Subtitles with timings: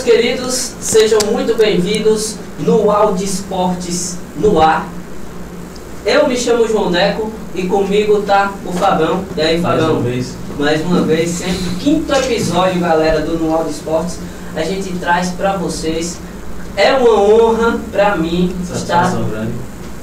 [0.00, 4.88] Meus queridos, sejam muito bem-vindos no Audi Esportes no ar.
[6.06, 9.22] Eu me chamo João Neco e comigo tá o Fabão.
[9.36, 9.96] E aí, Mais Fabão?
[9.96, 10.34] uma vez.
[10.58, 14.18] Mais uma vez, sempre quinto episódio, galera, do No Audi Esportes.
[14.56, 16.16] A gente traz pra vocês.
[16.78, 19.52] É uma honra pra mim estar Satisfação grande.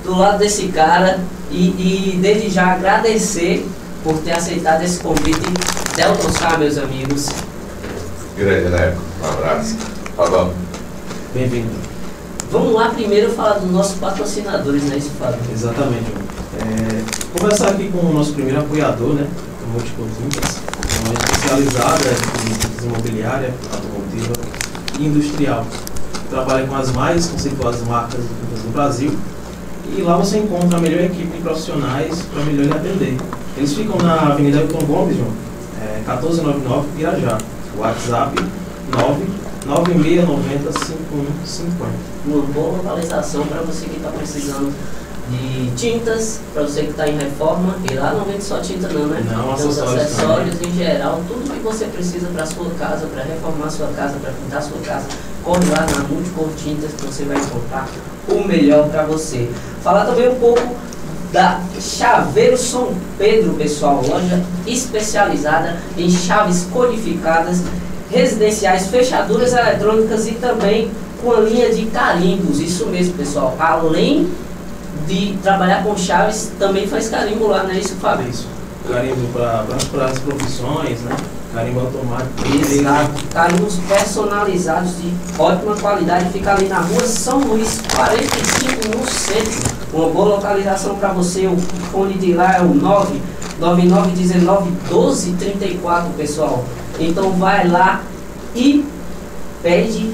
[0.03, 1.69] do lado desse cara e,
[2.13, 3.67] e desde já agradecer
[4.03, 5.41] por ter aceitado esse convite.
[5.95, 7.29] Delton Sá, meus amigos.
[8.37, 9.75] Grande Neco, um abraço.
[10.15, 10.53] Fabão.
[11.33, 11.69] Bem-vindo.
[12.51, 15.39] Vamos lá primeiro falar dos nossos patrocinadores, né, isso, Fábio?
[15.51, 16.05] Exatamente.
[16.09, 16.27] João.
[16.59, 19.27] É, conversar aqui com o nosso primeiro apoiador, né?
[19.65, 20.61] O Multicom Tintas,
[21.03, 22.09] uma especializada
[22.45, 24.33] em imobiliária, automotiva
[24.97, 25.65] e industrial.
[26.29, 29.11] Trabalha com as mais conceituadas marcas do Brasil.
[29.95, 33.17] E lá você encontra a melhor equipe de profissionais para melhor lhe atender.
[33.57, 35.31] Eles ficam na Avenida Elton Gomes, João,
[35.81, 37.37] é, 1499 Pirajá.
[37.77, 38.33] WhatsApp
[38.91, 40.27] 996905150.
[42.25, 44.73] Uma boa localização para você que está precisando
[45.29, 47.75] de tintas, para você que está em reforma.
[47.89, 49.23] E lá não vende só tinta não, né?
[49.29, 53.23] Não, Tem os acessórios acessórios em geral, tudo que você precisa para sua casa, para
[53.23, 55.05] reformar sua casa, para pintar sua casa.
[55.43, 57.87] Corre lá na Multicor Tintas que você vai encontrar
[58.29, 59.49] o melhor para você.
[59.83, 60.61] Falar também um pouco
[61.31, 67.61] da Chaveiro São Pedro, pessoal, loja especializada em chaves codificadas,
[68.09, 70.89] residenciais, fechaduras eletrônicas e também
[71.21, 72.59] com a linha de carimbos.
[72.59, 73.55] Isso mesmo, pessoal.
[73.59, 74.29] Além
[75.07, 78.29] de trabalhar com chaves, também faz carimbo lá, não é isso, Fábio?
[78.29, 78.47] Isso.
[78.87, 81.15] Carimbo para as profissões, né?
[81.53, 82.33] Carimbo automático.
[82.55, 83.25] Exato.
[83.33, 86.29] Carimbos personalizados de ótima qualidade.
[86.31, 89.77] Fica ali na rua São Luís, 45 no centro.
[89.93, 91.47] Uma boa localização para você.
[91.47, 91.57] O
[91.91, 96.63] fone de lá é o 99919 1234, pessoal.
[96.99, 98.01] Então vai lá
[98.55, 98.85] e
[99.63, 100.11] pede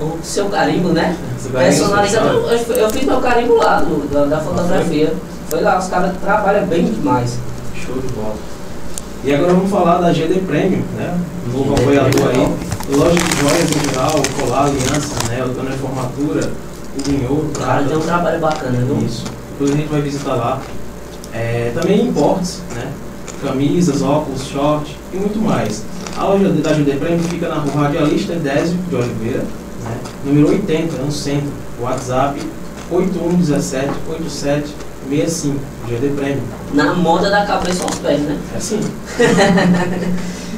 [0.00, 1.16] o seu carimbo, né?
[1.52, 2.28] Personalizado.
[2.28, 5.12] Eu, eu fiz meu carimbo lá do- da, da fotografia.
[5.50, 7.38] Foi lá, os caras trabalham bem demais.
[7.74, 8.34] Show de bola.
[9.24, 11.16] E agora vamos falar da GD Premium, né?
[11.46, 12.96] Um novo GD apoiador aí.
[12.96, 15.44] Loja de joias em geral, colar, aliança, né?
[15.44, 16.50] O de formatura,
[16.96, 18.98] tudo em ouro, O cara tem um trabalho bacana, viu?
[19.06, 19.24] Isso.
[19.52, 20.60] Depois a gente vai visitar lá.
[21.32, 22.88] É, também importes, né?
[23.42, 25.82] Camisas, óculos, short e muito mais.
[26.16, 29.44] A loja da GD Premium fica na rua Radialista Désio de Oliveira,
[29.82, 29.96] né?
[30.24, 31.50] número 80, no centro.
[31.80, 32.40] WhatsApp
[32.90, 35.58] 8117 8765,
[35.88, 36.42] GD Premium.
[36.74, 38.38] Na moda da cabeça aos pés, né?
[38.54, 38.80] É assim.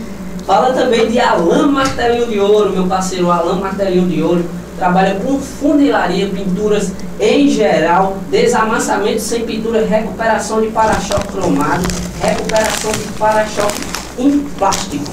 [0.47, 4.44] Fala também de Alain Martelinho de Ouro, meu parceiro Alain Martelinho de Ouro.
[4.77, 11.87] Trabalha com funilaria, pinturas em geral, desamassamento sem pintura, recuperação de para-choque cromado,
[12.21, 13.81] recuperação de para-choque
[14.19, 15.04] em plástico.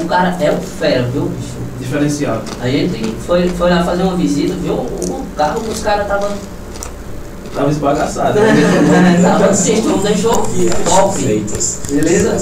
[0.00, 1.58] O cara é o fera, viu, bicho?
[1.78, 2.42] Diferenciado.
[2.60, 4.74] A gente foi, foi lá fazer uma visita, viu?
[4.74, 6.30] O carro que os caras estavam.
[7.54, 8.38] Tava esbagaçado.
[9.22, 10.32] Tava assim, não deixou
[10.84, 11.18] top.
[11.18, 11.80] feitas.
[11.90, 12.36] Beleza?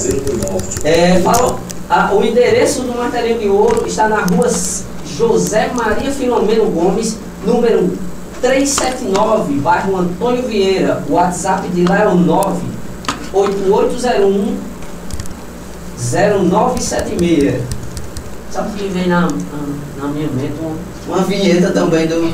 [0.85, 1.59] É, fala,
[2.13, 4.51] o endereço do Martelinho de Ouro está na rua
[5.17, 7.97] José Maria Filomeno Gomes, número
[8.41, 11.05] 379, bairro Antônio Vieira.
[11.09, 14.57] O WhatsApp de lá é o 98801
[15.99, 17.63] 0976.
[18.51, 19.29] Sabe o que vem na, na,
[19.99, 20.53] na minha mente?
[20.61, 20.73] Uma,
[21.17, 22.31] uma vinheta também do,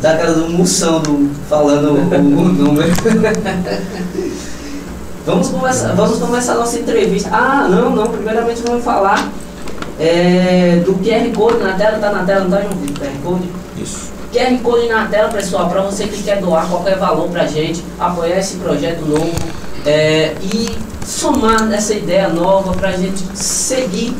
[0.00, 2.90] da cara do Moção do, falando o, o número.
[5.24, 7.30] Vamos começar, vamos começar a nossa entrevista.
[7.32, 8.08] Ah, não, não.
[8.08, 9.30] Primeiramente vamos falar
[9.98, 11.98] é, do QR Code na tela.
[11.98, 13.06] Tá na tela, não tá, João Vitor?
[13.06, 13.48] QR Code?
[13.80, 14.10] Isso.
[14.32, 18.38] QR Code na tela, pessoal, para você que quer doar qualquer valor pra gente, apoiar
[18.38, 19.30] esse projeto novo
[19.86, 20.70] é, e
[21.06, 24.16] somar nessa ideia nova pra gente seguir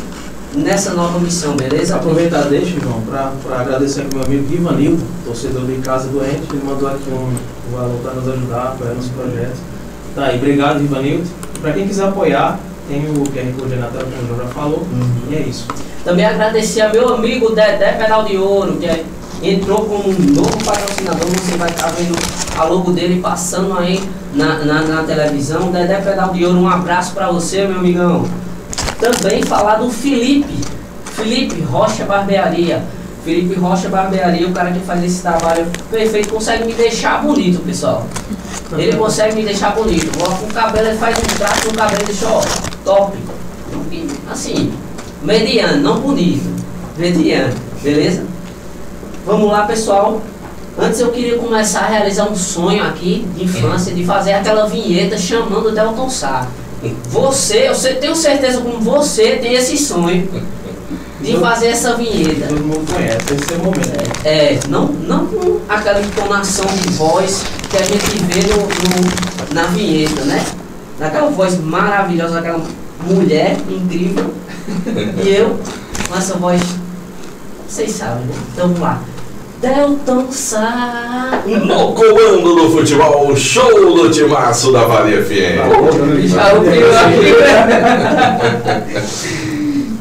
[0.55, 1.97] nessa nova missão, beleza?
[1.97, 6.89] Aproveitar deixa, João, para agradecer aqui meu amigo Ivanildo, torcedor de Casa Doente, ele mandou
[6.89, 7.35] aqui um,
[7.71, 9.72] um valor para nos ajudar, apoiar nos projetos.
[10.15, 11.29] Tá aí, obrigado Ivanildo.
[11.61, 14.79] Para quem quiser apoiar, tem o QR Code na tela, como o João já falou,
[14.93, 15.11] Uhum.
[15.31, 15.67] e é isso.
[16.05, 19.05] Também agradecer a meu amigo Dedé Pedal de Ouro, que é-
[19.43, 21.27] entrou como um novo patrocinador.
[21.29, 22.15] Você vai estar vendo
[22.59, 24.03] a logo dele passando aí
[24.35, 25.71] na, na, na televisão.
[25.71, 28.25] Dedé Pedal de Ouro, um abraço para você, meu amigão.
[29.01, 30.55] Também falar do Felipe,
[31.07, 32.83] Felipe Rocha Barbearia.
[33.25, 38.07] Felipe Rocha Barbearia, o cara que faz esse trabalho perfeito, consegue me deixar bonito, pessoal.
[38.77, 40.11] Ele consegue me deixar bonito.
[40.19, 42.43] O cabelo, ele faz um traço no cabelo deixa, ó,
[42.85, 43.17] top.
[44.31, 44.73] Assim,
[45.23, 46.51] mediano, não bonito.
[46.97, 48.25] Mediano, beleza?
[49.25, 50.21] Vamos lá, pessoal.
[50.77, 55.17] Antes eu queria começar a realizar um sonho aqui de infância, de fazer aquela vinheta
[55.19, 56.49] chamando o Delton Sá.
[57.11, 60.29] Você, eu tenho certeza como você tem esse sonho
[61.23, 62.47] de fazer essa vinheta.
[62.49, 63.91] Todo mundo conhece, esse é o momento.
[64.25, 69.63] É, não, não com aquela entonação de voz que a gente vê no, no- na
[69.69, 70.45] vinheta, né?
[70.99, 72.61] Naquela voz maravilhosa, aquela
[73.07, 74.33] mulher incrível.
[75.25, 75.59] E eu,
[76.09, 76.61] com essa voz,
[77.69, 78.35] vocês sabem, né?
[78.53, 79.01] Então vamos lá.
[79.61, 81.41] Delton Sá.
[81.47, 85.59] No comando do futebol, o show do timaço da Vale FM.
[86.37, 86.63] Ah, o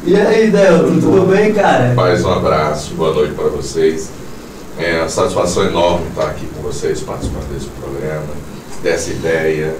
[0.04, 1.94] E aí, Delton, tudo bem, cara?
[1.94, 4.10] Mais um abraço, boa noite para vocês.
[4.76, 8.26] É uma satisfação enorme estar aqui com vocês, participando desse programa,
[8.82, 9.76] dessa ideia.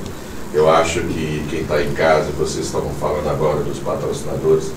[0.55, 4.71] Eu acho que quem está em casa, vocês estavam falando agora dos patrocinadores,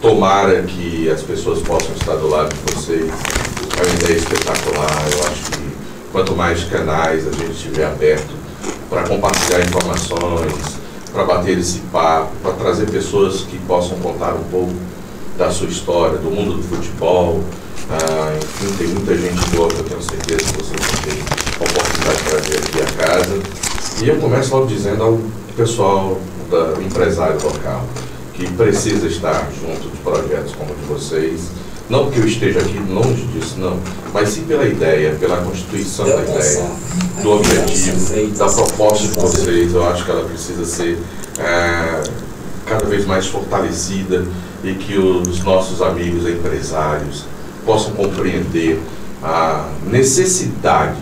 [0.00, 3.10] tomara que as pessoas possam estar do lado de vocês.
[3.10, 5.08] É uma ideia espetacular.
[5.10, 5.72] Eu acho que
[6.12, 8.32] quanto mais canais a gente tiver aberto
[8.88, 10.80] para compartilhar informações,
[11.12, 14.91] para bater esse papo, para trazer pessoas que possam contar um pouco
[15.36, 17.42] da sua história, do mundo do futebol.
[17.90, 21.22] Ah, enfim, tem muita gente boa que eu tenho certeza que vocês vão ter
[21.60, 23.42] a oportunidade de trazer aqui a casa.
[24.02, 25.18] E eu começo logo dizendo ao
[25.56, 26.18] pessoal
[26.50, 27.84] da, empresário local
[28.34, 31.40] que precisa estar junto de projetos como o de vocês.
[31.90, 33.78] Não que eu esteja aqui longe disso, não,
[34.14, 36.70] mas sim pela ideia, pela constituição da ideia,
[37.22, 39.74] do objetivo, da proposta de vocês.
[39.74, 40.98] Eu acho que ela precisa ser
[41.38, 42.02] ah,
[42.66, 44.24] cada vez mais fortalecida
[44.62, 47.24] e que os nossos amigos empresários
[47.64, 48.80] possam compreender
[49.22, 50.96] a necessidade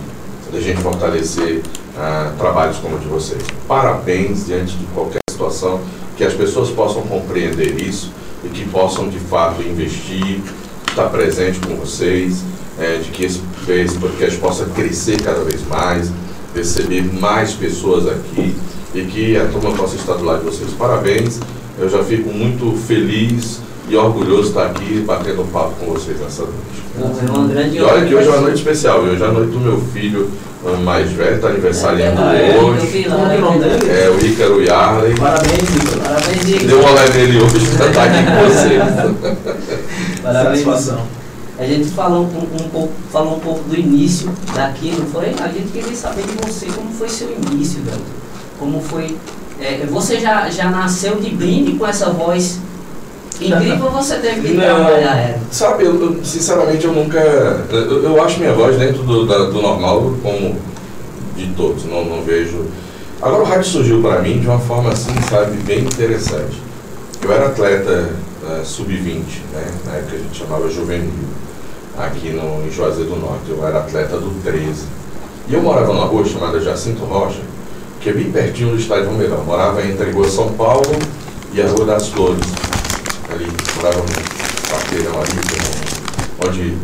[0.52, 1.62] da gente fortalecer
[1.96, 3.42] ah, trabalhos como o de vocês.
[3.66, 5.80] Parabéns diante de qualquer situação,
[6.16, 8.12] que as pessoas possam compreender isso
[8.44, 10.40] e que possam de fato investir,
[10.88, 12.42] estar presente com vocês,
[12.78, 16.10] eh, de que esse, esse podcast possa crescer cada vez mais,
[16.54, 18.56] receber mais pessoas aqui
[18.94, 20.70] e que a turma possa estar do lado de vocês.
[20.72, 21.40] Parabéns,
[21.80, 26.20] eu já fico muito feliz e orgulhoso de estar aqui batendo um papo com vocês
[26.20, 27.26] nessa noite.
[27.26, 29.50] É uma grande E olha que hoje é uma noite especial, hoje é a noite
[29.50, 30.30] do meu filho
[30.84, 33.06] mais velho, está aniversariando é, hoje.
[33.06, 34.04] é?
[34.04, 35.14] É o Ícaro Yarley.
[35.14, 35.98] Parabéns, Igor.
[36.02, 36.66] Parabéns, Igor.
[36.66, 40.20] Deu uma olé nele hoje para estar aqui com vocês.
[40.22, 40.64] Parabéns.
[40.64, 41.00] Satisfação.
[41.58, 45.34] A gente falou um, um pouco, falou um pouco do início daqui, não foi?
[45.42, 48.02] A gente queria saber de você, como foi seu início, Dalton?
[48.58, 49.16] Como foi.
[49.60, 52.58] É, você já, já nasceu de brinde com essa voz
[53.40, 54.62] incrível ou você teve que Não.
[54.64, 55.40] trabalhar ela?
[55.50, 57.18] Sabe, eu, eu, sinceramente eu nunca.
[57.18, 60.56] Eu, eu acho minha voz dentro do, da- do normal, como
[61.36, 62.66] de todos, não, não vejo.
[63.22, 66.60] Agora o rádio surgiu para mim de uma forma assim, sabe, bem interessante.
[67.22, 68.10] Eu era atleta
[68.48, 69.64] eh, sub-20, né?
[69.86, 71.10] Na época a gente chamava juvenil,
[71.98, 73.42] aqui no, em Juazeiro do Norte.
[73.48, 74.84] Eu era atleta do 13.
[75.48, 77.40] E eu morava numa rua chamada Jacinto Rocha,
[78.00, 79.44] que é bem pertinho do estádio Romeirão.
[79.44, 80.98] Morava entre a rua São Paulo
[81.52, 82.46] e a Rua das Flores.
[83.30, 85.38] Ali, morava num quarteirão ali,
[86.42, 86.74] é onde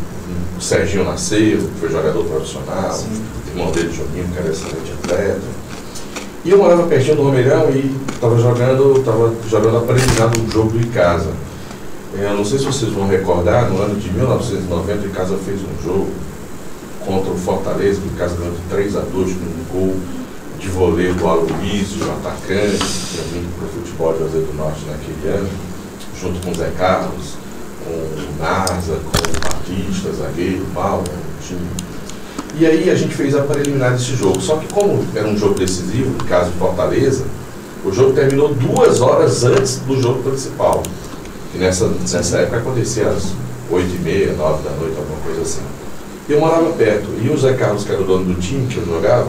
[0.57, 3.03] o Serginho nasceu, que foi jogador profissional,
[3.49, 5.41] irmão dele, Joguinho, que era excelente atleta.
[6.45, 10.69] E eu morava pertinho do Romeirão e estava jogando, tava jogando a preliminar do jogo
[10.69, 11.31] do Icasa.
[12.13, 15.83] Eu não sei se vocês vão recordar, no ano de 1990 o Icasa fez um
[15.83, 16.09] jogo
[17.03, 19.95] contra o Fortaleza, que o Icasa ganhou de 3 a 2 com um gol
[20.59, 24.81] de voleio do Aloysio, atacante, que tinha vindo para o futebol de Juazeiro do Norte
[24.89, 25.49] naquele ano,
[26.19, 27.33] junto com o Zé Carlos,
[27.83, 31.67] com o Nasa, com o Batista, zagueiro, Paulo, um time
[32.59, 34.41] e aí a gente fez a preliminar desse jogo.
[34.41, 37.23] Só que como era um jogo decisivo, no caso de Fortaleza,
[37.85, 40.81] o jogo terminou duas horas antes do jogo principal.
[41.51, 43.25] Que nessa, nessa época acontecia às
[43.69, 45.61] oito e meia, nove da noite, alguma coisa assim.
[46.27, 47.07] E eu morava perto.
[47.23, 49.27] E o Zé Carlos, que era o dono do time que eu jogava,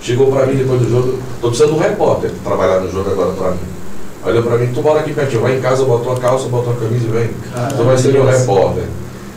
[0.00, 3.32] chegou pra mim depois do jogo, tô precisando de um repórter trabalhar no jogo agora
[3.32, 3.58] pra mim.
[4.24, 6.80] Olhou pra mim, tu mora aqui pertinho, vai em casa, bota uma calça, bota uma
[6.80, 7.30] camisa e vem.
[7.76, 8.84] Tu vai ser meu repórter.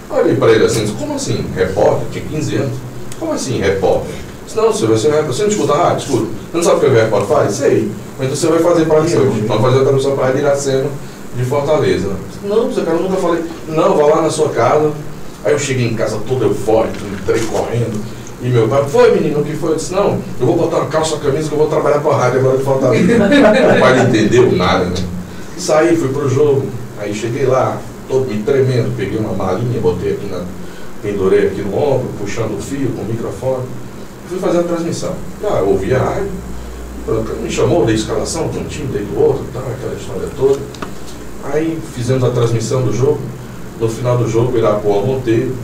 [0.09, 2.07] Olhei pra ele assim, como assim, repórter?
[2.11, 2.73] Tinha 15 anos.
[3.19, 4.11] Como assim, repórter?
[4.45, 5.99] Disse, Não, senhor, você, vai- você não escuta rádio?
[5.99, 6.25] Escuta.
[6.25, 7.53] Você não sabe o que o repórter faz?
[7.53, 7.91] Sei.
[8.17, 9.41] Mas então você vai fazer pra mim hoje.
[9.47, 10.89] Vamos fazer a transmissão pra Iracema
[11.37, 12.09] de Fortaleza.
[12.27, 13.43] Disse, Não, você cara, eu nunca falei.
[13.69, 14.91] Não, vá lá na sua casa.
[15.45, 17.99] Aí eu cheguei em casa todo eufórico, entrei correndo.
[18.43, 19.71] E meu pai, foi menino, o que foi?
[19.71, 22.09] Eu disse, não, eu vou botar uma calça, uma camisa que eu vou trabalhar com
[22.09, 23.05] a rádio agora de Fortaleza.
[23.29, 24.95] meu pai não entendeu nada, né?
[25.57, 26.65] Saí, fui pro jogo.
[26.99, 30.43] Aí cheguei lá, todo me tremendo, peguei uma malinha, botei aqui na.
[31.03, 33.63] pendurei aqui no ombro, puxando o fio com o microfone.
[34.27, 35.13] Fui fazer a transmissão.
[35.43, 36.31] Ah, eu ouvi a rádio,
[37.41, 40.59] me chamou, dei escalação de um time, dei do outro, tá, aquela história toda.
[41.43, 43.19] Aí fizemos a transmissão do jogo.
[43.79, 45.55] No final do jogo, o Irapuã Monteiro,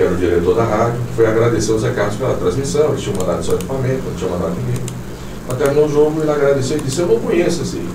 [0.00, 2.88] que era o diretor da rádio, foi agradecer ao Zé Carlos pela transmissão.
[2.88, 4.82] Eles tinham mandado seu equipamento, não tinha mandado ninguém.
[5.46, 7.86] Mas terminou o jogo, ele agradeceu e disse: Eu não conheço esse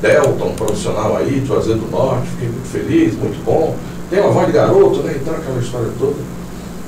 [0.00, 3.76] Delta, um profissional aí, de Juazeiro do Norte, fiquei muito feliz, muito bom.
[4.08, 5.18] Tem uma voz de garoto, né?
[5.20, 6.16] Então aquela história toda.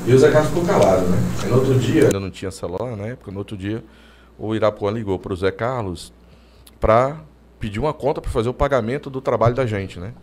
[0.07, 1.17] E o Zé Carlos ficou calado, né?
[1.43, 3.83] Aí no outro dia, ainda não tinha celular na época, no outro dia,
[4.39, 6.11] o Irapuã ligou para o Zé Carlos
[6.79, 7.17] para
[7.59, 10.13] pedir uma conta para fazer o pagamento do trabalho da gente, né?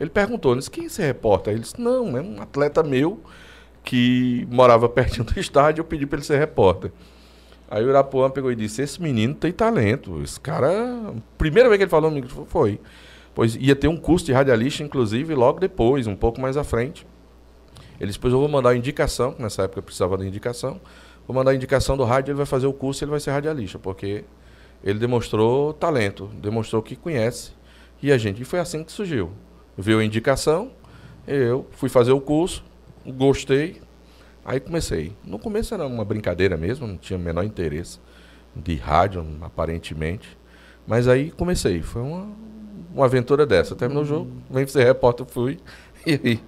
[0.00, 1.52] Ele perguntou, disse, quem é esse repórter?
[1.52, 3.20] Ele disse, não, é um atleta meu
[3.84, 6.90] que morava pertinho do estádio, eu pedi para ele ser repórter.
[7.70, 11.14] Aí o Irapuã pegou e disse, esse menino tem talento, esse cara...
[11.36, 12.80] Primeira vez que ele falou comigo foi,
[13.34, 17.06] pois ia ter um curso de radialista, inclusive, logo depois, um pouco mais à frente.
[18.00, 20.80] Ele disse, pois eu vou mandar a indicação, que nessa época eu precisava da indicação,
[21.26, 23.30] vou mandar a indicação do rádio, ele vai fazer o curso e ele vai ser
[23.30, 24.24] radialista, porque
[24.82, 27.52] ele demonstrou talento, demonstrou que conhece.
[28.02, 29.30] E a gente, e foi assim que surgiu.
[29.76, 30.70] Viu a indicação,
[31.26, 32.62] eu fui fazer o curso,
[33.06, 33.80] gostei,
[34.44, 35.12] aí comecei.
[35.24, 37.98] No começo era uma brincadeira mesmo, não tinha o menor interesse
[38.54, 40.36] de rádio, aparentemente.
[40.86, 42.26] Mas aí comecei, foi uma,
[42.94, 43.74] uma aventura dessa.
[43.74, 45.58] Terminou o jogo, vem ser repórter, fui
[46.06, 46.38] e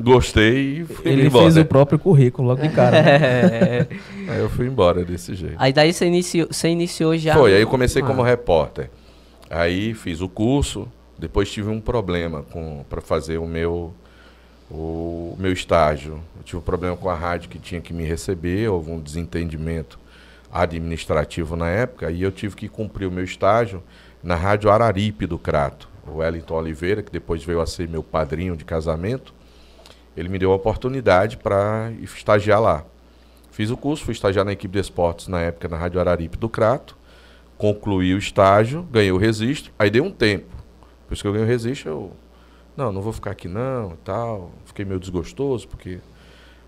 [0.00, 1.44] Gostei e fui Ele embora.
[1.44, 3.02] fez o próprio currículo logo de cara.
[3.02, 3.10] né?
[3.10, 3.86] É.
[4.32, 5.54] Aí eu fui embora desse jeito.
[5.58, 7.34] Aí daí você iniciou, você iniciou já.
[7.34, 8.06] Foi, aí eu comecei Ah.
[8.06, 8.90] como repórter.
[9.50, 10.88] Aí fiz o curso,
[11.18, 13.92] depois tive um problema com para fazer o meu
[14.72, 16.20] o meu estágio.
[16.36, 19.98] Eu tive um problema com a rádio que tinha que me receber, houve um desentendimento
[20.50, 23.82] administrativo na época, e eu tive que cumprir o meu estágio
[24.22, 25.88] na Rádio Araripe do Crato.
[26.06, 29.34] O Wellington Oliveira, que depois veio a ser meu padrinho de casamento,
[30.16, 32.84] ele me deu a oportunidade para estagiar lá.
[33.50, 36.48] Fiz o curso, fui estagiar na equipe de esportes na época na Rádio Araripe do
[36.48, 36.96] Crato,
[37.56, 40.54] concluí o estágio, ganhei o registro, aí deu um tempo.
[41.02, 42.12] Depois que eu ganhei o registro, eu.
[42.76, 44.50] Não, não vou ficar aqui não, tal.
[44.64, 46.00] Fiquei meio desgostoso, porque.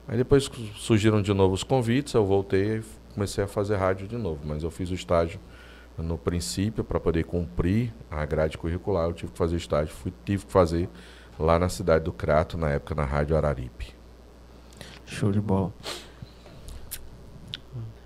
[0.07, 2.83] Aí depois surgiram de novo os convites, eu voltei e
[3.15, 4.41] comecei a fazer rádio de novo.
[4.45, 5.41] Mas eu fiz o estágio
[5.97, 10.45] no princípio, para poder cumprir a grade curricular, eu tive que fazer estágio, fui, tive
[10.45, 10.89] que fazer
[11.39, 13.95] lá na cidade do Crato, na época na Rádio Araripe.
[15.07, 15.73] Show de bola.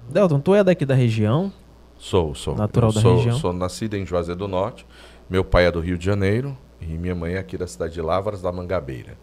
[0.08, 1.52] Delton, tu é daqui da região?
[1.98, 2.54] Sou, sou.
[2.54, 3.38] Natural Eu da sou, região?
[3.38, 4.86] Sou nascido em Juazeiro do Norte.
[5.28, 8.00] Meu pai é do Rio de Janeiro e minha mãe é aqui da cidade de
[8.02, 9.16] Lavras da Mangabeira.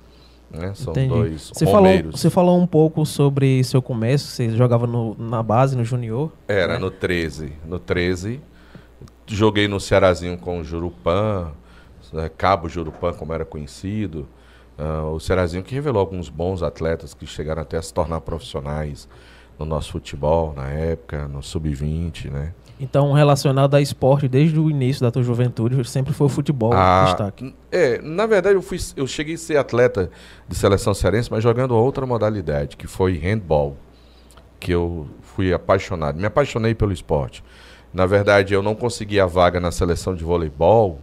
[0.52, 0.74] Né?
[0.76, 1.10] São Entendi.
[1.10, 5.76] dois Você falou, você falou um pouco sobre seu começo, você jogava no- na base,
[5.76, 6.32] no junior.
[6.48, 6.80] Era né?
[6.80, 7.52] no 13.
[7.66, 8.40] No 13.
[9.28, 11.52] Joguei no Cearazinho com o Jurupã,
[12.14, 14.28] eh, Cabo Jurupã, como era conhecido.
[14.78, 19.08] Ah, o Cearazinho que revelou alguns bons atletas que chegaram até a se tornar profissionais
[19.58, 22.54] no nosso futebol na época, no Sub-20, né?
[22.80, 27.06] Então, relacionado a esporte, desde o início da tua juventude, sempre foi o futebol Ah,
[27.06, 27.56] destaque.
[27.72, 30.10] É, na verdade eu, fui, eu cheguei a ser atleta
[30.48, 33.78] de seleção cearense, mas jogando outra modalidade, que foi handball,
[34.60, 36.18] que eu fui apaixonado.
[36.20, 37.44] Me apaixonei pelo esporte.
[37.94, 41.00] Na verdade, eu não consegui a vaga na seleção de voleibol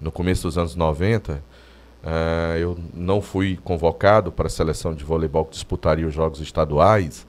[0.00, 1.40] no começo dos anos 90.
[2.04, 7.24] Ah, eu não fui convocado para a seleção de voleibol que disputaria os jogos estaduais.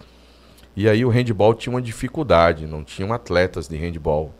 [0.75, 4.33] E aí o handball tinha uma dificuldade, não tinham atletas de handball.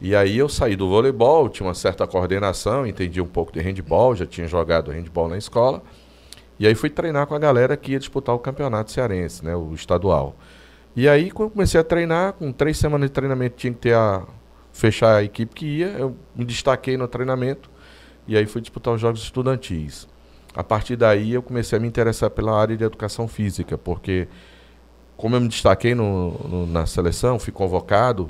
[0.00, 4.14] E aí eu saí do voleibol, tinha uma certa coordenação, entendi um pouco de handball,
[4.14, 5.82] já tinha jogado handball na escola.
[6.58, 9.74] E aí fui treinar com a galera que ia disputar o campeonato cearense, né, o
[9.74, 10.36] estadual.
[10.94, 14.22] E aí quando comecei a treinar, com três semanas de treinamento tinha que ter a
[14.72, 17.70] fechar a equipe que ia, eu me destaquei no treinamento
[18.28, 20.06] e aí fui disputar os jogos estudantis.
[20.54, 24.28] A partir daí eu comecei a me interessar pela área de educação física, porque
[25.16, 28.28] como eu me destaquei no- no- na seleção, fui convocado,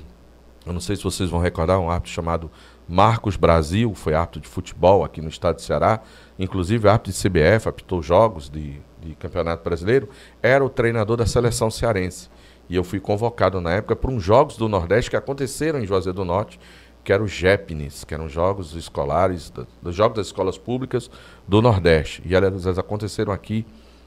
[0.64, 2.50] eu não sei se vocês vão recordar, um árbitro chamado
[2.88, 6.00] Marcos Brasil, foi árbitro de futebol aqui no estado de Ceará,
[6.38, 10.08] inclusive árbitro de CBF, apitou jogos de, de Campeonato Brasileiro,
[10.42, 12.28] era o treinador da seleção cearense.
[12.68, 16.16] E eu fui convocado na época para uns Jogos do Nordeste que aconteceram em Juazeiro
[16.16, 16.58] do Norte,
[17.04, 21.08] que eram os JEPNES, que eram jogos escolares, dos jogos das escolas públicas
[21.46, 22.20] do Nordeste.
[22.24, 23.64] E elas aconteceram aqui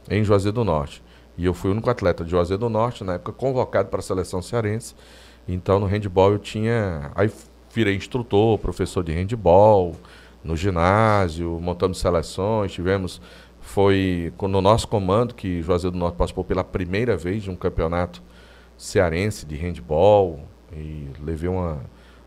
[0.09, 1.01] em Juazeiro do Norte.
[1.39, 4.03] E eu fui o único atleta de Juazeiro do Norte, na época, convocado para a
[4.03, 4.93] seleção cearense.
[5.47, 7.13] Então, no handball eu tinha.
[7.15, 7.31] Aí
[7.73, 9.95] virei instrutor, professor de handball,
[10.43, 13.21] no ginásio, montamos seleções, tivemos.
[13.61, 18.21] Foi no nosso comando que Juazeiro do Norte participou pela primeira vez de um campeonato
[18.77, 20.41] cearense de handball.
[20.73, 21.79] E levei uma,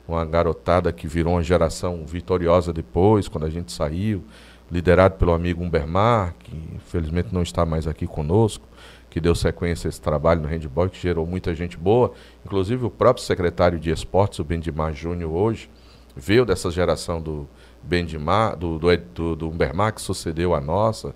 [0.09, 4.25] uma garotada que virou uma geração vitoriosa depois, quando a gente saiu,
[4.71, 8.72] liderado pelo amigo Humbermar, que infelizmente não está mais aqui conosco
[9.13, 12.15] que deu sequência a esse trabalho no handball, que gerou muita gente boa.
[12.47, 15.69] Inclusive o próprio secretário de esportes, o Bendimar Júnior, hoje,
[16.17, 17.47] veio dessa geração do
[17.83, 21.15] Bendimar, do, do, do, do Humbermar, que sucedeu a nossa.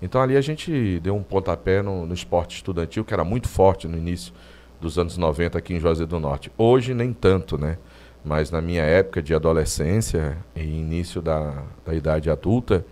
[0.00, 3.86] Então ali a gente deu um pontapé no, no esporte estudantil, que era muito forte
[3.86, 4.32] no início
[4.80, 6.50] dos anos 90 aqui em Juazeiro do Norte.
[6.56, 7.76] Hoje nem tanto, né?
[8.24, 12.86] mas na minha época de adolescência e início da, da idade adulta,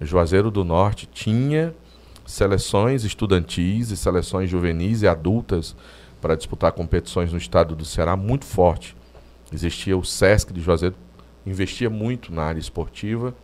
[0.00, 1.74] Juazeiro do Norte tinha
[2.26, 5.76] seleções estudantis e seleções juvenis e adultas
[6.20, 8.96] para disputar competições no estado do Ceará muito forte.
[9.52, 10.96] Existia o SESC de Juazeiro,
[11.44, 13.34] investia muito na área esportiva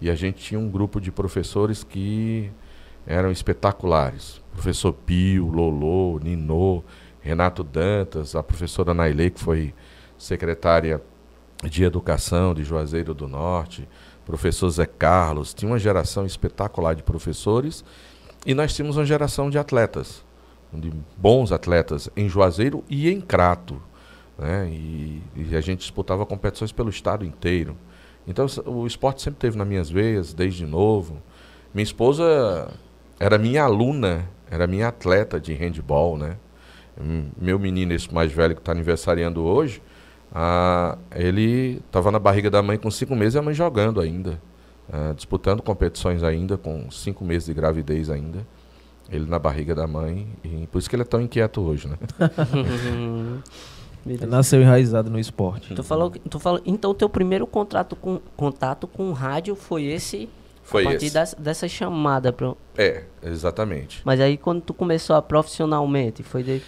[0.00, 2.50] e a gente tinha um grupo de professores que
[3.06, 4.40] eram espetaculares.
[4.52, 6.82] Professor Pio, Lolo, Ninô,
[7.20, 9.74] Renato Dantas, a professora Nailê, que foi
[10.16, 11.02] secretária
[11.62, 13.88] de Educação de Juazeiro do Norte,
[14.24, 17.84] professor Zé Carlos, tinha uma geração espetacular de professores
[18.44, 20.24] e nós tínhamos uma geração de atletas,
[20.72, 23.80] de bons atletas em Juazeiro e em Crato.
[24.38, 24.68] Né?
[24.70, 27.76] E, e a gente disputava competições pelo estado inteiro.
[28.26, 31.22] Então o esporte sempre teve nas minhas veias, desde novo.
[31.72, 32.72] Minha esposa
[33.18, 36.36] era minha aluna, era minha atleta de handball, né?
[37.40, 39.82] Meu menino, esse mais velho que está aniversariando hoje,
[40.32, 44.40] ah, ele estava na barriga da mãe com cinco meses e a mãe jogando ainda.
[44.88, 48.46] Uh, disputando competições ainda, com cinco meses de gravidez ainda.
[49.10, 50.28] Ele na barriga da mãe.
[50.42, 51.96] E por isso que ele é tão inquieto hoje, né?
[54.28, 55.74] Nasceu enraizado no esporte.
[55.74, 59.84] Tu falou, tu falou, então o teu primeiro contrato com, contato com o rádio foi
[59.84, 60.28] esse
[60.62, 61.14] foi a partir esse.
[61.14, 62.32] Dessa, dessa chamada.
[62.32, 62.56] Pro...
[62.76, 64.02] É, exatamente.
[64.04, 66.62] Mas aí quando tu começou a profissionalmente, foi de...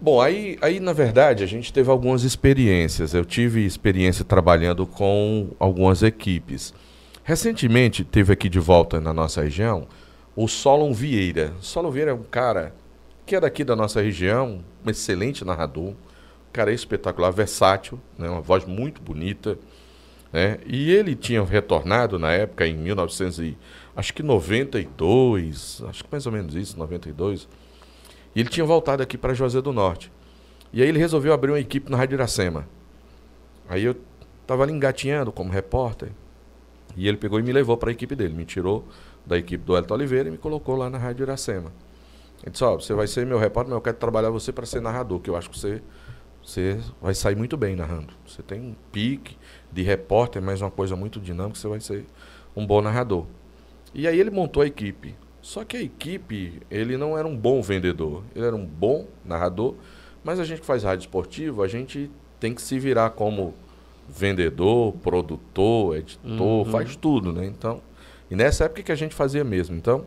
[0.00, 3.14] Bom, aí, aí na verdade a gente teve algumas experiências.
[3.14, 6.74] Eu tive experiência trabalhando com algumas equipes.
[7.24, 9.86] Recentemente teve aqui de volta na nossa região
[10.34, 11.54] o Solon Vieira.
[11.60, 12.74] Solon Vieira é um cara
[13.24, 15.94] que é daqui da nossa região, um excelente narrador, um
[16.52, 19.56] cara espetacular, versátil, né, uma voz muito bonita.
[20.32, 20.58] Né?
[20.66, 23.58] E ele tinha retornado na época, em 1900 e,
[23.94, 27.48] acho que 92, acho que mais ou menos isso, 92.
[28.34, 30.10] E ele tinha voltado aqui para Juazeiro do Norte.
[30.72, 32.66] E aí ele resolveu abrir uma equipe na Rádio Iracema.
[33.68, 33.94] Aí eu
[34.40, 36.08] estava ali engatinhando como repórter.
[36.96, 38.84] E ele pegou e me levou para a equipe dele, me tirou
[39.24, 41.72] da equipe do Elton Oliveira e me colocou lá na Rádio Iracema.
[42.42, 44.66] Ele disse, ó, oh, você vai ser meu repórter, mas eu quero trabalhar você para
[44.66, 45.80] ser narrador, que eu acho que você,
[46.42, 48.12] você vai sair muito bem narrando.
[48.26, 49.36] Você tem um pique
[49.70, 52.04] de repórter, mas uma coisa muito dinâmica, você vai ser
[52.56, 53.26] um bom narrador.
[53.94, 55.14] E aí ele montou a equipe.
[55.40, 59.74] Só que a equipe, ele não era um bom vendedor, ele era um bom narrador,
[60.22, 63.54] mas a gente que faz rádio esportivo, a gente tem que se virar como
[64.12, 66.64] vendedor, produtor, editor, uhum.
[66.66, 67.46] faz tudo, né?
[67.46, 67.80] Então,
[68.30, 69.74] e nessa época que a gente fazia mesmo.
[69.74, 70.04] Então,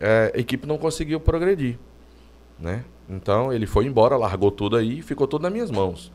[0.00, 1.78] é, a equipe não conseguiu progredir,
[2.58, 2.84] né?
[3.08, 6.12] Então, ele foi embora, largou tudo aí e ficou tudo nas minhas mãos,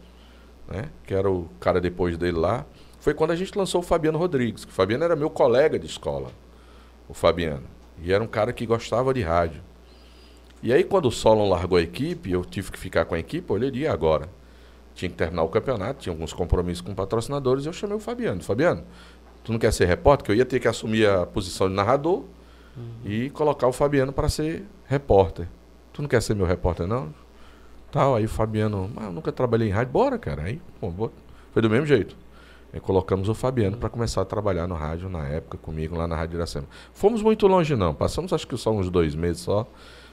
[0.67, 0.89] né?
[1.05, 2.65] Que era o cara depois dele lá.
[2.99, 5.86] Foi quando a gente lançou o Fabiano Rodrigues, que o Fabiano era meu colega de
[5.86, 6.32] escola,
[7.08, 7.65] o Fabiano.
[8.01, 9.62] E era um cara que gostava de rádio.
[10.63, 13.49] E aí, quando o Solon largou a equipe, eu tive que ficar com a equipe,
[13.49, 14.38] eu olhei agora
[15.00, 18.44] tinha que terminar o campeonato, tinha alguns compromissos com patrocinadores, eu chamei o Fabiano.
[18.44, 18.84] Fabiano,
[19.44, 20.26] tu não quer ser repórter?
[20.26, 22.26] Que eu ia ter que assumir a posição de narrador
[22.76, 22.90] uhum.
[23.06, 25.48] e colocar o Fabiano para ser repórter.
[25.94, 27.14] Tu não quer ser meu repórter, não?
[27.92, 30.44] Tal, aí o Fabiano, mas eu nunca trabalhei em rádio, bora, cara.
[30.44, 31.10] Aí, pô,
[31.54, 32.16] foi do mesmo jeito.
[32.82, 36.38] Colocamos o Fabiano para começar a trabalhar no rádio na época comigo lá na Rádio
[36.38, 36.68] Iracema.
[36.94, 39.68] Fomos muito longe não, passamos acho que só uns dois meses só.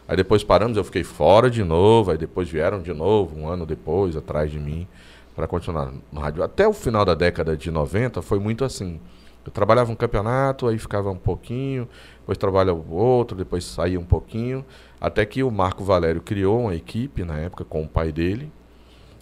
[0.08, 3.66] Aí depois paramos, eu fiquei fora de novo, aí depois vieram de novo, um ano
[3.66, 4.86] depois, atrás de mim,
[5.34, 6.42] para continuar no rádio.
[6.42, 9.00] Até o final da década de 90 foi muito assim.
[9.44, 11.88] Eu trabalhava um campeonato, aí ficava um pouquinho,
[12.20, 14.64] depois trabalhava outro, depois saía um pouquinho,
[15.00, 18.50] até que o Marco Valério criou uma equipe na época com o pai dele,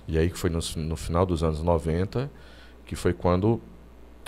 [0.08, 2.30] e aí que foi no, no final dos anos 90,
[2.86, 3.60] que foi quando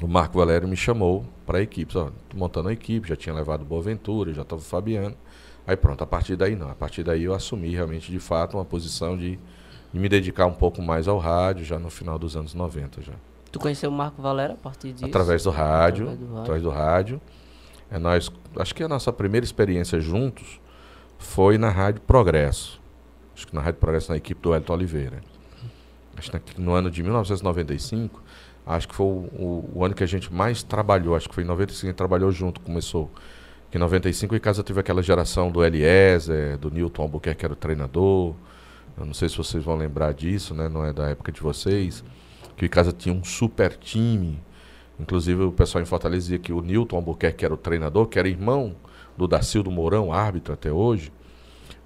[0.02, 1.94] o Marco Valério me chamou para a equipe.
[2.34, 5.16] Montando a equipe, já tinha levado Boa Ventura, já estava o Fabiano.
[5.66, 6.70] Aí pronto, a partir daí não.
[6.70, 9.38] A partir daí eu assumi realmente, de fato, uma posição de,
[9.92, 13.14] de me dedicar um pouco mais ao rádio, já no final dos anos 90 já.
[13.50, 15.06] Tu conheceu o Marco Valera a partir disso?
[15.06, 16.04] Através do rádio.
[16.04, 16.40] Através do rádio.
[16.40, 17.20] Através do rádio.
[17.90, 20.60] É, nós, acho que a nossa primeira experiência juntos
[21.18, 22.80] foi na Rádio Progresso.
[23.34, 25.20] Acho que na Rádio Progresso, na equipe do Elton Oliveira.
[26.16, 28.22] Acho que no ano de 1995,
[28.66, 31.14] acho que foi o, o, o, ano que a gente mais trabalhou.
[31.14, 33.10] Acho que foi em 95 que a gente trabalhou junto, começou
[33.74, 37.56] em 95 o Icasa teve aquela geração do Eliezer, do Newton Albuquerque, que era o
[37.56, 38.34] treinador.
[38.96, 40.68] Eu não sei se vocês vão lembrar disso, né?
[40.68, 42.02] Não é da época de vocês.
[42.56, 44.40] Que o Icasa tinha um super time.
[44.98, 48.18] Inclusive o pessoal em Fortaleza dizia que o Newton Albuquerque, que era o treinador, que
[48.18, 48.74] era irmão
[49.16, 51.12] do Dacildo Mourão, árbitro até hoje.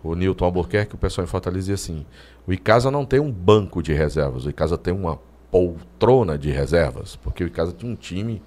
[0.03, 2.07] O Newton Albuquerque, o pessoal em Fortaleza dizia assim:
[2.47, 5.19] o Icasa não tem um banco de reservas, o Icasa tem uma
[5.51, 8.41] poltrona de reservas, porque o Icasa tinha um time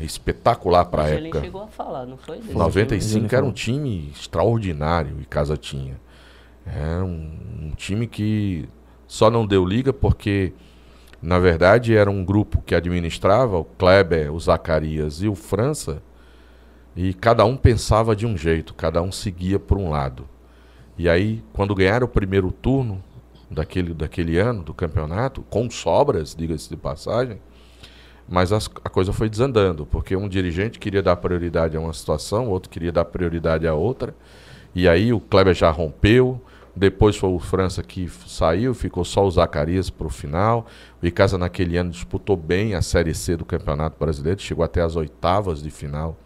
[0.00, 1.38] espetacular para a época.
[1.38, 2.40] Ele chegou a falar, não foi?
[2.40, 6.00] 95 era um time extraordinário e Casa tinha.
[6.64, 8.68] Era um, um, time que
[9.06, 10.52] só não deu liga porque
[11.22, 16.02] Na verdade, era um grupo que administrava, o Kleber, o Zacarias e o França,
[16.96, 20.26] e cada um pensava de um jeito, cada um seguia por um lado.
[20.96, 23.02] E aí, quando ganharam o primeiro turno
[23.50, 27.38] daquele, daquele ano do campeonato, com sobras, diga-se de passagem,
[28.30, 32.48] mas as, a coisa foi desandando, porque um dirigente queria dar prioridade a uma situação,
[32.48, 34.14] outro queria dar prioridade a outra,
[34.72, 36.40] e aí o Kleber já rompeu,
[36.74, 40.66] depois foi o França que saiu, ficou só o Zacarias para o final.
[41.02, 44.94] O Icasa naquele ano disputou bem a Série C do Campeonato Brasileiro, chegou até as
[44.94, 46.16] oitavas de final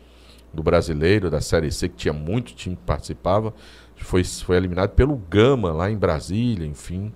[0.53, 3.55] do Brasileiro, da Série C, que tinha muito time que participava.
[3.97, 7.12] Foi, foi eliminado pelo Gama, lá em Brasília, enfim.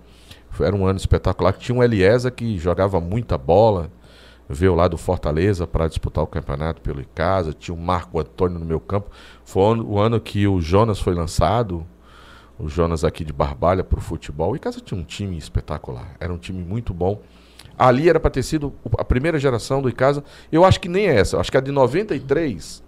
[0.58, 1.52] Era um ano espetacular.
[1.52, 3.90] Tinha um Eliesa que jogava muita bola,
[4.48, 7.52] veio lá do Fortaleza para disputar o campeonato pelo Icasa.
[7.52, 9.10] Tinha o Marco Antônio no meu campo.
[9.44, 11.86] Foi o ano, que o Jonas foi lançado,
[12.58, 14.52] o Jonas aqui de Barbalha para o futebol.
[14.52, 17.20] O Icasa tinha um time espetacular, era um time muito bom.
[17.78, 20.24] Ali era para ter sido a primeira geração do Icasa.
[20.50, 22.82] Eu acho que nem é essa, acho que a de 93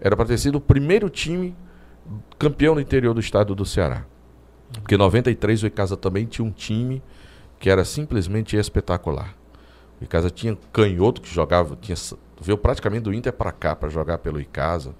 [0.00, 1.56] era para ter sido o primeiro time
[2.38, 4.04] campeão no interior do estado do Ceará.
[4.80, 7.02] Porque em 93 o Icasa também tinha um time
[7.58, 9.34] que era simplesmente espetacular.
[10.00, 11.96] Icasa tinha canhoto que jogava, tinha,
[12.40, 14.94] veio praticamente do Inter para cá para jogar pelo Icasa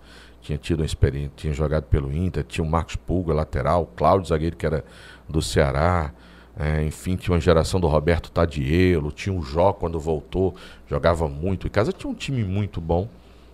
[0.46, 4.56] tinha tido uma experiência, tinha jogado pelo Inter, tinha o Marcos Pulga, lateral, Cláudio Zagueiro,
[4.56, 4.84] que era
[5.28, 6.12] do Ceará,
[6.56, 10.54] é, enfim, tinha uma geração do Roberto Tadielo, tinha o Jó quando voltou,
[10.88, 11.66] jogava muito.
[11.66, 13.08] Em casa tinha um time muito bom,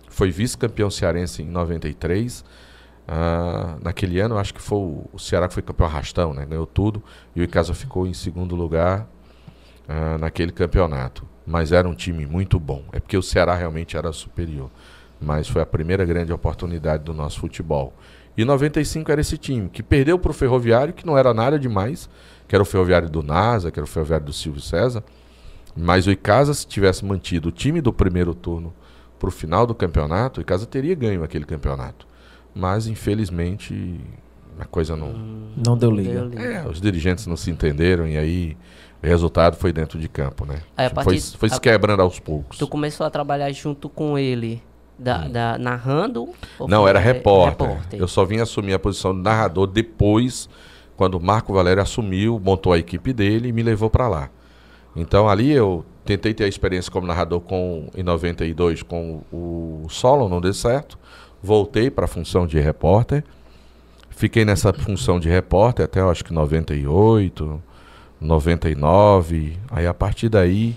[0.07, 2.45] foi vice-campeão cearense em 93.
[3.07, 6.45] Ah, naquele ano, acho que foi o, o Ceará que foi campeão arrastão, né?
[6.45, 7.03] ganhou tudo,
[7.35, 9.07] e o Icasa ficou em segundo lugar
[9.89, 11.32] ah, naquele campeonato.
[11.45, 14.69] Mas era um time muito bom, é porque o Ceará realmente era superior
[15.23, 17.93] mas foi a primeira grande oportunidade do nosso futebol.
[18.35, 22.09] E 95 era esse time, que perdeu para o Ferroviário, que não era nada demais,
[22.47, 25.03] que era o Ferroviário do NASA, que era o Ferroviário do Silvio César.
[25.75, 28.73] Mas o Icasa, se tivesse mantido o time do primeiro turno
[29.19, 32.07] para o final do campeonato, o Icasa teria ganho aquele campeonato.
[32.53, 33.99] Mas, infelizmente,
[34.59, 35.13] a coisa não.
[35.55, 36.29] Não deu liga.
[36.35, 38.57] É, os dirigentes não se entenderam e aí
[39.03, 40.61] o resultado foi dentro de campo, né?
[40.77, 42.57] Aí, foi, foi se quebrando aos poucos.
[42.57, 44.63] Tu começou a trabalhar junto com ele
[44.97, 45.31] da, hum.
[45.31, 46.29] da, narrando?
[46.67, 47.67] Não, era repórter.
[47.67, 47.99] repórter.
[47.99, 50.49] Eu só vim assumir a posição de narrador depois,
[50.95, 54.29] quando o Marco Valério assumiu, montou a equipe dele e me levou para lá.
[54.95, 60.29] Então ali eu tentei ter a experiência como narrador com, em 92 com o solo,
[60.29, 60.97] não deu certo.
[61.41, 63.23] Voltei para a função de repórter.
[64.09, 67.61] Fiquei nessa função de repórter até eu acho que 98,
[68.23, 69.57] 99.
[69.69, 70.75] Aí a partir daí,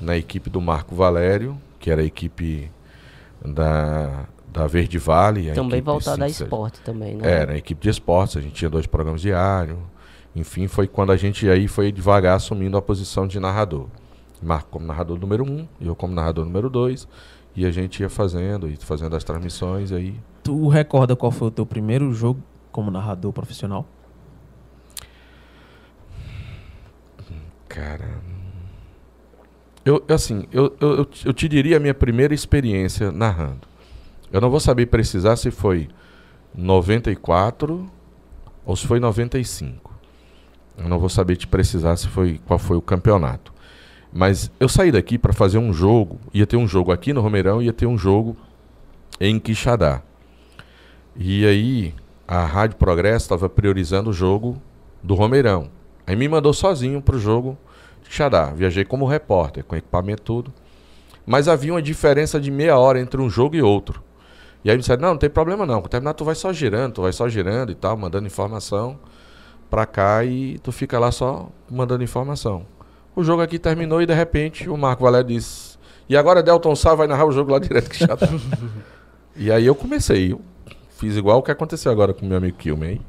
[0.00, 2.70] na equipe do Marco Valério, que era a equipe
[3.44, 5.50] da, da Verde Vale.
[5.52, 7.30] Também voltada a esporte também, né?
[7.30, 9.78] Era, a equipe de esportes, a gente tinha dois programas diários.
[10.34, 13.86] Enfim, foi quando a gente aí foi devagar assumindo a posição de narrador.
[14.42, 17.06] Marco como narrador número um, eu como narrador número dois.
[17.54, 20.14] E a gente ia fazendo, e fazendo as transmissões aí.
[20.42, 22.40] Tu recorda qual foi o teu primeiro jogo
[22.72, 23.86] como narrador profissional?
[27.72, 28.20] Cara,
[29.82, 33.66] eu, assim, eu, eu, eu te diria a minha primeira experiência narrando.
[34.30, 35.88] Eu não vou saber precisar se foi
[36.54, 37.90] 94
[38.66, 39.90] ou se foi 95.
[40.76, 43.54] Eu não vou saber te precisar se foi qual foi o campeonato.
[44.12, 46.20] Mas eu saí daqui para fazer um jogo.
[46.34, 48.36] Ia ter um jogo aqui no Romeirão, ia ter um jogo
[49.18, 50.02] em Quixadá.
[51.16, 51.94] E aí
[52.28, 54.60] a Rádio Progresso estava priorizando o jogo
[55.02, 55.70] do Romeirão.
[56.06, 57.56] Aí me mandou sozinho para o jogo
[58.08, 58.46] Xará.
[58.46, 60.52] Viajei como repórter, com equipamento tudo.
[61.24, 64.02] Mas havia uma diferença de meia hora entre um jogo e outro.
[64.64, 65.80] E aí me disseram, não, não tem problema não.
[65.80, 68.98] Quando terminar, tu vai só girando, tu vai só girando e tal, mandando informação
[69.70, 72.66] pra cá e tu fica lá só mandando informação.
[73.16, 76.94] O jogo aqui terminou e de repente o Marco Valério disse, e agora Delton Sá
[76.94, 78.28] vai narrar o jogo lá direto que já tá.
[79.34, 80.40] e aí eu comecei, eu
[80.90, 83.00] fiz igual o que aconteceu agora com meu amigo Kilman.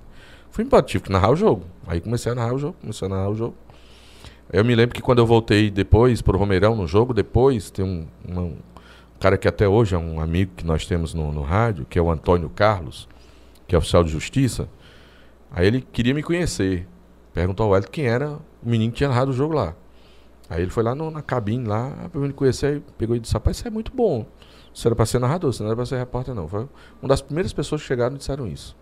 [0.53, 1.65] Fui embora, tive que narrar o jogo.
[1.87, 3.55] Aí comecei a narrar o jogo, comecei a narrar o jogo.
[4.51, 7.83] Eu me lembro que quando eu voltei depois para o Romeirão no jogo, depois tem
[7.83, 8.55] um, um,
[9.19, 12.01] cara que até hoje é um amigo que nós temos no, no rádio, que é
[12.03, 13.09] o Antônio Carlos,
[13.67, 14.69] que é oficial de justiça.
[15.49, 16.87] Aí ele queria me conhecer.
[17.33, 19.73] Perguntou ao Hélio quem era o menino que tinha narrado o jogo lá.
[20.47, 23.33] Aí ele foi lá no, na cabine lá, para me conhecer, aí pegou e disse,
[23.33, 24.23] rapaz, isso é muito bom.
[24.71, 26.47] Você era para ser narrador, você não era para ser repórter, não.
[26.47, 26.67] Foi
[27.01, 28.75] uma das primeiras pessoas que chegaram e disseram isso.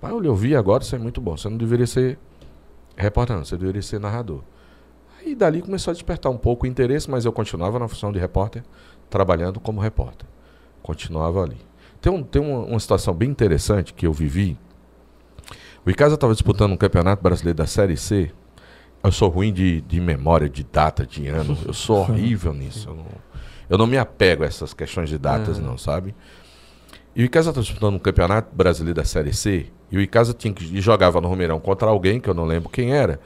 [0.00, 1.36] Pai, eu ouvi agora, isso é muito bom.
[1.36, 2.18] Você não deveria ser
[2.96, 4.42] repórter, não, você deveria ser narrador.
[5.24, 8.18] E dali começou a despertar um pouco o interesse, mas eu continuava na função de
[8.18, 8.62] repórter,
[9.10, 10.26] trabalhando como repórter.
[10.82, 11.58] Continuava ali.
[12.00, 14.56] Tem, um, tem uma, uma situação bem interessante que eu vivi.
[15.84, 18.32] O Icasa estava disputando um campeonato brasileiro da Série C
[19.02, 21.56] Eu sou ruim de, de memória, de data, de ano.
[21.66, 22.88] Eu sou horrível nisso.
[22.88, 23.06] Eu não,
[23.68, 25.66] eu não me apego a essas questões de datas, Aham.
[25.66, 26.14] não, sabe?
[27.20, 29.66] E o Icasa está disputando um campeonato brasileiro da Série C.
[29.92, 32.94] E o Icasa tinha que, jogava no Romeirão contra alguém, que eu não lembro quem
[32.94, 33.20] era.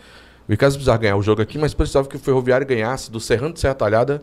[0.48, 3.54] O Icasa precisava ganhar o jogo aqui, mas precisava que o Ferroviário ganhasse do Serrano
[3.54, 4.20] de Serra Talhada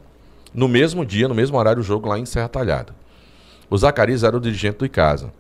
[0.53, 2.93] no mesmo dia, no mesmo horário, o jogo lá em Serra Talhada.
[3.69, 5.31] O Zacarias era o dirigente do Icasa.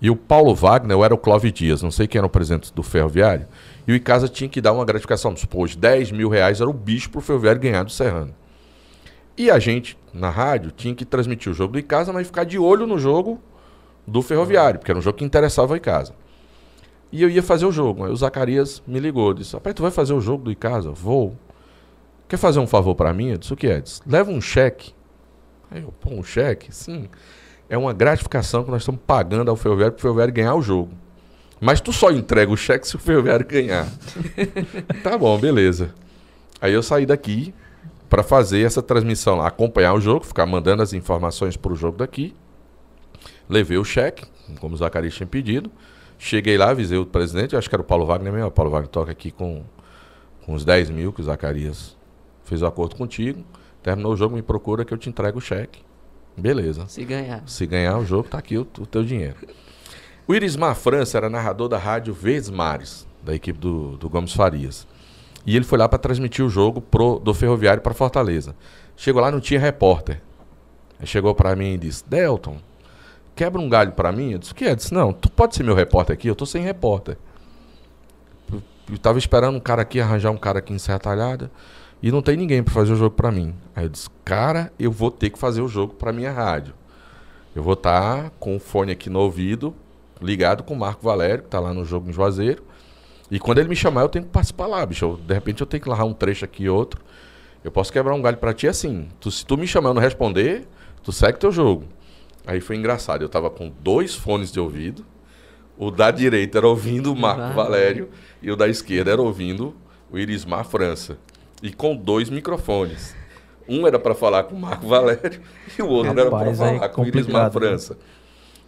[0.00, 2.82] E o Paulo Wagner era o Clóvis Dias, não sei quem era o presidente do
[2.82, 3.46] Ferroviário.
[3.86, 5.36] E o Icasa tinha que dar uma gratificação.
[5.36, 8.34] Supôs 10 mil reais era o bicho pro Ferroviário ganhar do Serrano.
[9.38, 12.58] E a gente, na rádio, tinha que transmitir o jogo do Icasa, mas ficar de
[12.58, 13.40] olho no jogo
[14.06, 16.14] do Ferroviário, porque era um jogo que interessava o Icasa.
[17.10, 18.04] E eu ia fazer o jogo.
[18.04, 20.90] Aí o Zacarias me ligou, disse: Rapaz, tu vai fazer o jogo do Icasa?
[20.90, 21.36] Vou.
[22.26, 23.28] Quer fazer um favor pra mim?
[23.28, 23.80] Eu disse: O que é?
[23.80, 24.94] Disse, Leva um cheque.
[25.70, 26.74] Aí eu, pô, um cheque?
[26.74, 27.08] Sim.
[27.68, 30.90] É uma gratificação que nós estamos pagando ao Ferroviário para o Ferroviário ganhar o jogo.
[31.60, 33.86] Mas tu só entrega o cheque se o Ferroviário ganhar.
[35.04, 35.94] tá bom, beleza.
[36.60, 37.54] Aí eu saí daqui
[38.10, 41.98] para fazer essa transmissão lá, acompanhar o jogo, ficar mandando as informações para o jogo
[41.98, 42.34] daqui.
[43.52, 44.24] Levei o cheque,
[44.58, 45.70] como o Zacarias tinha pedido.
[46.18, 48.48] Cheguei lá, avisei o presidente, acho que era o Paulo Wagner mesmo.
[48.48, 49.62] O Paulo Wagner toca aqui com,
[50.46, 51.96] com os 10 mil que o Zacarias
[52.44, 53.44] fez o acordo contigo.
[53.82, 55.80] Terminou o jogo, me procura que eu te entrego o cheque.
[56.34, 56.86] Beleza.
[56.88, 57.42] Se ganhar.
[57.46, 59.36] Se ganhar o jogo, tá aqui o, o teu dinheiro.
[60.26, 64.86] O Irismar França era narrador da rádio Verdes Mares, da equipe do, do Gomes Farias.
[65.44, 68.54] E ele foi lá para transmitir o jogo pro, do Ferroviário para Fortaleza.
[68.96, 70.22] Chegou lá, não tinha repórter.
[71.00, 72.58] Aí chegou para mim e disse: Delton,
[73.34, 74.32] quebra um galho para mim?
[74.32, 74.70] Eu disse: O que é?
[74.70, 76.28] Eu disse: Não, tu pode ser meu repórter aqui?
[76.28, 77.16] Eu tô sem repórter.
[78.90, 81.50] Eu, tava esperando um cara aqui, arranjar um cara aqui em Serra Talhada.
[82.02, 83.54] E não tem ninguém para fazer o jogo para mim.
[83.74, 86.74] Aí eu disse: Cara, eu vou ter que fazer o jogo para minha rádio.
[87.54, 89.74] Eu vou estar com o fone aqui no ouvido,
[90.20, 92.62] ligado com o Marco Valério, que tá lá no jogo em Juazeiro.
[93.30, 95.04] E quando ele me chamar, eu tenho que participar lá, bicho.
[95.04, 97.00] Eu, de repente eu tenho que largar um trecho aqui e outro.
[97.64, 99.08] Eu posso quebrar um galho pra ti assim.
[99.20, 100.66] Tu, se tu me chamar e não responder,
[101.02, 101.84] tu segue teu jogo.
[102.46, 103.22] Aí foi engraçado.
[103.22, 105.04] Eu tava com dois fones de ouvido.
[105.76, 107.50] O da direita era ouvindo o Marco Ah.
[107.52, 108.08] Valério
[108.42, 109.74] e o da esquerda era ouvindo
[110.10, 111.18] o Irismar França.
[111.62, 113.14] E com dois microfones.
[113.68, 115.40] Um era para falar com o Marco Valério
[115.78, 117.50] e o outro era para Rapaz, falar com o Irismar né?
[117.50, 117.96] França.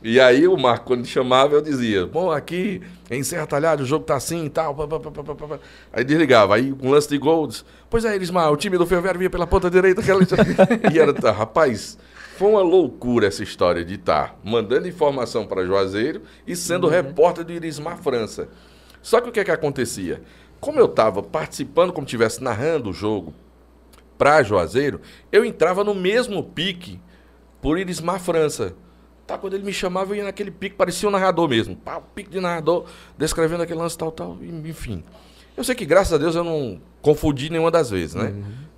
[0.02, 4.04] E aí o Marco, quando chamava, eu dizia, bom, aqui em Serra Talhada o jogo
[4.04, 4.74] tá assim e tal.
[4.74, 5.58] pá, pá, pá, pá, pá, pá.
[5.92, 9.18] Aí desligava, aí um lance de gol, disse, pois é, Elismar, o time do Ferroviário
[9.18, 10.00] vinha pela ponta direita.
[10.04, 10.20] Aquela...
[10.92, 11.98] e era, rapaz,
[12.36, 17.52] foi uma loucura essa história de estar mandando informação para Juazeiro e sendo repórter do
[17.52, 18.48] Irismar França.
[19.00, 20.20] Só que o que é que acontecia?
[20.60, 23.32] Como eu estava participando, como estivesse narrando o jogo
[24.18, 27.00] para Juazeiro, eu entrava no mesmo pique
[27.62, 28.74] por Irismar França.
[29.26, 31.76] Tá, quando ele me chamava, eu ia naquele pique, parecia um narrador mesmo.
[31.76, 32.84] Pá, pique de narrador,
[33.16, 35.04] descrevendo aquele lance tal, tal, enfim.
[35.56, 38.34] Eu sei que, graças a Deus, eu não confundi nenhuma das vezes, né?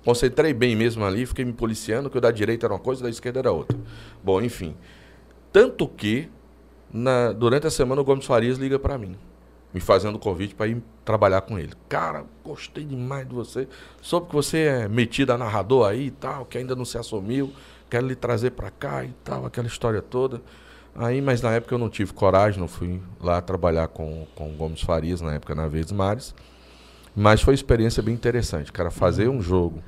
[0.07, 3.09] Concentrei bem mesmo ali, fiquei me policiando, que o da direita era uma coisa, da
[3.09, 3.77] esquerda era outra.
[4.23, 4.73] Bom, enfim.
[5.51, 6.29] Tanto que,
[6.89, 9.17] na- durante a semana, o Gomes Farias liga pra mim,
[9.73, 11.73] me fazendo convite para ir trabalhar com ele.
[11.89, 13.67] Cara, gostei demais de você.
[14.01, 17.51] Soube que você é metido a narrador aí e tal, que ainda não se assumiu.
[17.89, 20.41] Quero lhe trazer para cá e tal, aquela história toda.
[20.95, 24.53] Aí, mas na época eu não tive coragem, não fui lá trabalhar com, com o
[24.53, 26.33] Gomes Farias, na época na Verdes Mares.
[27.13, 29.83] Mas foi uma experiência bem interessante, cara, fazer um jogo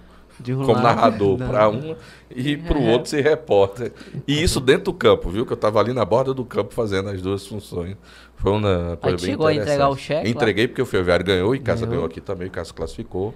[0.48, 1.96] um como narrador para um
[2.34, 3.92] e para o outro ser repórter.
[4.28, 5.46] E isso dentro do campo, viu?
[5.46, 7.96] Que eu estava ali na borda do campo fazendo as duas funções.
[8.36, 10.30] Foi uma coisa tu bem chegou a entregar o cheque lá?
[10.30, 11.92] Entreguei porque o Ferroviário ganhou e Casa Ganhou.
[11.92, 13.34] ganhou aqui também, o Casa classificou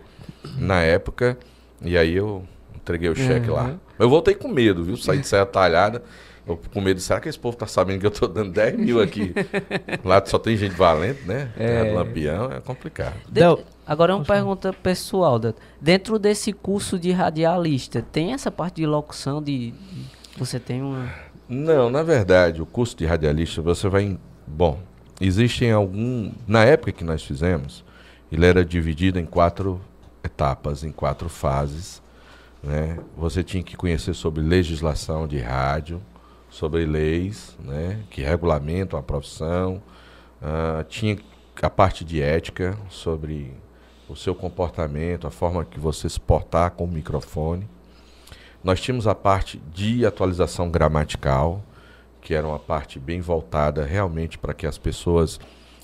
[0.57, 1.37] na época.
[1.81, 2.43] E aí eu
[2.75, 3.65] entreguei o cheque lá.
[3.65, 3.79] Uhum.
[3.99, 4.95] Eu voltei com medo, viu?
[4.95, 6.01] Saí de saia talhada.
[6.45, 9.01] Eu com medo, será que esse povo tá sabendo que eu tô dando 10 mil
[9.01, 9.33] aqui?
[10.03, 11.49] Lá só tem gente valente, né?
[11.57, 13.15] Terra do Lampião, é complicado.
[13.27, 15.39] De- Del- Agora é uma pergunta pessoal.
[15.39, 19.71] Del- Dentro desse curso de radialista, tem essa parte de locução de.
[19.71, 19.75] de-
[20.37, 21.09] Você tem uma.
[21.47, 24.03] Não, na verdade, o curso de radialista você vai.
[24.03, 24.79] em- Bom,
[25.21, 26.29] existem algum.
[26.45, 27.85] Na época que nós fizemos,
[28.31, 29.79] ele era dividido em quatro
[30.23, 32.01] etapas, em quatro fases.
[32.61, 32.97] Né?
[33.17, 36.01] Você tinha que conhecer sobre legislação de rádio,
[36.53, 37.99] sobre leis né?
[38.11, 39.81] que regulamentam a profissão.
[40.39, 41.17] Ah, tinha
[41.59, 43.51] a parte de ética, sobre
[44.07, 47.67] o seu comportamento, a forma que você se portar com o microfone.
[48.63, 51.63] Nós tínhamos a parte de atualização gramatical,
[52.21, 55.39] que era uma parte bem voltada realmente para que as pessoas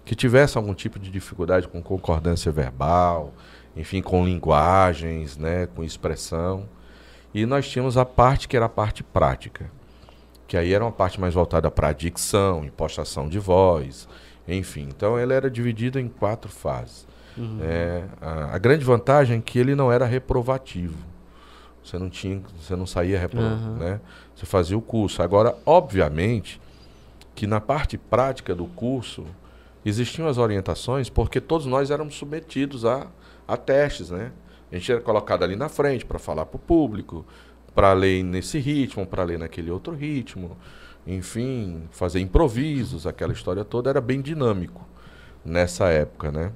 [0.06, 3.34] que tivessem algum tipo de dificuldade com concordância verbal,
[3.76, 6.70] enfim, com linguagens, né, com expressão.
[7.34, 9.72] E nós tínhamos a parte que era a parte prática,
[10.50, 14.08] que aí era uma parte mais voltada para a dicção, impostação de voz,
[14.48, 17.08] Enfim, então ele era dividido em quatro fases.
[17.38, 17.60] Uhum.
[17.62, 20.98] É, a, a grande vantagem é que ele não era reprovativo.
[21.84, 23.76] Você não tinha, você não saía reprovado, Uhum.
[23.76, 24.02] né?
[24.36, 25.22] Você fazia o curso.
[25.22, 26.60] Agora, obviamente,
[27.36, 29.24] que na parte prática do curso
[29.86, 33.06] existiam as orientações, porque todos nós éramos submetidos a,
[33.48, 34.32] a testes, né?
[34.72, 37.24] A gente era colocado ali na frente para falar para o público,
[37.74, 40.58] para ler nesse ritmo, para ler naquele outro ritmo,
[41.06, 44.88] enfim, fazer improvisos, aquela história toda era bem dinâmico
[45.44, 46.52] nessa época, né?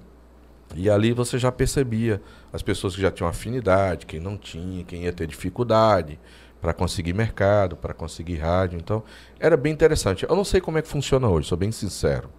[0.76, 2.22] E ali você já percebia
[2.52, 6.20] as pessoas que já tinham afinidade, quem não tinha, quem ia ter dificuldade
[6.60, 8.80] para conseguir mercado, para conseguir rádio.
[8.80, 9.04] Então,
[9.40, 10.26] era bem interessante.
[10.28, 12.30] Eu não sei como é que funciona hoje, sou bem sincero.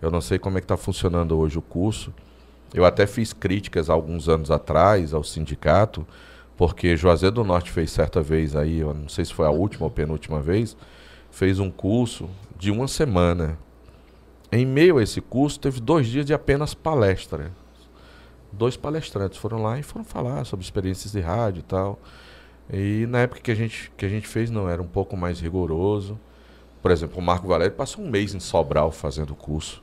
[0.00, 2.14] Eu não sei como é que está funcionando hoje o curso.
[2.72, 6.06] Eu até fiz críticas alguns anos atrás ao sindicato,
[6.56, 9.86] porque Juazeiro do Norte fez certa vez aí, eu não sei se foi a última
[9.86, 10.76] ou penúltima vez,
[11.30, 13.58] fez um curso de uma semana.
[14.52, 17.50] Em meio a esse curso, teve dois dias de apenas palestra.
[18.52, 21.98] Dois palestrantes foram lá e foram falar sobre experiências de rádio e tal.
[22.72, 25.40] E na época que a gente, que a gente fez, não, era um pouco mais
[25.40, 26.18] rigoroso.
[26.80, 29.82] Por exemplo, o Marco Valério passou um mês em Sobral fazendo o curso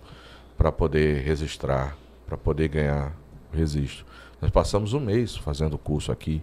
[0.58, 3.14] para poder registrar, para poder ganhar
[3.52, 4.06] o registro.
[4.42, 6.42] Nós passamos um mês fazendo o curso aqui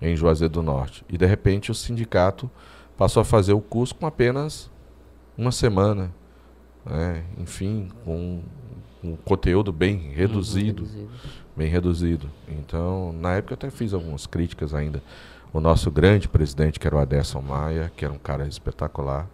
[0.00, 1.04] em Juazeiro do Norte.
[1.08, 2.50] E de repente o sindicato
[2.96, 4.70] passou a fazer o curso com apenas
[5.36, 6.10] uma semana.
[6.84, 7.24] né?
[7.38, 8.42] Enfim, com
[9.04, 11.10] um conteúdo bem reduzido Uhum, reduzido.
[11.56, 12.30] bem reduzido.
[12.48, 15.02] Então, na época eu até fiz algumas críticas ainda.
[15.52, 19.26] O nosso grande presidente, que era o Aderson Maia, que era um cara espetacular.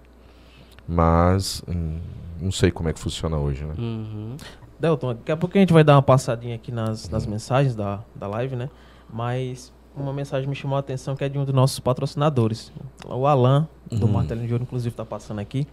[0.86, 1.98] Mas hum,
[2.40, 3.74] não sei como é que funciona hoje, né?
[3.78, 4.36] Uhum.
[4.78, 8.00] Delton, daqui a pouco a gente vai dar uma passadinha aqui nas, nas mensagens da,
[8.14, 8.68] da live, né?
[9.10, 12.72] Mas uma mensagem me chamou a atenção que é de um dos nossos patrocinadores.
[13.06, 14.12] O Alan, do Uhum.
[14.12, 15.66] Martelinho de Ouro, inclusive, está passando aqui.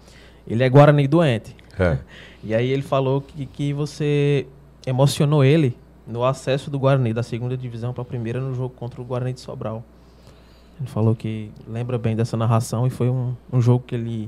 [0.47, 1.55] Ele é Guarani doente.
[1.79, 1.97] É.
[2.43, 4.47] E aí ele falou que, que você
[4.87, 8.99] emocionou ele no acesso do Guarani da segunda divisão para a primeira no jogo contra
[8.99, 9.83] o Guarani de Sobral.
[10.79, 14.27] Ele falou que lembra bem dessa narração e foi um, um jogo que ele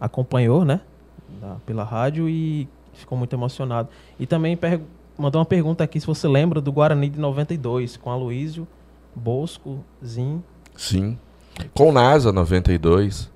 [0.00, 0.80] acompanhou, né?
[1.40, 3.88] da- pela rádio e ficou muito emocionado.
[4.18, 4.56] E também
[5.18, 8.66] mandou uma pergunta aqui se você lembra do Guarani de 92 com Aloísio,
[9.14, 10.42] Bosco, Zin.
[10.76, 11.18] Sim.
[11.74, 13.30] Com NASA 92.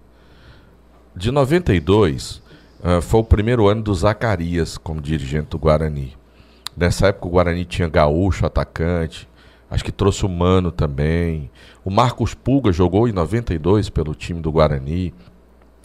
[1.16, 2.42] De 92,
[2.82, 6.16] ah, foi o primeiro ano do Zacarias como dirigente do Guarani.
[6.76, 9.28] Nessa época o Guarani tinha Gaúcho, atacante.
[9.70, 11.50] Acho que trouxe o Mano também.
[11.84, 15.14] O Marcos Pulga jogou em 92 pelo time do Guarani.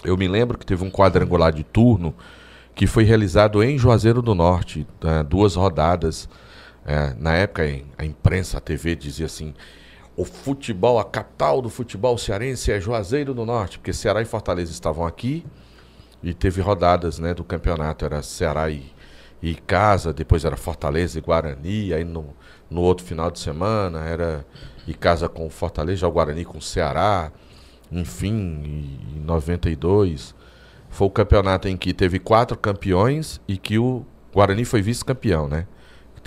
[0.03, 2.13] Eu me lembro que teve um quadrangular de turno
[2.75, 6.29] que foi realizado em Juazeiro do Norte, ah, duas rodadas.
[6.85, 7.63] Eh, na época,
[7.97, 9.53] a imprensa, a TV dizia assim:
[10.15, 14.71] o futebol, a capital do futebol cearense é Juazeiro do Norte, porque Ceará e Fortaleza
[14.71, 15.45] estavam aqui
[16.21, 18.91] e teve rodadas né, do campeonato, era Ceará e,
[19.41, 22.35] e Casa, depois era Fortaleza e Guarani, aí no,
[22.69, 24.45] no outro final de semana era
[24.85, 27.31] e Casa com Fortaleza, o Guarani com Ceará,
[27.91, 30.35] enfim, em 92
[30.89, 35.67] foi o campeonato em que teve quatro campeões e que o Guarani foi vice-campeão, né?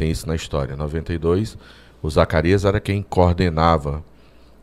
[0.03, 0.75] Tem isso na história.
[0.75, 1.57] 92
[2.03, 4.03] o Zacarias era quem coordenava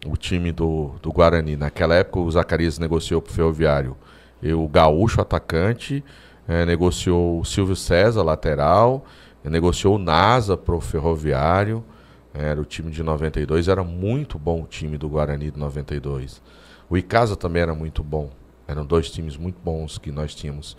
[0.06, 1.56] o time do, do Guarani.
[1.56, 3.96] Naquela época, o Zacarias negociou para o Ferroviário
[4.44, 6.04] e o Gaúcho, atacante,
[6.46, 9.06] eh, negociou o Silvio César, lateral,
[9.42, 11.86] negociou o NASA para o Ferroviário.
[12.34, 16.42] Era o time de 92, era muito bom o time do Guarani de 92.
[16.90, 18.30] O Icasa também era muito bom.
[18.68, 20.76] Eram dois times muito bons que nós tínhamos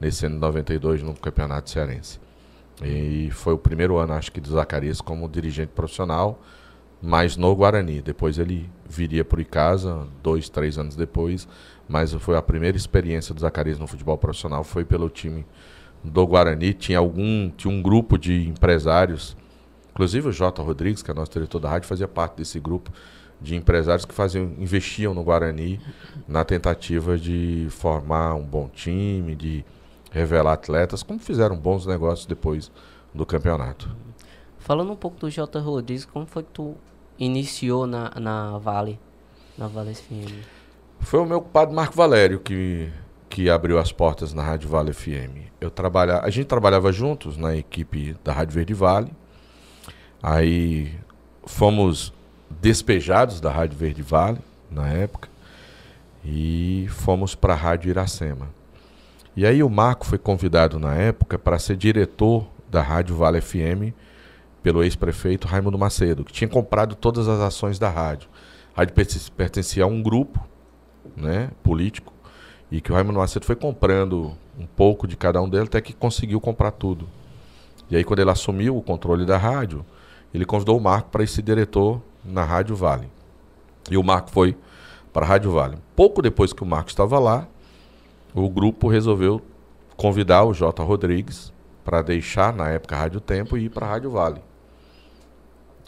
[0.00, 2.22] nesse ano de 92 no Campeonato Cearense.
[2.82, 6.40] E foi o primeiro ano, acho que, do Zacarias como dirigente profissional,
[7.00, 8.00] mas no Guarani.
[8.02, 11.46] Depois ele viria para o Icasa, dois, três anos depois.
[11.88, 15.46] Mas foi a primeira experiência do Zacarias no futebol profissional, foi pelo time
[16.02, 16.72] do Guarani.
[16.72, 19.36] Tinha algum, tinha um grupo de empresários,
[19.92, 22.90] inclusive o Jota Rodrigues, que é nosso diretor da rádio, fazia parte desse grupo
[23.40, 25.80] de empresários que faziam, investiam no Guarani
[26.26, 29.64] na tentativa de formar um bom time, de
[30.14, 32.70] revelar atletas, como fizeram bons negócios depois
[33.12, 33.90] do campeonato.
[34.58, 35.58] Falando um pouco do J.
[35.58, 36.76] Rodrigues, como foi que tu
[37.18, 38.98] iniciou na, na Vale?
[39.58, 40.46] Na Vale FM?
[41.00, 42.88] Foi o meu compadre Marco Valério que,
[43.28, 45.50] que abriu as portas na Rádio Vale FM.
[45.60, 49.12] Eu trabalha, a gente trabalhava juntos na equipe da Rádio Verde Vale.
[50.22, 50.94] Aí
[51.44, 52.12] fomos
[52.48, 54.38] despejados da Rádio Verde Vale
[54.70, 55.28] na época
[56.24, 58.48] e fomos para a Rádio Iracema.
[59.36, 63.92] E aí o Marco foi convidado na época para ser diretor da Rádio Vale FM
[64.62, 68.28] pelo ex-prefeito Raimundo Macedo, que tinha comprado todas as ações da rádio.
[68.74, 70.40] A rádio perten- pertencia a um grupo
[71.16, 72.12] né, político
[72.72, 75.92] E que o Raimundo Macedo foi comprando um pouco de cada um deles até que
[75.92, 77.08] conseguiu comprar tudo.
[77.90, 79.84] E aí, quando ele assumiu o controle da rádio,
[80.32, 83.08] ele convidou o Marco para ser diretor na Rádio Vale.
[83.90, 84.56] E o Marco foi
[85.12, 85.76] para a Rádio Vale.
[85.94, 87.46] Pouco depois que o Marco estava lá,
[88.34, 89.40] o grupo resolveu
[89.96, 90.82] convidar o J.
[90.82, 91.52] Rodrigues
[91.84, 94.42] para deixar, na época, a Rádio Tempo e ir para a Rádio Vale.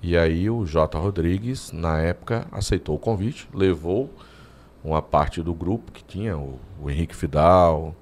[0.03, 0.97] E aí o J.
[0.99, 4.11] Rodrigues, na época, aceitou o convite, levou
[4.85, 7.97] uma parte do grupo que tinha o, o Henrique Fidal,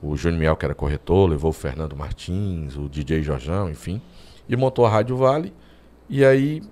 [0.00, 4.00] o Júnior Miel, que era corretor, levou o Fernando Martins, o DJ Jorjão, enfim,
[4.48, 5.52] e montou a Rádio Vale.
[6.08, 6.62] E aí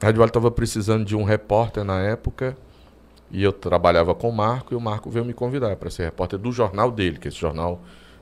[0.00, 2.56] a Rádio Vale estava precisando de um repórter na época,
[3.30, 6.38] e eu trabalhava com o Marco, e o Marco veio me convidar para ser repórter
[6.38, 7.80] do jornal dele, que é esse jornal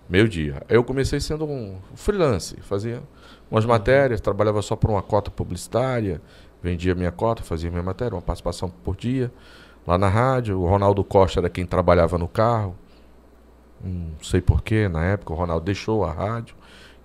[0.08, 0.62] Meio Dia.
[0.68, 3.02] Eu comecei sendo um freelance, fazia
[3.50, 6.20] umas matérias, trabalhava só por uma cota publicitária,
[6.62, 9.32] vendia minha cota, fazia minha matéria, uma participação por dia
[9.86, 10.58] lá na rádio.
[10.60, 12.76] O Ronaldo Costa era quem trabalhava no carro.
[13.82, 16.56] Não sei porquê, na época o Ronaldo deixou a rádio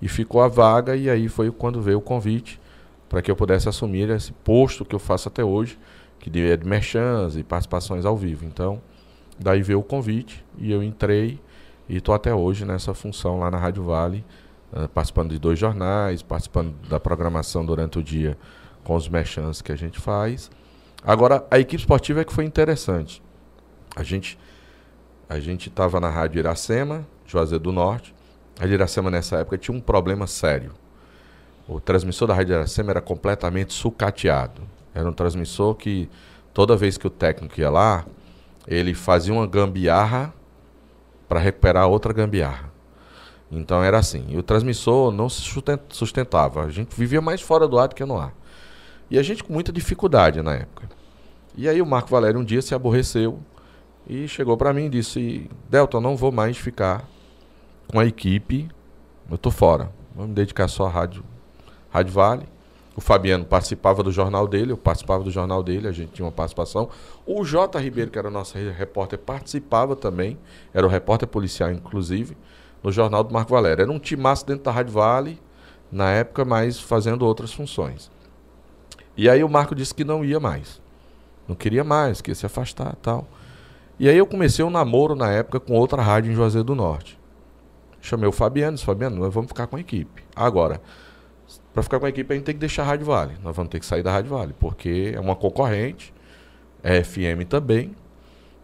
[0.02, 2.60] e ficou a vaga, e aí foi quando veio o convite
[3.08, 5.78] para que eu pudesse assumir esse posto que eu faço até hoje,
[6.22, 8.46] que é de merchans e participações ao vivo.
[8.46, 8.82] Então,
[9.40, 11.40] daí veio o convite e eu entrei
[11.90, 14.24] e estou até hoje nessa função lá na Rádio Vale,
[14.72, 18.38] uh, participando de dois jornais, participando da programação durante o dia
[18.84, 20.50] com os merchants que a gente faz.
[21.04, 23.22] Agora, a equipe esportiva é que foi interessante.
[23.96, 24.38] A gente
[25.28, 28.14] a gente estava na Rádio Iracema, Juazeiro do Norte.
[28.58, 30.74] A Rádio Iracema, nessa época, tinha um problema sério.
[31.68, 34.62] O transmissor da Rádio Iracema era completamente sucateado.
[34.94, 36.10] Era um transmissor que,
[36.54, 38.06] toda vez que o técnico ia lá,
[38.68, 40.34] ele fazia uma gambiarra
[41.28, 42.72] para recuperar outra gambiarra.
[43.52, 44.26] Então era assim.
[44.30, 45.42] E o transmissor não se
[45.90, 46.64] sustentava.
[46.64, 48.34] A gente vivia mais fora do ar do que no ar.
[49.10, 50.90] E a gente com muita dificuldade na época.
[51.56, 53.40] E aí o Marco Valério um dia se aborreceu
[54.08, 57.06] e chegou para mim e disse: Delton, não vou mais ficar
[57.88, 58.70] com a equipe,
[59.30, 59.92] eu tô fora.
[60.16, 61.24] Vou me dedicar só à rádio,
[61.90, 62.46] rádio Vale.
[62.96, 66.32] O Fabiano participava do jornal dele, eu participava do jornal dele, a gente tinha uma
[66.32, 66.90] participação.
[67.26, 67.80] O J.
[67.80, 70.38] Ribeiro, que era nosso repórter, participava também,
[70.74, 72.36] era o repórter policial, inclusive,
[72.84, 73.84] no jornal do Marco Valério.
[73.84, 75.40] Era um timaço dentro da Rádio Vale,
[75.90, 78.12] na época, mas fazendo outras funções.
[79.16, 80.82] E aí o Marco disse que não ia mais.
[81.48, 83.28] Não queria mais, que ia se afastar tal.
[84.00, 87.20] E aí eu comecei um namoro na época com outra rádio em Juazeiro do Norte.
[88.02, 90.24] Chamei o Fabiano, disse, Fabiano, nós vamos ficar com a equipe.
[90.36, 90.82] Agora,
[91.74, 93.38] para ficar com a equipe a gente tem que deixar a Rádio Vale.
[93.44, 96.14] Nós vamos ter que sair da Rádio Vale, porque é uma concorrente,
[96.84, 97.96] é FM também,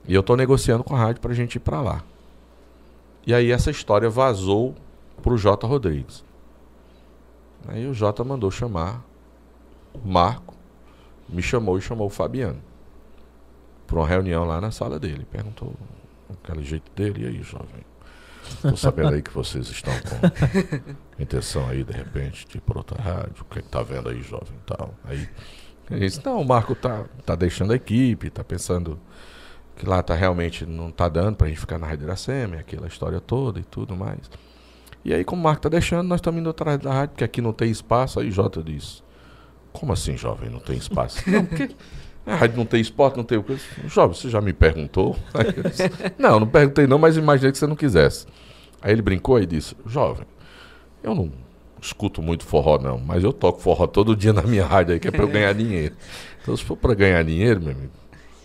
[0.07, 2.03] e eu estou negociando com a rádio para a gente ir para lá.
[3.25, 4.73] E aí essa história vazou
[5.21, 6.23] para o Jota Rodrigues.
[7.67, 9.03] Aí o Jota mandou chamar
[9.93, 10.53] o Marco,
[11.27, 12.61] me chamou e chamou o Fabiano
[13.85, 15.25] para uma reunião lá na sala dele.
[15.29, 15.73] Perguntou
[16.43, 17.85] aquele jeito dele, e aí, jovem?
[18.61, 23.01] Tô sabendo aí que vocês estão com intenção aí, de repente, de ir por outra
[23.01, 23.41] rádio.
[23.41, 24.93] O que é que tá vendo aí, jovem tal?
[25.03, 25.27] Aí
[25.89, 28.99] ele disse, não, o Marco tá, tá deixando a equipe, tá pensando
[29.75, 33.21] que lá tá realmente não tá dando pra gente ficar na Rádio Iracema, aquela história
[33.21, 34.29] toda e tudo mais.
[35.05, 37.41] E aí, como o Marco tá deixando, nós estamos indo atrás da rádio, porque aqui
[37.41, 38.19] não tem espaço.
[38.19, 39.01] Aí Jota disse,
[39.71, 41.23] como assim, jovem, não tem espaço?
[41.29, 41.69] não, porque
[42.25, 43.57] a rádio não tem esporte, não tem o que.
[43.85, 45.15] Jovem, você já me perguntou?
[45.69, 45.83] Disse,
[46.19, 48.25] não, não perguntei não, mas imaginei que você não quisesse.
[48.81, 50.25] Aí ele brincou e disse, jovem,
[51.07, 51.31] eu não
[51.81, 55.07] escuto muito forró não, mas eu toco forró todo dia na minha rádio aí, que
[55.07, 55.95] é para eu ganhar dinheiro.
[56.41, 57.91] Então se for para ganhar dinheiro, meu amigo,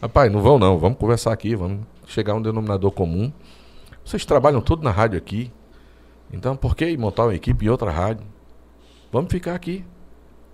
[0.01, 3.33] rapaz, não vão não, vamos conversar aqui, vamos chegar a um denominador comum.
[4.05, 5.53] Vocês trabalham tudo na rádio aqui,
[6.33, 8.25] então por que montar uma equipe em outra rádio?
[9.11, 9.85] Vamos ficar aqui.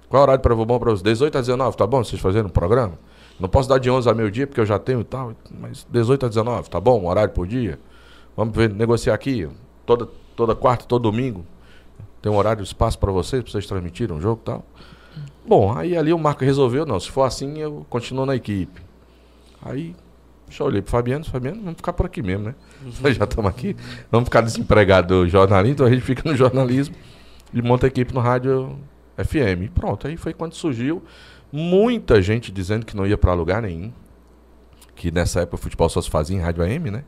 [0.09, 2.03] Qual é o horário para bom para os 18 a 19, tá bom?
[2.03, 2.99] Vocês fazendo um programa?
[3.39, 6.27] Não posso dar de 11 a meio-dia, porque eu já tenho e tal, mas 18
[6.27, 7.01] a 19, tá bom?
[7.01, 7.79] Um horário por dia.
[8.37, 9.49] Vamos ver, negociar aqui,
[9.87, 11.45] toda, toda quarta, todo domingo.
[12.23, 14.65] Tem um horário, espaço para vocês, para vocês transmitirem um jogo e tal.
[15.47, 18.81] Bom, aí ali o Marco resolveu, não, se for assim, eu continuo na equipe.
[19.63, 19.95] Aí,
[20.51, 22.55] já olhei pro Fabiano, Fabiano, vamos ficar por aqui mesmo, né?
[23.01, 23.77] Nós já estamos aqui,
[24.11, 26.95] vamos ficar desempregados do jornalismo, então a gente fica no jornalismo
[27.53, 28.79] e monta a equipe no rádio
[29.17, 29.73] FM.
[29.75, 31.03] Pronto, aí foi quando surgiu
[31.51, 33.93] Muita gente dizendo que não ia para lugar nenhum.
[34.95, 37.05] Que nessa época o futebol só se fazia em rádio AM, né?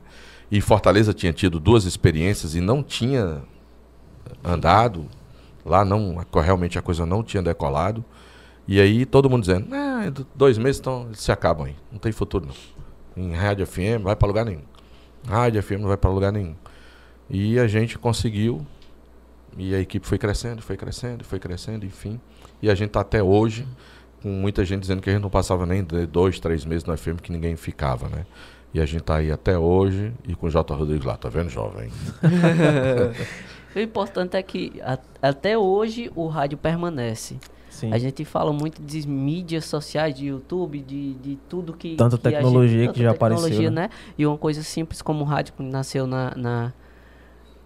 [0.50, 3.42] E Fortaleza tinha tido duas experiências e não tinha
[4.44, 5.06] andado.
[5.64, 8.04] Lá não, realmente a coisa não tinha decolado.
[8.66, 11.76] E aí todo mundo dizendo, ah, dois meses então, se acabam aí.
[11.90, 13.24] Não tem futuro não.
[13.24, 14.62] Em rádio FM vai para lugar nenhum.
[15.28, 16.54] Rádio FM não vai para lugar nenhum.
[17.28, 18.66] E a gente conseguiu.
[19.58, 22.20] E a equipe foi crescendo, foi crescendo, foi crescendo, enfim.
[22.62, 23.66] E a gente está até hoje
[24.22, 27.20] com muita gente dizendo que a gente não passava nem dois, três meses no FM
[27.22, 28.26] que ninguém ficava, né?
[28.72, 30.74] E a gente tá aí até hoje e com o J.
[30.74, 31.90] Rodrigues lá, tá vendo, jovem?
[33.78, 37.38] o importante é que a, até hoje o rádio permanece.
[37.68, 37.92] Sim.
[37.92, 41.94] A gente fala muito de mídias sociais, de YouTube, de, de tudo que.
[41.96, 43.82] Tanta que tecnologia gente, que já tanta apareceu, tecnologia, né?
[43.82, 43.90] né?
[44.18, 46.34] E uma coisa simples como o rádio que nasceu na.
[46.36, 46.72] na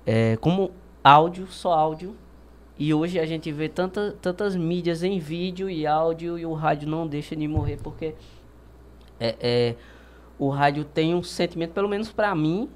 [0.06, 0.70] é, como
[1.02, 2.14] áudio, só áudio.
[2.78, 6.88] E hoje a gente vê tanta, tantas mídias em vídeo e áudio e o rádio
[6.88, 8.14] não deixa de morrer porque
[9.20, 9.74] é, é,
[10.38, 12.68] o rádio tem um sentimento, pelo menos pra mim,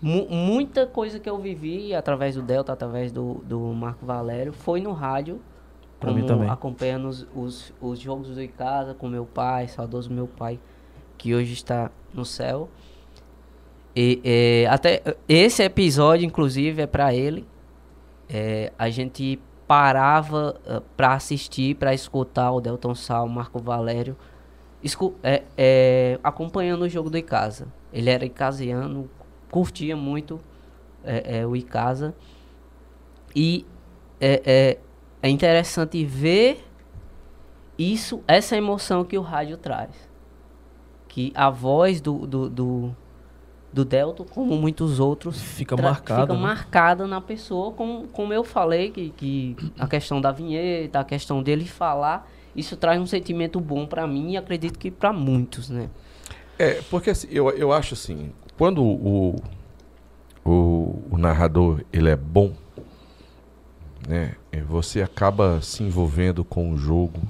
[0.00, 4.92] muita coisa que eu vivi através do Delta, através do, do Marco Valério, foi no
[4.92, 5.40] rádio.
[5.98, 6.48] Pra mim como também.
[6.48, 10.58] acompanhando os, os, os jogos do Icasa com meu pai, saudoso meu pai,
[11.18, 12.70] que hoje está no céu.
[13.94, 17.46] E é, até esse episódio, inclusive, é para ele.
[18.28, 24.16] É, a gente parava uh, para assistir, para escutar o Delton Sal, o Marco Valério,
[24.82, 27.68] escu é, é, acompanhando o jogo do Icasa.
[27.92, 29.08] Ele era icasiano,
[29.50, 30.40] curtia muito
[31.04, 32.14] é, é, o Icasa.
[33.34, 33.66] E
[34.20, 34.78] é, é,
[35.22, 36.64] é interessante ver
[37.78, 39.90] isso, essa emoção que o rádio traz.
[41.08, 42.96] Que a voz do, do, do,
[43.72, 46.22] do Delton, como muitos outros, Fica marcado.
[46.22, 46.40] fica né?
[46.40, 51.42] marcada na pessoa, como, como eu falei, que, que a questão da vinheta, a questão
[51.42, 55.88] dele falar, isso traz um sentimento bom pra mim e acredito que pra muitos, né?
[56.58, 59.42] É, porque assim, eu, eu acho assim, quando o,
[60.44, 62.52] o, o narrador ele é bom,
[64.06, 64.34] né,
[64.68, 67.22] você acaba se envolvendo com o jogo,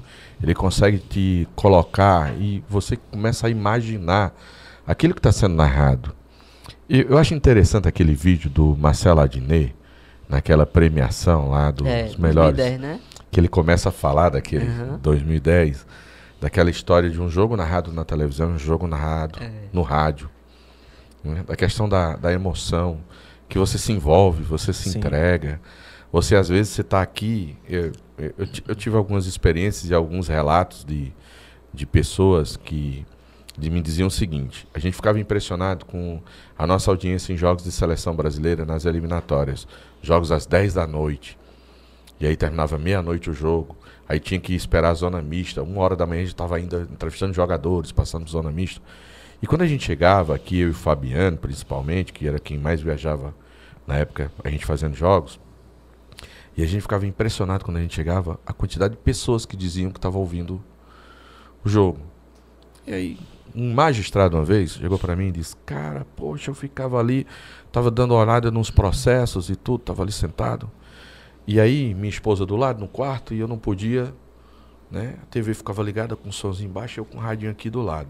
[0.43, 4.35] ele consegue te colocar e você começa a imaginar
[4.85, 6.13] aquilo que está sendo narrado.
[6.89, 9.73] E eu acho interessante aquele vídeo do Marcelo Adnet,
[10.29, 13.01] naquela premiação lá dos é, melhores 2010, né?
[13.31, 14.99] que ele começa a falar daquele Aham.
[15.01, 15.87] 2010,
[16.41, 19.49] daquela história de um jogo narrado na televisão, um jogo narrado É.
[19.73, 20.29] no rádio,
[21.25, 21.43] né?
[21.47, 23.01] da questão da, da emoção,
[23.49, 24.99] que você se envolve, você se Sim.
[24.99, 25.61] entrega,
[26.13, 29.95] você às vezes você está aqui, eu, eu, eu ti- eu tive algumas experiências e
[29.95, 31.13] alguns relatos de,
[31.73, 33.05] de pessoas que
[33.59, 36.21] de me diziam o seguinte, a gente ficava impressionado com
[36.57, 39.67] a nossa audiência em jogos de seleção brasileira nas eliminatórias,
[40.01, 41.37] jogos às 10 da noite,
[42.19, 43.77] e aí terminava meia-noite o jogo.
[44.09, 45.63] Aí tinha que esperar a zona mista.
[45.63, 48.81] Uma hora da manhã a gente estava ainda entrevistando jogadores, passando zona mista.
[49.43, 52.81] E quando a gente chegava, aqui eu e o Fabiano, principalmente, que era quem mais
[52.81, 53.35] viajava
[53.87, 55.41] na época, a gente fazendo jogos,
[56.57, 59.91] e a gente ficava impressionado quando a gente chegava, a quantidade de pessoas que diziam
[59.91, 60.63] que estavam ouvindo
[61.65, 62.01] o jogo.
[62.87, 63.19] E aí,
[63.55, 67.27] um magistrado uma vez chegou para mim e disse: Cara, poxa, eu ficava ali,
[67.73, 70.71] tava dando olhada nos processos e tudo, tava ali sentado.
[71.47, 74.15] E aí, minha esposa do lado, no quarto, e eu não podia,
[74.91, 75.17] né?
[75.23, 78.09] A TV ficava ligada com o somzinho embaixo, eu com o radinho aqui do lado.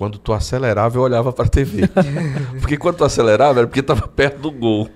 [0.00, 1.86] Quando tu acelerava, eu olhava pra TV.
[2.58, 4.88] porque quando tu acelerava, era porque tava perto do gol.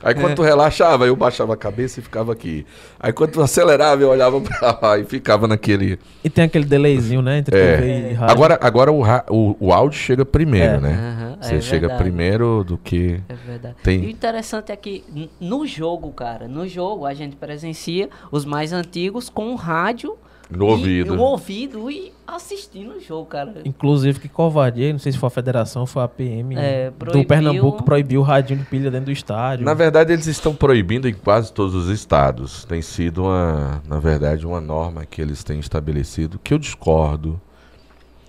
[0.00, 2.64] Aí quando tu relaxava, eu baixava a cabeça e ficava aqui.
[3.00, 5.98] Aí quando tu acelerava, eu olhava pra lá e ficava naquele.
[6.22, 7.38] E tem aquele delayzinho, né?
[7.38, 7.76] Entre É.
[7.78, 8.32] TV e rádio.
[8.32, 10.80] Agora, agora o, ra- o, o áudio chega primeiro, É.
[10.80, 10.92] né?
[10.92, 12.02] Aham, Você é chega verdade.
[12.04, 13.20] primeiro do que.
[13.28, 13.74] É verdade.
[13.82, 15.02] Tem- E o interessante é que
[15.40, 20.16] no jogo, cara, no jogo a gente presencia os mais antigos com o rádio
[20.50, 21.16] No e- ouvido.
[21.16, 23.62] no ouvido e assistindo o jogo, cara.
[23.64, 27.24] Inclusive, que covardia, não sei se foi a federação foi a PM É, do proibiu-
[27.26, 29.64] Pernambuco proibiu o radinho de pilha dentro do estádio.
[29.64, 32.64] Na verdade, eles estão proibindo em quase todos os estados.
[32.66, 37.40] Tem sido uma, na verdade, uma norma que eles têm estabelecido, que eu discordo.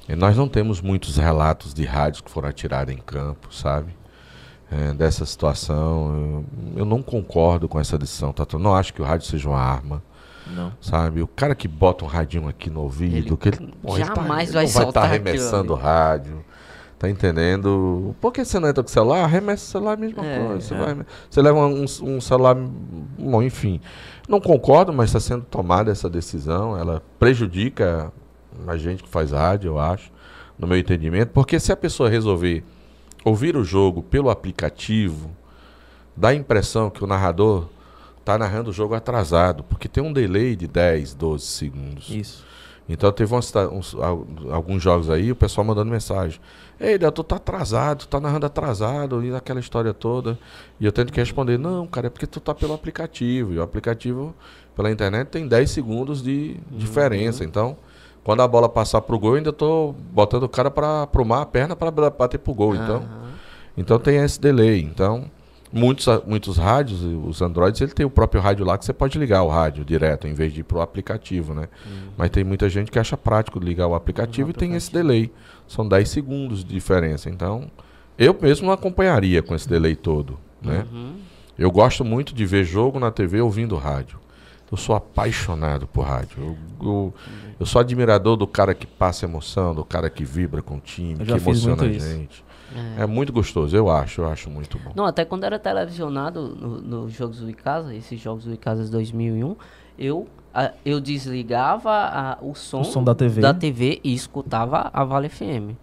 [0.08, 3.94] E nós não temos muitos relatos de rádios que foram atirados em campo, sabe?
[4.72, 6.46] É, dessa situação.
[6.76, 8.46] Eu, eu não concordo com essa decisão, tá?
[8.54, 10.02] Eu não acho que o rádio seja uma arma,
[10.48, 10.72] Não.
[10.82, 11.22] sabe?
[11.22, 14.16] O cara que bota um radinho aqui no ouvido, Ele que ele, pô, ele tá-
[14.16, 16.46] jamais ele vai não vai estar soltar aquilo arremessando o rádio.
[16.98, 18.16] Tá entendendo?
[18.22, 19.24] Por que você não entra com o celular?
[19.24, 20.62] Arremessa o celular é a mesma É, coisa.
[20.62, 20.78] Você, é.
[20.78, 22.56] vai- você leva um, um celular.
[22.56, 23.82] Bom, enfim.
[24.30, 26.78] Não concordo, mas está sendo tomada essa decisão.
[26.78, 28.14] Ela prejudica
[28.66, 30.10] a gente que faz rádio, eu acho,
[30.58, 31.30] no meu entendimento.
[31.32, 32.64] Porque se a pessoa resolver
[33.26, 35.30] ouvir o jogo pelo aplicativo,
[36.16, 37.68] dá a impressão que o narrador
[38.26, 39.64] está narrando o jogo atrasado.
[39.64, 42.10] Porque tem um delay de 10, 12 segundos.
[42.10, 42.44] Isso.
[42.90, 46.40] Então teve ta- uns- al- alguns jogos aí, o pessoal mandando mensagem.
[46.80, 50.38] Ei, Del, tu tá atrasado, tu tá narrando atrasado, e aquela história toda.
[50.80, 53.54] E eu tento que responder, não, cara, é porque tu tá pelo aplicativo.
[53.54, 54.36] E o aplicativo,
[54.76, 57.44] pela internet, tem 10 segundos de diferença.
[57.44, 57.78] Então,
[58.24, 61.46] quando a bola passar pro gol, eu ainda tô botando o cara para aprumar a
[61.46, 62.76] perna para bater pro gol.
[62.76, 63.04] Então,
[63.78, 64.82] então tem esse delay.
[64.82, 65.26] Então,
[65.76, 69.44] muitos, muitos rádios, os Androids, ele tem o próprio rádio lá que você pode ligar
[69.44, 71.68] o rádio direto, em vez de ir pro aplicativo, né?
[72.18, 75.32] Mas tem muita gente que acha prático ligar o aplicativo Uhum, e tem esse delay.
[75.68, 77.30] São 10 segundos de diferença.
[77.30, 77.70] Então,
[78.18, 80.86] eu mesmo não acompanharia com esse delay todo, né?
[80.92, 81.16] Uhum.
[81.58, 84.20] Eu gosto muito de ver jogo na TV ouvindo rádio.
[84.72, 86.38] Eu sou apaixonado por rádio.
[86.38, 87.14] Eu, eu,
[87.60, 91.24] eu sou admirador do cara que passa emoção, do cara que vibra com o time,
[91.24, 92.45] que emociona a muito isso.
[92.98, 93.04] É.
[93.04, 94.92] É muito gostoso, eu acho, eu acho muito bom.
[94.96, 99.56] Não, até quando era televisionado nos no Jogos do Icasa, esses Jogos do Icasa 2001,
[99.98, 103.42] eu, a- eu desligava a- o, som O som da TV.
[103.42, 105.76] da TV e escutava a Vale FM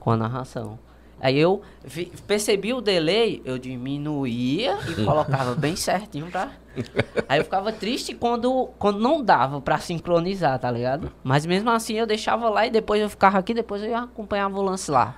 [0.00, 0.78] com a narração.
[1.20, 6.48] Aí eu vi- percebi o delay, eu diminuía e colocava bem certinho pra.
[7.28, 11.12] Aí eu ficava triste quando, quando não dava pra sincronizar, tá ligado?
[11.22, 14.62] Mas mesmo assim eu deixava lá e depois eu ficava aqui, depois eu acompanhava o
[14.62, 15.14] lance lá.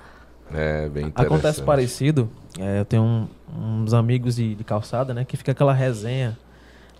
[0.53, 1.25] É bem interessante.
[1.25, 2.29] Acontece parecido.
[2.59, 3.27] é, eu tenho um-
[3.83, 5.25] uns amigos de, de calçada, né?
[5.25, 6.37] Que fica aquela resenha.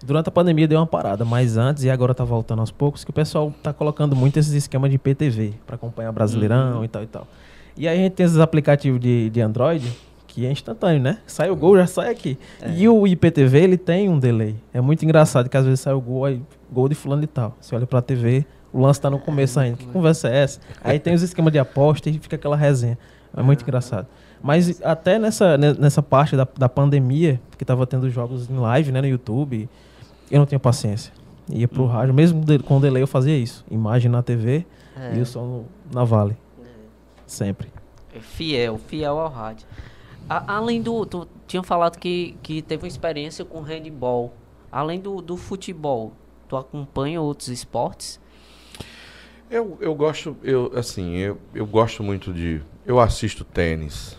[0.04, 3.10] Durante a pandemia deu uma parada, mas antes e agora tá voltando aos poucos, que
[3.10, 7.08] o pessoal tá colocando muito esses esquemas de PTV para acompanhar Brasileirão e tal e
[7.08, 7.28] tal.
[7.78, 9.92] E aí a gente tem esses aplicativos de, de Android
[10.28, 11.20] que é instantâneo, né?
[11.26, 12.38] Sai o gol, já sai aqui.
[12.76, 14.56] E o IPTV, ele tem um delay.
[14.74, 17.56] É muito engraçado que às vezes sai o gol, aí gol de fulano e tal.
[17.62, 19.78] Você olha pra TV, o lance tá no começo ainda.
[19.78, 20.60] Que conversa é essa?
[20.84, 22.98] Aí tem os esquemas de aposta e fica aquela resenha.
[23.36, 24.08] É muito engraçado.
[24.42, 28.92] Mas até nessa, ne- nessa parte da, da pandemia, que tava tendo jogos em live,
[28.92, 29.68] né, no YouTube,
[30.32, 31.12] eu não tinha paciência.
[31.50, 33.64] Ia pro rádio, mesmo com delay eu fazia isso.
[33.70, 34.66] Imagem na TV
[34.98, 35.18] É.
[35.18, 36.36] e o som na Vale.
[37.28, 37.68] Sempre.
[38.14, 39.68] É Fiel, fiel ao rádio.
[40.30, 41.06] A- além do.
[41.06, 44.34] Tu tinha falado que, que teve uma experiência com handball.
[44.72, 46.14] Além do, do futebol,
[46.48, 48.20] tu acompanha outros esportes?
[49.50, 52.62] Eu, eu gosto, eu, assim, eu, eu gosto muito de.
[52.86, 54.18] Eu assisto tênis.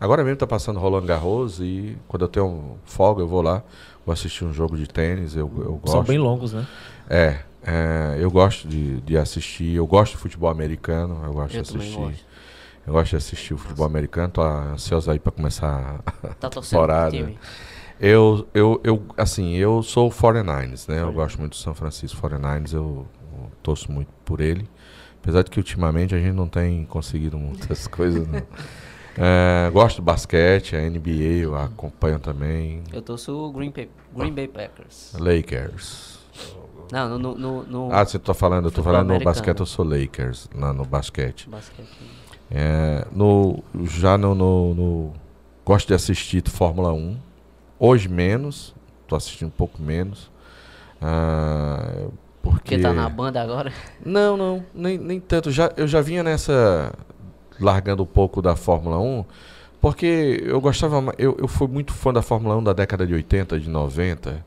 [0.00, 3.62] Agora mesmo tá passando Roland Garros e quando eu tenho folga eu vou lá,
[4.04, 5.34] vou assistir um jogo de tênis.
[5.34, 5.92] Eu, eu gosto.
[5.92, 6.66] São bem longos, né?
[7.08, 9.74] É, é, eu gosto de, de assistir.
[9.74, 11.22] Eu gosto de futebol americano.
[11.24, 11.96] Eu gosto Eu de assistir.
[11.96, 12.24] gosto.
[12.86, 14.30] Eu gosto de assistir o futebol americano.
[14.30, 16.00] Tô ansioso aí pra começar
[16.38, 17.32] Tá torcendo pro temporada.
[18.00, 21.00] Eu, eu, eu, assim, eu sou 49ers, né?
[21.00, 24.68] Eu gosto muito do São Francisco 49ers, eu, eu torço muito por ele.
[25.24, 28.42] Apesar de que ultimamente a gente não tem conseguido muitas coisas, não.
[29.16, 32.82] É, gosto do basquete, a NBA eu acompanho também.
[32.92, 35.14] Eu torço o Green, Bay- Green Bay Packers.
[35.18, 36.18] Lakers.
[36.92, 39.34] Não, no, no, no, no Ah, você tá falando, eu tô falando no americano.
[39.34, 41.48] basquete, eu sou Lakers, lá no basquete.
[41.48, 41.88] basquete.
[42.50, 45.12] É, no, já no, no, no-
[45.64, 47.16] Gosto de assistir Fórmula 1.
[47.78, 48.74] Hoje menos.
[49.08, 50.30] Tô assistindo um pouco menos.
[51.00, 52.08] Ah,
[52.44, 52.78] porque.
[52.78, 53.72] Tá na banda agora?
[54.04, 55.50] Não, não, nem, nem tanto.
[55.50, 56.92] Já, eu já vinha nessa.
[57.58, 59.24] Largando um pouco da Fórmula 1.
[59.80, 61.14] Porque eu gostava.
[61.16, 64.44] Eu, eu fui muito fã da Fórmula 1 da década de 80, de 90.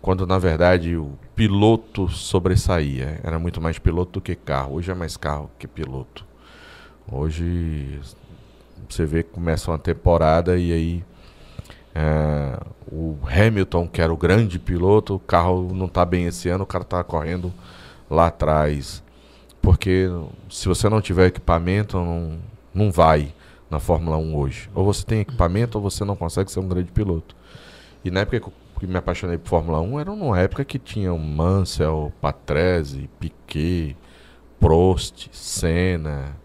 [0.00, 3.20] Quando na verdade o piloto sobressaía.
[3.24, 4.74] Era muito mais piloto do que carro.
[4.74, 6.24] Hoje é mais carro que piloto.
[7.10, 8.00] Hoje
[8.88, 11.04] você vê que começa uma temporada e aí
[11.94, 12.58] é,
[12.90, 16.66] o Hamilton, que era o grande piloto, o carro não está bem esse ano, o
[16.66, 17.52] cara está correndo
[18.10, 19.02] lá atrás.
[19.62, 20.08] Porque
[20.50, 22.38] se você não tiver equipamento, não,
[22.74, 23.32] não vai
[23.70, 24.70] na Fórmula 1 hoje.
[24.74, 27.36] Ou você tem equipamento ou você não consegue ser um grande piloto.
[28.04, 31.18] E na época que me apaixonei por Fórmula 1, era numa época que tinha o
[31.18, 33.96] Mansell, Patrese, Piquet,
[34.60, 36.36] Prost, Senna,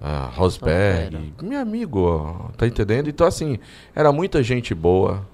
[0.00, 3.08] ah, Rosberg, meu amigo, tá entendendo?
[3.10, 3.58] Então assim,
[3.94, 5.28] era muita gente boa.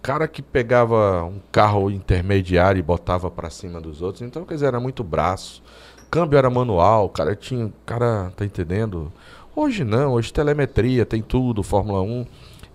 [0.00, 4.66] Cara que pegava um carro intermediário e botava pra cima dos outros, então quer dizer,
[4.66, 5.62] era muito braço.
[6.10, 9.12] Câmbio era manual, cara tinha, cara, tá entendendo?
[9.54, 12.26] Hoje não, hoje telemetria, tem tudo, Fórmula 1.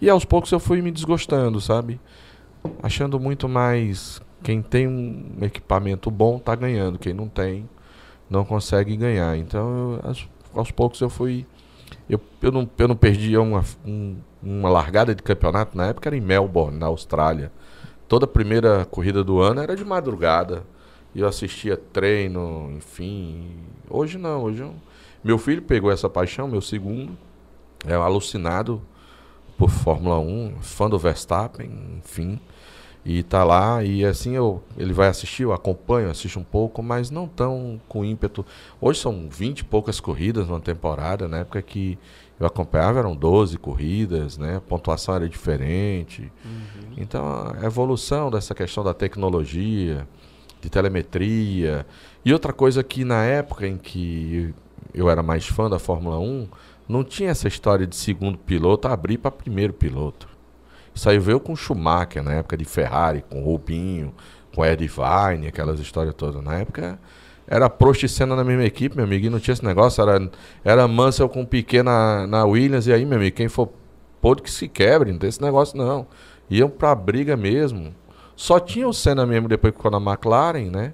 [0.02, 1.99] E aos poucos eu fui me desgostando, sabe?
[2.84, 7.68] Achando muito mais quem tem um equipamento bom tá ganhando, quem não tem
[8.30, 9.38] não consegue ganhar.
[9.38, 10.16] Então, eu,
[10.56, 11.45] aos, poucos eu fui.
[12.10, 16.18] Eu, eu, não, eu não perdia uma, um- uma largada de campeonato na época, era
[16.18, 17.52] em Melbourne, na Austrália.
[18.08, 20.64] Toda primeira corrida do ano era de madrugada.
[21.14, 23.52] E eu assistia treino, enfim.
[23.89, 24.74] Hoje não, hoje eu,
[25.24, 27.18] meu filho pegou essa paixão, meu segundo,
[27.86, 28.82] é alucinado
[29.58, 32.39] por Fórmula 1, fã do Verstappen, enfim.
[33.04, 37.10] E tá lá, e assim eu, ele vai assistir, eu acompanho, assisto um pouco, mas
[37.10, 38.45] não tão com ímpeto.
[38.80, 41.97] Hoje são 20 e poucas corridas numa temporada, na época que
[42.39, 44.58] eu acompanhava eram 12 corridas, né?
[44.58, 46.32] A pontuação era diferente.
[46.95, 47.24] Então
[47.60, 50.08] a evolução dessa questão da tecnologia,
[50.62, 51.86] de telemetria.
[52.24, 54.54] E outra coisa que na época em que
[54.93, 56.47] eu era mais fã da Fórmula 1,
[56.88, 60.28] não tinha essa história de segundo piloto abrir para primeiro piloto.
[61.05, 64.13] Aí veio com Schumacher, na época de Ferrari, com Rubinho,
[64.53, 66.43] com Ed Vine, aquelas histórias todas.
[66.43, 66.99] Na época
[67.47, 70.01] era Prost e Senna na mesma equipe, meu amigo, e não tinha esse negócio.
[70.01, 70.29] Era,
[70.63, 73.69] era Mansell com Piquet na, na Williams, e aí, meu amigo, quem for
[74.21, 76.07] pôde que se quebre, não tem esse negócio não.
[76.49, 77.93] Iam pra briga mesmo.
[78.35, 80.93] Só tinha o Senna mesmo depois que ficou na McLaren, né?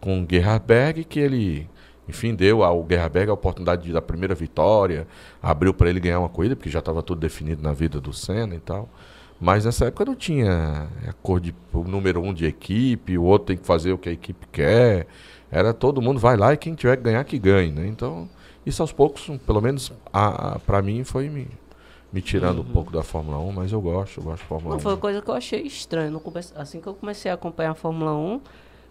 [0.00, 1.68] Com o Gerhardberg, que ele,
[2.08, 5.06] enfim, deu ao Gerhardberg a oportunidade de, da primeira vitória,
[5.42, 8.54] abriu para ele ganhar uma corrida, porque já estava tudo definido na vida do Senna
[8.54, 8.88] e tal.
[9.40, 13.48] Mas nessa época não tinha a cor de o número um de equipe, o outro
[13.48, 15.06] tem que fazer o que a equipe quer.
[15.50, 17.86] Era todo mundo vai lá e quem tiver que ganhar que ganhe, né?
[17.86, 18.28] Então,
[18.64, 19.92] isso aos poucos, pelo menos
[20.64, 21.48] para mim foi me,
[22.12, 22.64] me tirando Uhum.
[22.70, 24.80] um pouco da Fórmula 1, mas eu gosto, eu gosto de Fórmula Não, 1.
[24.80, 25.60] foi uma coisa que eu achei
[26.20, 28.40] começo- assim que eu comecei a acompanhar a Fórmula 1,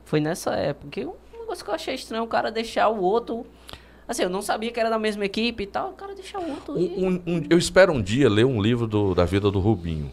[0.05, 0.87] foi nessa época.
[0.91, 1.09] Que
[1.45, 3.45] um negócio que eu achei estranho, o cara deixar o outro.
[4.07, 5.89] Assim, eu não sabia que era da mesma equipe e tal.
[5.89, 6.73] O cara deixar o outro.
[6.77, 10.11] Um- um- eu espero um dia ler um livro do- da vida do Rubinho.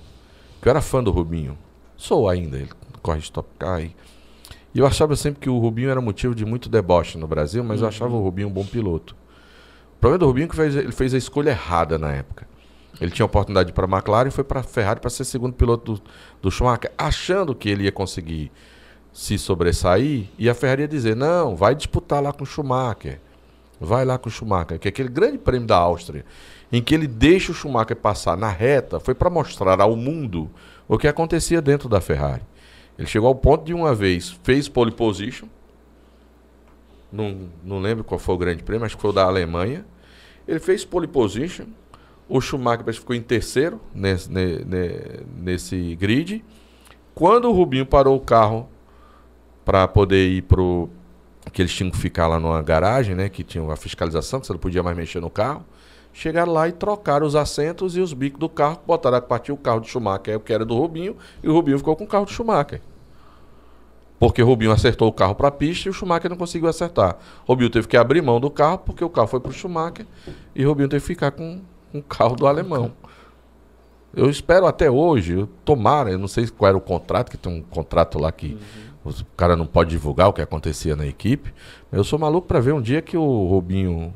[0.60, 1.58] Que eu era fã do Rubinho.
[1.96, 2.70] Sou ainda, ele
[3.02, 3.82] corre Stop Car.
[3.82, 3.94] E
[4.78, 7.88] eu achava sempre que o Rubinho era motivo de muito deboche no Brasil, mas eu
[7.88, 9.14] achava o Rubinho um bom piloto.
[9.96, 12.48] O problema do Rubinho é que fez, ele fez a escolha errada na época.
[13.00, 15.94] Ele tinha oportunidade para a McLaren e foi para a Ferrari para ser segundo piloto
[15.94, 16.02] do,
[16.40, 18.50] do Schumacher, achando que ele ia conseguir
[19.12, 23.20] se sobressair e a Ferrari ia dizer: não, vai disputar lá com o Schumacher.
[23.80, 26.24] Vai lá com o Schumacher, que é aquele grande prêmio da Áustria,
[26.70, 30.48] em que ele deixa o Schumacher passar na reta, foi para mostrar ao mundo
[30.86, 32.42] o que acontecia dentro da Ferrari.
[32.96, 35.48] Ele chegou ao ponto de uma vez, fez pole position,
[37.10, 39.84] não, não lembro qual foi o grande prêmio, acho que foi o da Alemanha.
[40.46, 41.66] Ele fez pole position,
[42.28, 46.44] o Schumacher ficou em terceiro nesse, ne- ne- nesse grid.
[47.14, 48.68] Quando o Rubinho parou o carro
[49.64, 50.88] para poder ir pro
[51.52, 54.52] que eles tinham que ficar lá numa garagem, né, que tinha a fiscalização, que você
[54.52, 55.64] não podia mais mexer no carro.
[56.12, 59.56] Chegaram lá e trocaram os assentos e os bicos do carro, botaram a partir o
[59.56, 62.32] carro de Schumacher, que era do Rubinho, e o Rubinho ficou com o carro de
[62.32, 62.80] Schumacher.
[64.18, 67.16] Porque o Rubinho acertou o carro para a pista e o Schumacher não conseguiu acertar.
[67.44, 70.06] O Rubinho teve que abrir mão do carro porque o carro foi para o Schumacher
[70.54, 71.60] e o Rubinho teve que ficar com,
[71.92, 72.92] o carro do alemão.
[74.14, 77.62] Eu espero até hoje, tomara, eu não sei qual era o contrato, que tem um
[77.62, 78.58] contrato lá que
[79.04, 81.52] o cara não pode divulgar o que acontecia na equipe.
[81.90, 84.12] Eu sou maluco para ver um dia que o Rubinho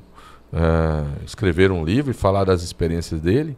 [0.52, 3.56] eh, escrever um livro e falar das experiências dele,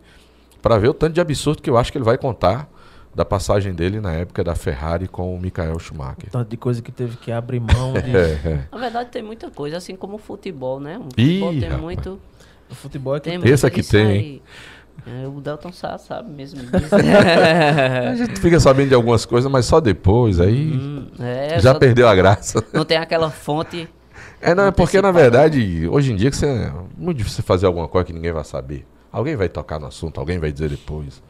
[0.63, 2.69] para ver o tanto de absurdo que eu acho que ele vai contar
[3.15, 6.31] da passagem dele na época da Ferrari com o Michael Schumacher.
[6.31, 8.09] Tanto de coisa que teve que abrir mão de.
[8.17, 8.69] É, é.
[8.71, 10.99] Na verdade, tem muita coisa, assim como o futebol, né?
[10.99, 11.83] O Ih, futebol tem rapaz.
[11.83, 12.21] muito.
[12.71, 14.43] O futebol é que Tem que tem, aí.
[15.07, 16.95] É, o Delton Sá sabe mesmo disso.
[16.95, 22.09] A gente fica sabendo de algumas coisas, mas só depois, aí Hum, é, já perdeu
[22.09, 22.63] a graça.
[22.73, 23.89] Não tem aquela fonte.
[24.41, 27.67] É, não, é porque na verdade, hoje em dia que você, é muito difícil fazer
[27.67, 28.87] alguma coisa que ninguém vai saber.
[29.11, 31.23] Alguém vai tocar no assunto, alguém vai dizer depois,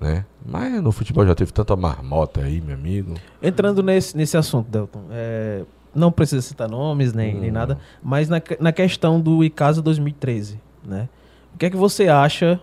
[0.00, 0.24] né?
[0.44, 3.14] Mas no futebol já teve tanta marmota aí, meu amigo.
[3.42, 5.62] Entrando nesse, nesse assunto, Delton, é,
[5.94, 7.54] não precisa citar nomes nem, nem Hum.
[7.54, 11.08] nada, mas na, na questão do Icasa 2013, né?
[11.54, 12.60] O que é que você acha?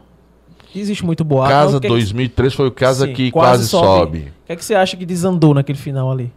[0.76, 1.50] Existe muito boato.
[1.52, 3.88] Casa o que é que- 2003 foi o casa Sim, que quase quase, sobe.
[4.20, 4.20] sobe.
[4.44, 6.32] O que é que você acha que desandou naquele final ali?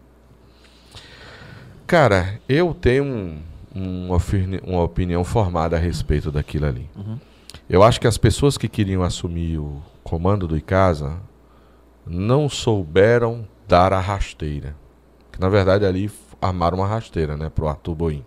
[1.86, 3.38] Cara, eu tenho um-
[3.74, 6.88] uma, opini- uma opinião formada a respeito daquilo ali.
[6.96, 7.18] Uhum.
[7.68, 11.16] Eu acho que as pessoas que queriam assumir o comando do Icasa
[12.06, 14.74] não souberam dar a rasteira.
[15.30, 16.10] Que na verdade ali
[16.40, 18.24] armaram uma rasteira, né, pro Arthur Boim.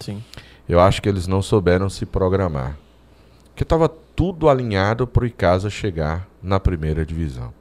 [0.00, 0.22] Sim.
[0.68, 2.76] Eu acho que eles não souberam se programar.
[3.46, 7.52] Porque estava tudo alinhado para o Icasa chegar na primeira divisão.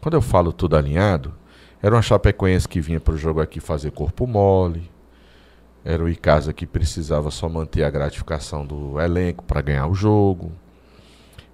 [0.00, 1.34] Quando eu falo tudo alinhado,
[1.82, 4.90] era uma Chapecoense que vinha para o jogo aqui fazer corpo mole.
[5.84, 10.50] Era o Icasa que precisava só manter a gratificação do elenco para ganhar o jogo.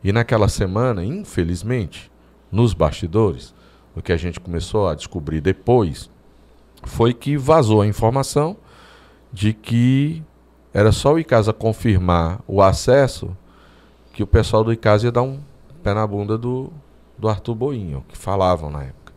[0.04, 2.11] E naquela semana, infelizmente,
[2.50, 3.52] nos bastidores,
[3.94, 6.09] o que a gente começou a descobrir depois
[6.84, 8.57] foi que vazou a informação
[9.32, 10.22] de que
[10.72, 13.36] era só o Icasa confirmar o acesso
[14.16, 15.38] que o pessoal do Icasa ia dar um
[15.82, 16.72] pé na bunda do,
[17.18, 19.12] do Arthur Boinho, que falavam na época.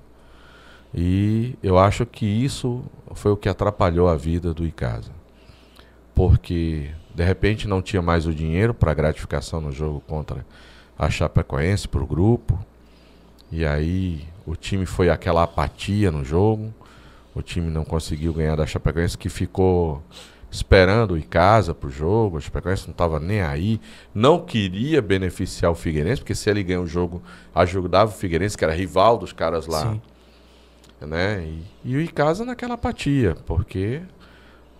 [0.93, 2.83] E eu acho que isso
[3.13, 5.13] foi o que atrapalhou a vida do Icasa.
[6.13, 10.45] Porque de repente não tinha mais o dinheiro para gratificação no jogo contra
[10.97, 12.59] a Chapecoense para o grupo.
[13.49, 16.73] E aí o time foi aquela apatia no jogo.
[17.33, 20.03] O time não conseguiu ganhar da Chapecoense que ficou
[20.51, 22.37] esperando o Icasa pro jogo.
[22.37, 23.79] A Chapecoense não estava nem aí.
[24.13, 27.21] Não queria beneficiar o Figueirense, porque se ele ganha o jogo,
[27.53, 29.91] ajudava o Figueirense, que era rival dos caras lá.
[29.91, 30.01] Sim.
[31.01, 31.43] Né?
[31.43, 34.01] E, e o Icasa naquela apatia, porque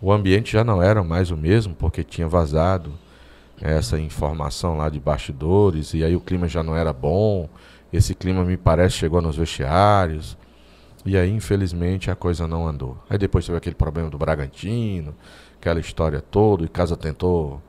[0.02, 2.92] o ambiente já não era mais o mesmo, porque tinha vazado
[3.62, 7.50] essa informação lá de bastidores, e aí o clima já não era bom.
[7.92, 10.38] Esse clima me parece chegou nos vestiários.
[11.06, 12.98] E aí, infelizmente, a coisa não andou.
[13.10, 15.16] Aí depois teve aquele problema do Bragantino,
[15.60, 17.62] aquela história toda, e Casa tentou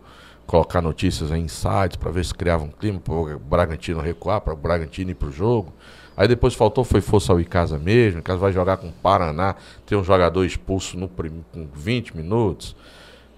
[0.46, 4.52] colocar notícias em sites para ver se criava um clima para o Bragantino recuar, para
[4.52, 5.72] o Bragantino ir para o jogo.
[6.16, 8.18] Aí depois faltou, foi força ao Icasa mesmo.
[8.18, 9.54] O Icasa vai jogar com o Paraná,
[9.86, 12.76] tem um jogador expulso no prim, com 20 minutos.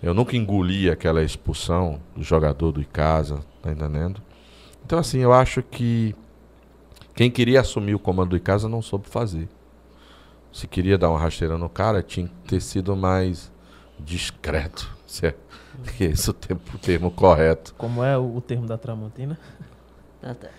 [0.02, 4.20] Eu nunca engoli aquela expulsão do jogador do Icasa, tá entendendo?
[4.84, 6.14] Então assim, eu acho que
[7.14, 9.48] quem queria assumir o comando do Icasa não soube fazer.
[10.50, 13.52] Se queria dar uma rasteira no cara, tinha que ter sido mais
[14.04, 14.90] discreto.
[15.06, 15.34] Se é,
[15.96, 17.74] que é esse o, tempo, o termo correto.
[17.76, 19.38] Como é o, o termo da Tramontina?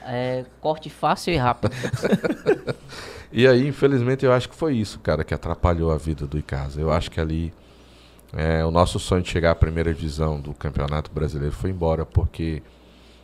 [0.05, 1.73] É, corte fácil e rápido.
[3.31, 6.81] e aí, infelizmente, eu acho que foi isso, cara, que atrapalhou a vida do Icasa.
[6.81, 7.53] Eu acho que ali
[8.33, 12.63] é, o nosso sonho de chegar à primeira divisão do Campeonato Brasileiro foi embora, porque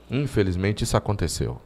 [0.09, 1.59] infelizmente isso aconteceu.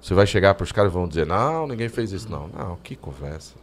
[0.00, 2.30] Você vai chegar para os caras e vão dizer: Não, ninguém fez isso.
[2.30, 3.54] Não, não, que conversa.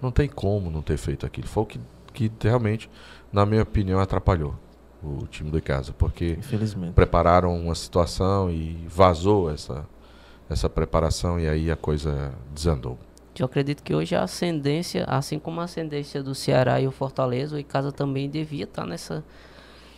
[0.00, 1.48] Não tem como não ter feito aquilo.
[1.48, 1.80] Foi o que,
[2.18, 2.90] que realmente,
[3.32, 4.54] na minha opinião, atrapalhou
[5.00, 6.36] o time do Icasa, porque
[6.92, 9.86] prepararam uma situação e vazou essa,
[10.50, 12.98] essa preparação e aí a coisa desandou.
[13.38, 17.54] Eu acredito que hoje a ascendência, assim como a ascendência do Ceará e o Fortaleza,
[17.54, 19.22] o Icasa também devia estar nessa,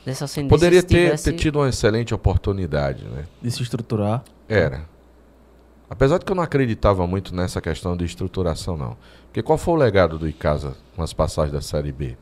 [0.04, 0.54] nessa ascendência.
[0.54, 1.32] Poderia ter, tivesse...
[1.32, 3.24] ter tido uma excelente oportunidade, né?
[3.40, 4.22] De se estruturar.
[4.46, 4.84] Era.
[5.91, 8.97] Apesar de que eu não acreditava muito nessa questão de estruturação, não.
[9.24, 12.16] Porque qual foi o legado do Icasa com as passagens da Série B?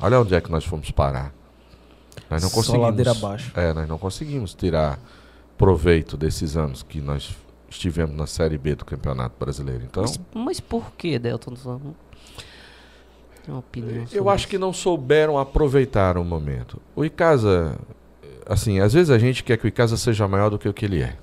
[0.00, 1.32] Olha onde é que nós fomos parar.
[2.28, 2.86] Nós não Só conseguimos.
[2.86, 3.52] ladeira abaixo.
[3.54, 4.98] É, nós não conseguimos tirar
[5.56, 7.36] proveito desses anos que nós
[7.70, 9.84] estivemos na Série B do Campeonato Brasileiro.
[9.84, 11.54] Então, mas, mas por que, Delton?
[13.46, 16.80] Uma opinião eu acho que não souberam aproveitar o momento.
[16.96, 17.78] O Icasa,
[18.44, 20.84] assim, às vezes a gente quer que o Icasa seja maior do que o que
[20.84, 21.16] ele é.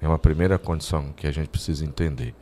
[0.00, 2.34] É uma primeira condição que a gente precisa entender.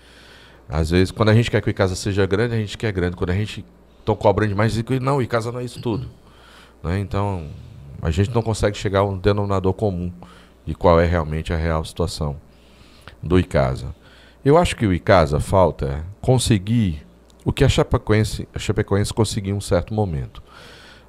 [0.68, 3.16] Às vezes, quando a gente quer que o Icasa seja grande, a gente quer grande.
[3.16, 3.64] Quando a gente
[3.98, 6.08] estão cobrando demais, dizem não, o Icasa não é isso tudo.
[6.82, 6.98] Né?
[6.98, 7.48] Então,
[8.02, 10.12] a gente não consegue chegar a um denominador comum
[10.64, 12.36] de qual é realmente a real situação
[13.22, 13.94] do Icasa.
[14.44, 17.04] Eu acho que o Icasa falta conseguir
[17.44, 20.42] o que a Chapecoense, a Chapecoense conseguiu em um certo momento.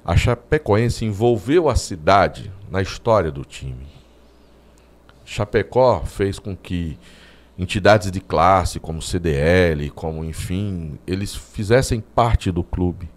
[0.04, 3.99] A Chapecoense envolveu a cidade na história do time.
[5.30, 6.98] Chapecó fez com que
[7.56, 13.08] entidades de classe, como CDL, como enfim, eles fizessem parte do clube.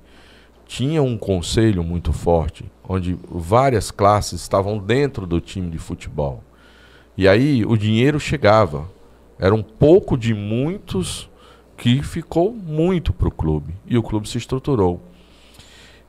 [0.67, 6.43] Tinha um conselho muito forte, onde várias classes estavam dentro do time de futebol.
[7.17, 8.87] E aí o dinheiro chegava.
[9.39, 11.27] Era um pouco de muitos
[11.75, 13.73] que ficou muito para o clube.
[13.87, 15.01] E o clube se estruturou.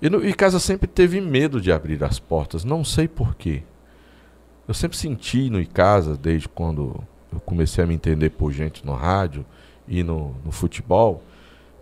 [0.02, 3.62] E, no, e Casa sempre teve medo de abrir as portas, não sei porquê.
[4.66, 8.94] Eu sempre senti no Icasa, desde quando eu comecei a me entender por gente no
[8.94, 9.44] rádio
[9.86, 11.22] e no, no futebol,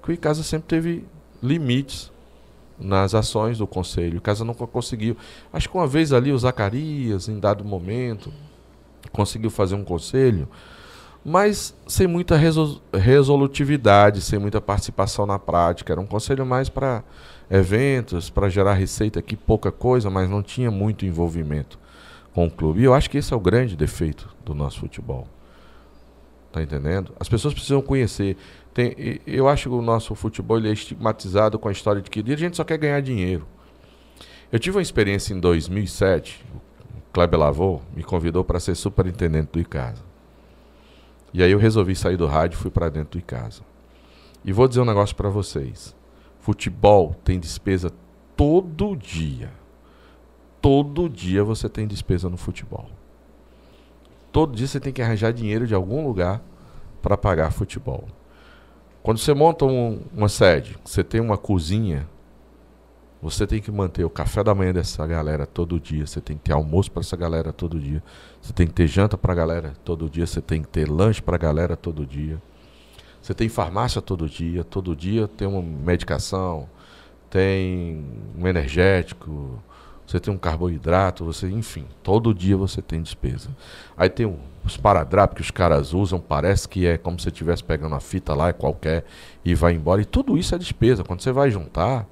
[0.03, 1.05] que o Icasa sempre teve
[1.41, 2.11] limites
[2.77, 4.15] nas ações do conselho.
[4.15, 5.17] O Icasa nunca conseguiu.
[5.53, 8.33] Acho que uma vez ali o Zacarias, em dado momento,
[9.13, 10.49] conseguiu fazer um conselho,
[11.25, 12.37] mas sem muita
[12.93, 15.93] resolutividade, sem muita participação na prática.
[15.93, 17.05] Era um conselho mais para
[17.49, 21.81] eventos, para gerar receita aqui, pouca coisa, mas não tinha muito envolvimento
[22.35, 22.81] com o clube.
[22.81, 25.27] E eu acho que esse é o grande defeito do nosso futebol.
[26.51, 27.15] Tá entendendo?
[27.19, 28.37] As pessoas precisam conhecer.
[28.75, 32.21] Tem, eu acho que o nosso futebol ele é estigmatizado com a história de que
[32.33, 33.47] a gente só quer ganhar dinheiro.
[34.51, 36.45] Eu tive uma experiência em 2007.
[36.55, 40.03] O Kleber Lavô me convidou para ser superintendente do ICASA.
[41.33, 43.63] E aí eu resolvi sair do rádio e fui para dentro do ICASA.
[44.45, 45.97] E vou dizer um negócio para vocês.
[46.39, 47.91] Futebol tem despesa
[48.37, 49.62] todo dia
[50.63, 52.89] todo dia você tem despesa no futebol.
[54.31, 56.41] Todo dia você tem que arranjar dinheiro de algum lugar
[57.03, 58.07] para pagar futebol.
[59.03, 62.09] Quando você monta um, uma sede, você tem uma cozinha,
[63.21, 66.45] você tem que manter o café da manhã dessa galera todo dia, você tem que
[66.45, 68.03] ter almoço para essa galera todo dia,
[68.41, 71.21] você tem que ter janta para a galera todo dia, você tem que ter lanche
[71.21, 72.41] para a galera todo dia.
[73.21, 76.69] Você tem farmácia todo dia, todo dia tem uma medicação,
[77.29, 78.05] tem
[78.37, 79.63] um energético,
[80.13, 83.49] você tem um carboidrato, você, enfim, todo dia você tem despesa.
[83.97, 87.31] Aí tem um, os paradrapos que os caras usam, parece que é como se você
[87.31, 89.05] estivesse pegando a fita lá, é qualquer,
[89.43, 90.03] e vai embora.
[90.03, 91.03] E tudo isso é despesa.
[91.03, 92.07] Quando você vai juntar.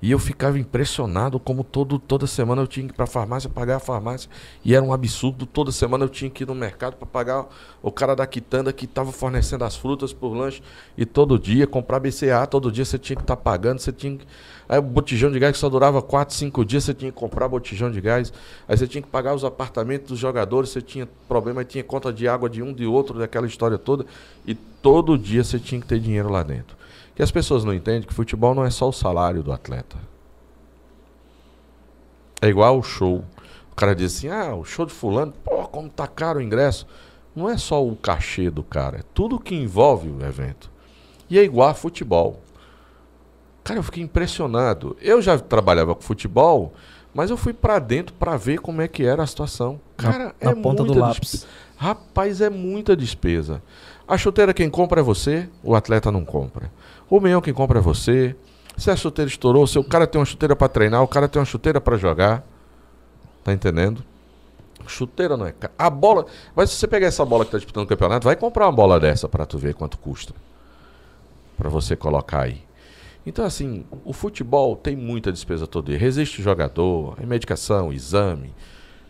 [0.00, 3.50] E eu ficava impressionado como todo, toda semana eu tinha que ir para a farmácia
[3.50, 4.30] pagar a farmácia.
[4.64, 5.44] E era um absurdo.
[5.44, 7.46] Toda semana eu tinha que ir no mercado para pagar
[7.82, 10.62] o cara da quitanda que estava fornecendo as frutas por lanche.
[10.96, 13.80] E todo dia comprar BCA, todo dia você tinha que estar tá pagando.
[13.80, 14.24] Você tinha que...
[14.68, 17.48] Aí o botijão de gás que só durava 4, 5 dias, você tinha que comprar
[17.48, 18.32] botijão de gás.
[18.68, 22.28] Aí você tinha que pagar os apartamentos dos jogadores, você tinha problema, tinha conta de
[22.28, 24.06] água de um, de outro, daquela história toda.
[24.46, 26.76] E todo dia você tinha que ter dinheiro lá dentro.
[27.18, 29.96] Que as pessoas não entendem que futebol não é só o salário do atleta.
[32.40, 33.24] É igual o show.
[33.72, 36.86] O cara diz assim: ah, o show de Fulano, pô, como tá caro o ingresso.
[37.34, 40.70] Não é só o cachê do cara, é tudo que envolve o evento.
[41.28, 42.40] E é igual a futebol.
[43.64, 44.96] Cara, eu fiquei impressionado.
[45.00, 46.72] Eu já trabalhava com futebol,
[47.12, 49.80] mas eu fui para dentro para ver como é que era a situação.
[49.96, 51.48] Cara, na, é na ponta do lápis.
[51.76, 53.60] Rapaz, é muita despesa.
[54.06, 56.72] A chuteira quem compra é você, o atleta não compra.
[57.10, 58.36] O meião quem compra é você.
[58.76, 61.40] Se a chuteira estourou, se o cara tem uma chuteira para treinar, o cara tem
[61.40, 62.44] uma chuteira para jogar.
[63.42, 64.04] Tá entendendo?
[64.86, 65.54] Chuteira não é.
[65.78, 66.26] A bola.
[66.54, 69.00] Mas se você pegar essa bola que tá disputando o campeonato, vai comprar uma bola
[69.00, 70.34] dessa para tu ver quanto custa.
[71.56, 72.62] Para você colocar aí.
[73.26, 75.98] Então, assim, o futebol tem muita despesa todo dia.
[75.98, 78.54] Resiste o jogador, a medicação, exame.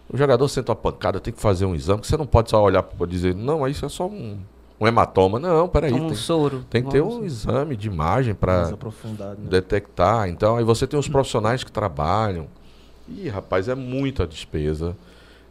[0.08, 2.62] O jogador senta uma pancada, tem que fazer um exame, que você não pode só
[2.62, 4.38] olhar para dizer, não, isso é só um
[4.80, 5.38] um hematoma.
[5.38, 5.92] Não, peraí.
[5.92, 6.64] Um tem, soro.
[6.70, 9.36] Tem que ter um exame de imagem para né?
[9.38, 10.28] detectar.
[10.28, 12.46] Então, aí você tem os profissionais que trabalham.
[13.08, 14.96] Ih, rapaz, é muita despesa.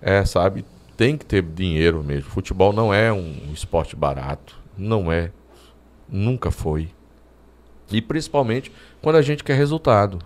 [0.02, 0.66] É, sabe?
[0.96, 2.30] Tem que ter dinheiro mesmo.
[2.30, 4.56] Futebol não é um esporte barato.
[4.78, 5.32] Não é.
[6.08, 6.90] Nunca foi.
[7.92, 8.72] E principalmente
[9.02, 10.20] quando a gente quer resultado.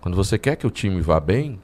[0.00, 1.60] Quando você quer que o time vá bem,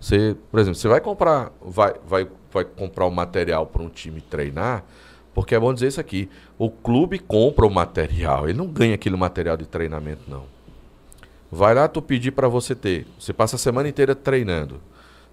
[0.00, 3.88] você, por exemplo, você vai comprar, vai, vai, vai comprar o um material para um
[3.88, 4.84] time treinar,
[5.36, 6.30] porque é bom dizer isso aqui.
[6.58, 10.44] O clube compra o material, ele não ganha aquele material de treinamento, não.
[11.52, 13.06] Vai lá tu pedir para você ter.
[13.20, 14.80] Você passa a semana inteira treinando.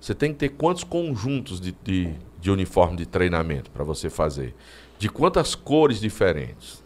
[0.01, 4.53] Você tem que ter quantos conjuntos de, de, de uniforme de treinamento para você fazer?
[4.99, 6.82] De quantas cores diferentes?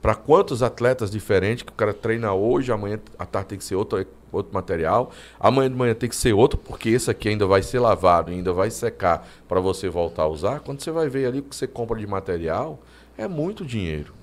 [0.00, 3.74] Para quantos atletas diferentes que o cara treina hoje, amanhã à tarde tem que ser
[3.74, 7.62] outro, outro material, amanhã de manhã tem que ser outro, porque esse aqui ainda vai
[7.62, 10.60] ser lavado, ainda vai secar para você voltar a usar.
[10.60, 12.78] Quando você vai ver ali o que você compra de material,
[13.16, 14.14] é muito dinheiro.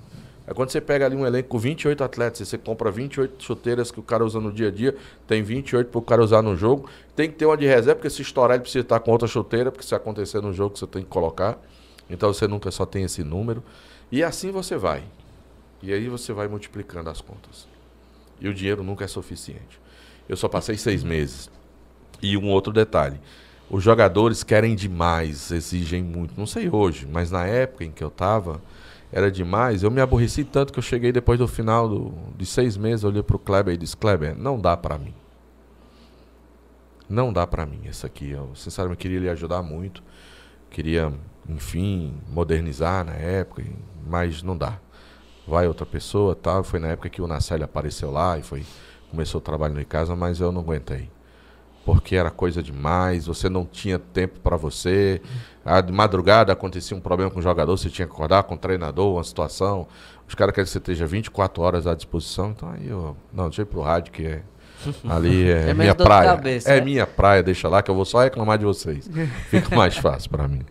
[0.48, 3.92] É quando você pega ali um elenco com 28 atletas, e você compra 28 chuteiras
[3.92, 4.96] que o cara usa no dia a dia,
[5.28, 8.10] tem 28 para o cara usar no jogo, tem que ter uma de reserva, porque
[8.12, 11.02] se estourar ele precisa estar com outra chuteira, porque se acontecer no jogo você tem
[11.02, 11.60] que colocar.
[12.10, 13.64] Então você nunca só tem esse número.
[14.12, 15.04] E assim você vai.
[15.86, 17.68] E aí você vai multiplicando as contas.
[18.42, 19.80] E o dinheiro nunca é suficiente.
[20.28, 21.48] Eu só passei seis meses.
[22.20, 23.20] E um outro detalhe:
[23.70, 26.34] os jogadores querem demais, exigem muito.
[26.36, 28.60] Não sei hoje, mas na época em que eu estava,
[29.12, 29.84] era demais.
[29.84, 33.22] Eu me aborreci tanto que eu cheguei depois do final do, de seis meses, olhei
[33.22, 35.14] para o Kleber e disse: Kleber, não dá para mim.
[37.08, 38.32] Não dá para mim isso aqui.
[38.32, 40.02] Eu, sinceramente, queria lhe ajudar muito.
[40.72, 41.14] Queria,
[41.48, 43.64] enfim, modernizar na época,
[44.08, 44.80] mas não dá
[45.48, 46.64] vai outra pessoa, tal.
[46.64, 48.64] Foi na época que o Nacelle apareceu lá e foi
[49.10, 51.10] começou o trabalho em casa, mas eu não aguentei.
[51.86, 55.22] Porque era coisa demais, você não tinha tempo para você.
[55.64, 58.58] A, de madrugada acontecia um problema com o jogador, você tinha que acordar com o
[58.58, 59.88] treinador, uma situação.
[60.28, 62.50] Os caras querem que você esteja 24 horas à disposição.
[62.52, 63.16] Então aí eu.
[63.32, 64.42] Não, deixa eu ir pro rádio, que é.
[65.08, 66.32] Ali é, É minha praia.
[66.32, 66.82] cabeça, é né?
[66.82, 69.10] minha praia, deixa lá, que eu vou só reclamar de vocês.
[69.50, 70.62] Fica mais fácil para mim.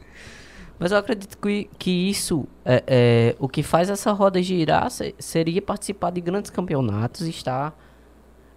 [0.84, 5.14] Mas eu acredito que, que isso, é, é, o que faz essa roda girar se-
[5.18, 7.74] seria participar de grandes campeonatos, estar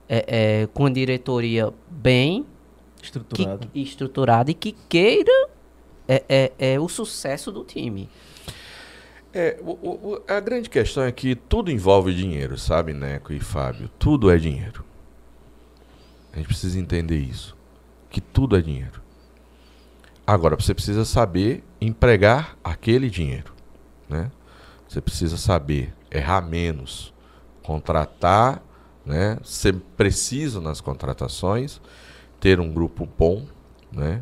[0.09, 0.25] é,
[0.63, 2.45] é, com a diretoria bem
[2.97, 3.69] que, Estruturado.
[3.73, 5.31] estruturada e que queira
[6.05, 8.09] é, é, é, o sucesso do time.
[9.33, 13.89] É, o- o- a grande questão é que tudo envolve dinheiro, sabe, Neco e Fábio?
[13.97, 14.83] Tudo é dinheiro.
[16.33, 17.55] A gente precisa entender isso.
[18.09, 19.01] Que tudo é dinheiro.
[20.27, 23.53] Agora, você precisa saber empregar aquele dinheiro.
[24.09, 24.29] Né?
[24.85, 27.13] Você precisa saber errar menos,
[27.63, 28.61] contratar,
[29.05, 29.37] né?
[29.41, 31.79] ser preciso nas contratações,
[32.41, 33.45] ter um grupo bom,
[33.89, 34.21] né?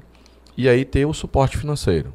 [0.56, 2.14] e aí ter o suporte financeiro.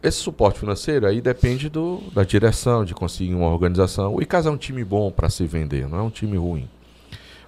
[0.00, 4.14] Esse suporte financeiro aí depende do, da direção, de conseguir uma organização.
[4.14, 6.70] O Icasa é um time bom para se vender, não é um time ruim.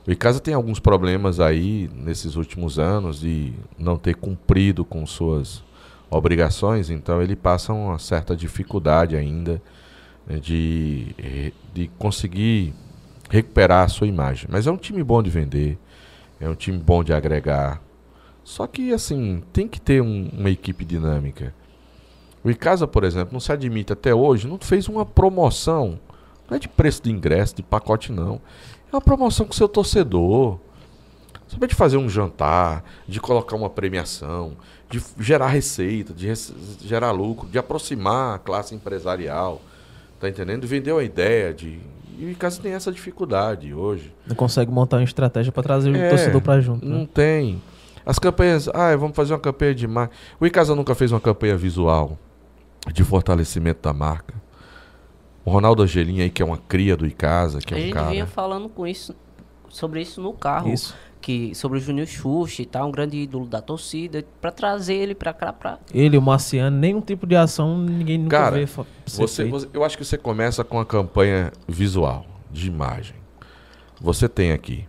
[0.08, 5.62] O Icasa tem alguns problemas aí nesses últimos anos de não ter cumprido com suas
[6.10, 9.60] obrigações, então ele passa uma certa dificuldade ainda
[10.26, 12.72] né, de, eh, de conseguir
[13.28, 14.48] recuperar a sua imagem.
[14.50, 15.78] Mas é um time bom de vender,
[16.40, 17.78] é um time bom de agregar.
[18.42, 21.54] Só que assim, tem que ter um- uma equipe dinâmica.
[22.42, 26.00] O Icasa, por exemplo, não se admite até hoje, não fez uma promoção
[26.48, 28.40] Não é de preço de ingresso, de pacote, não.
[28.92, 30.58] É uma promoção com o seu torcedor.
[31.46, 34.52] Saber de fazer um jantar, de colocar uma premiação,
[34.90, 36.52] de gerar receita, de rece-
[36.84, 39.62] gerar lucro, de aproximar a classe empresarial.
[40.20, 40.66] Tá entendendo?
[40.66, 41.78] Vendeu a ideia de.
[42.18, 44.12] E o Icasa tem essa dificuldade hoje.
[44.26, 46.84] Não consegue montar uma estratégia pra trazer É, o torcedor pra junto.
[46.84, 47.08] Não Né?
[47.14, 47.62] tem.
[48.04, 48.68] As campanhas.
[48.74, 50.14] Ah, vamos fazer uma campanha de marca.
[50.40, 52.18] O Icasa nunca fez uma campanha visual
[52.92, 54.34] de fortalecimento da marca.
[55.44, 57.94] O Ronaldo Angelim aí, que é uma cria do Icasa, que a é um gente
[57.94, 58.10] cara.
[58.10, 59.14] vinha falando com isso,
[59.68, 60.72] sobre isso no carro.
[60.72, 60.94] Isso.
[61.20, 65.14] Que, sobre o Júnior Xuxa e tal, um grande ídolo da torcida, pra trazer ele
[65.16, 65.78] pra cá, pra...
[65.92, 68.66] Ele, o Marciano, nenhum tipo de ação ninguém nunca Cara, vê.
[69.04, 73.16] Você, você- eu acho que você começa com a campanha visual, de imagem.
[74.00, 74.86] Você tem aqui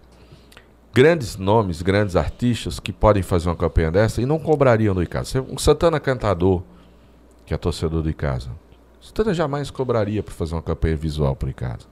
[0.94, 5.42] grandes nomes, grandes artistas que podem fazer uma campanha dessa e não cobrariam do Icasa.
[5.42, 6.62] Um Santana Cantador,
[7.46, 8.52] que é torcedor do Icasa.
[9.02, 11.88] Santana jamais cobraria para fazer uma campanha visual para o Icasa.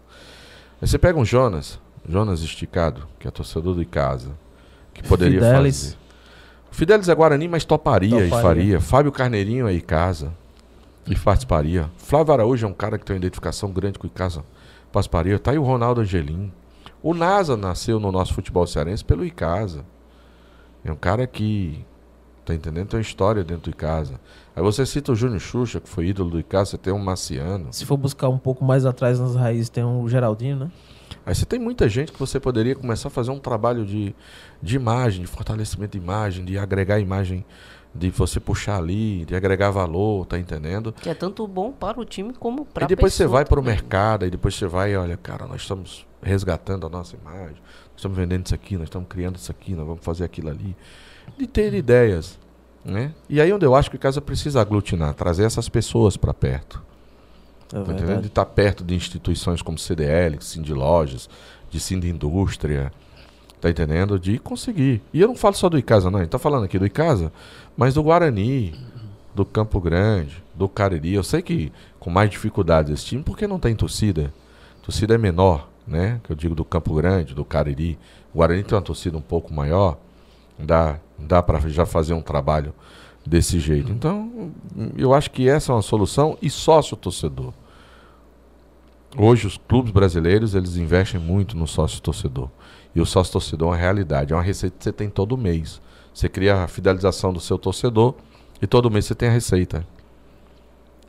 [0.81, 4.31] Aí você pega um Jonas, Jonas Esticado, que é torcedor do Icasa,
[4.93, 5.83] que poderia Fidelis.
[5.83, 5.97] fazer.
[6.71, 8.41] O Fidelis é Guarani, mas toparia, e Toparia.
[8.41, 8.81] faria.
[8.81, 10.33] Fábio Carneirinho é Icasa
[11.07, 11.89] e participaria.
[11.97, 14.43] Flávio Araújo é um cara que tem uma identificação grande com o Icasa,
[14.91, 15.39] participaria.
[15.39, 16.51] Tá aí o Ronaldo Angelim.
[17.01, 19.85] O NASA nasceu no nosso futebol cearense pelo Icasa.
[20.83, 21.85] É um cara que,
[22.45, 22.89] tá entendendo?
[22.89, 24.19] Tem uma história dentro do Icasa.
[24.57, 27.71] Aí você cita o Júnior Xuxa, que foi ídolo do Icasa, você tem o Marciano.
[27.71, 30.71] Se for buscar um pouco mais atrás nas raízes, tem o Geraldinho, né?
[31.23, 34.15] Aí você tem muita gente que você poderia começar a fazer um trabalho de,
[34.59, 37.45] de imagem, de fortalecimento de imagem, de agregar imagem,
[37.93, 40.91] de você puxar ali, de agregar valor, tá entendendo?
[40.91, 43.63] Que é tanto bom para o time como para e depois você vai para o
[43.63, 47.97] mercado, e depois você vai e olha, cara, nós estamos resgatando a nossa imagem, nós
[47.97, 50.75] estamos vendendo isso aqui, nós estamos criando isso aqui, nós vamos fazer aquilo ali.
[51.37, 52.39] De ter ideias,
[52.88, 53.13] né?
[53.29, 56.81] E aí onde eu acho que o casa precisa aglutinar, trazer essas pessoas para perto.
[57.73, 58.21] É Tá entendendo?
[58.21, 61.29] De estar perto de instituições como CDL, Cindy Lojas,
[61.69, 62.93] de Cindy Indústria,
[63.59, 64.17] tá entendendo?
[64.17, 65.01] De conseguir.
[65.13, 66.19] E eu não falo só do Icasa, não.
[66.19, 67.31] A gente tá falando aqui do Icasa,
[67.75, 68.73] mas do Guarani,
[69.35, 71.13] do Campo Grande, do Cariri.
[71.13, 74.33] Eu sei que com mais dificuldades esse time, porque não tem torcida.
[74.81, 76.21] A torcida é menor, né?
[76.23, 77.99] Que eu digo do Campo Grande, do Cariri.
[78.33, 79.97] O Guarani tem uma torcida um pouco maior.
[80.57, 82.73] Dá, dá para já fazer um trabalho
[83.25, 83.91] desse jeito.
[83.91, 84.51] Então,
[84.97, 87.53] eu acho que essa é uma solução e sócio torcedor.
[89.17, 92.49] Hoje os clubes brasileiros, eles investem muito no sócio torcedor.
[92.95, 95.81] E o sócio torcedor é uma realidade, é uma receita que você tem todo mês.
[96.13, 98.15] Você cria a fidelização do seu torcedor
[98.61, 99.85] e todo mês você tem a receita.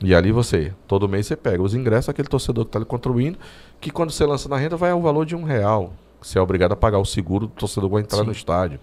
[0.01, 3.39] E ali você, todo mês você pega os ingressos daquele torcedor que está lhe contribuindo,
[3.81, 5.93] que quando você lança na renda vai ao valor de um real.
[6.21, 8.27] Você é obrigado a pagar o seguro do torcedor que vai entrar Sim.
[8.27, 8.81] no estádio.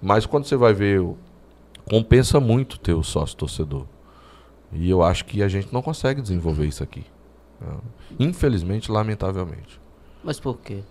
[0.00, 1.02] Mas quando você vai ver,
[1.88, 3.84] compensa muito ter o sócio torcedor.
[4.72, 7.04] E eu acho que a gente não consegue desenvolver isso aqui.
[7.60, 7.68] né?
[8.18, 9.80] Infelizmente, lamentavelmente.
[10.22, 10.82] Mas por quê?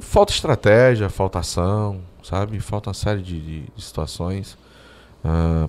[0.00, 2.58] Falta estratégia, falta ação, sabe?
[2.58, 4.56] Falta uma série de, de- de situações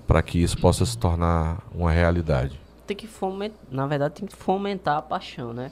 [0.06, 2.58] para que isso possa se tornar uma realidade.
[2.86, 5.70] Tem que fomentar, na verdade, tem que fomentar a paixão, né?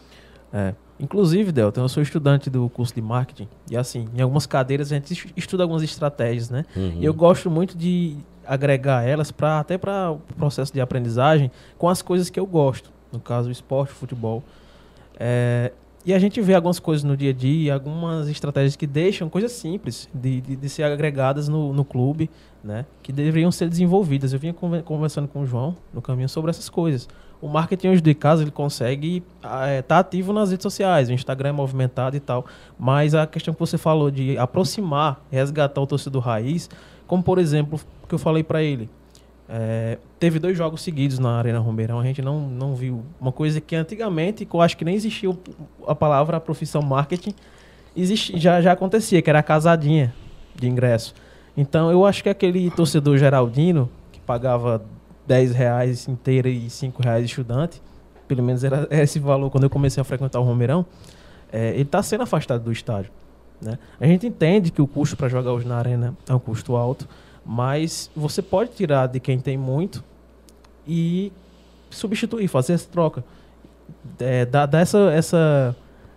[0.54, 0.74] É.
[1.00, 3.48] Inclusive, Delton, eu sou estudante do curso de marketing.
[3.68, 6.64] E assim, em algumas cadeiras a gente es- estuda algumas estratégias, né?
[7.00, 8.16] E eu gosto muito de
[8.46, 12.92] agregar elas para até para o processo de aprendizagem com as coisas que eu gosto.
[13.12, 14.42] No caso, esporte, futebol.
[15.18, 15.72] É,
[16.04, 19.52] e a gente vê algumas coisas no dia a dia, algumas estratégias que deixam coisas
[19.52, 22.30] simples de, de, de ser agregadas no, no clube,
[22.62, 22.84] né?
[23.02, 24.32] Que deveriam ser desenvolvidas.
[24.32, 27.08] Eu vinha conver- conversando com o João no caminho sobre essas coisas.
[27.44, 29.22] O marketing hoje de casa ele consegue
[29.78, 32.46] estar ativo nas redes sociais, o Instagram é movimentado e tal.
[32.78, 36.70] Mas a questão que você falou de aproximar, resgatar o torcedor raiz,
[37.06, 38.88] como por exemplo, que eu falei para ele.
[39.46, 43.60] É, teve dois jogos seguidos na Arena Rombeirão, a gente não, não viu uma coisa
[43.60, 45.28] que antigamente, que eu acho que nem existia
[45.86, 47.34] a palavra a profissão marketing,
[47.94, 50.14] existi, já, já acontecia, que era a casadinha
[50.54, 51.14] de ingresso.
[51.54, 54.82] Então eu acho que aquele torcedor Geraldino, que pagava
[55.26, 57.80] 10 reais inteira e 5 reais estudante,
[58.28, 60.84] pelo menos era esse valor quando eu comecei a frequentar o Romeirão,
[61.52, 63.10] é, ele está sendo afastado do estádio.
[63.60, 63.78] Né?
[64.00, 67.08] A gente entende que o custo para jogar hoje na arena é um custo alto,
[67.44, 70.02] mas você pode tirar de quem tem muito
[70.86, 71.32] e
[71.90, 73.24] substituir, fazer essa troca.
[74.18, 75.76] É, dar dar essa, essa,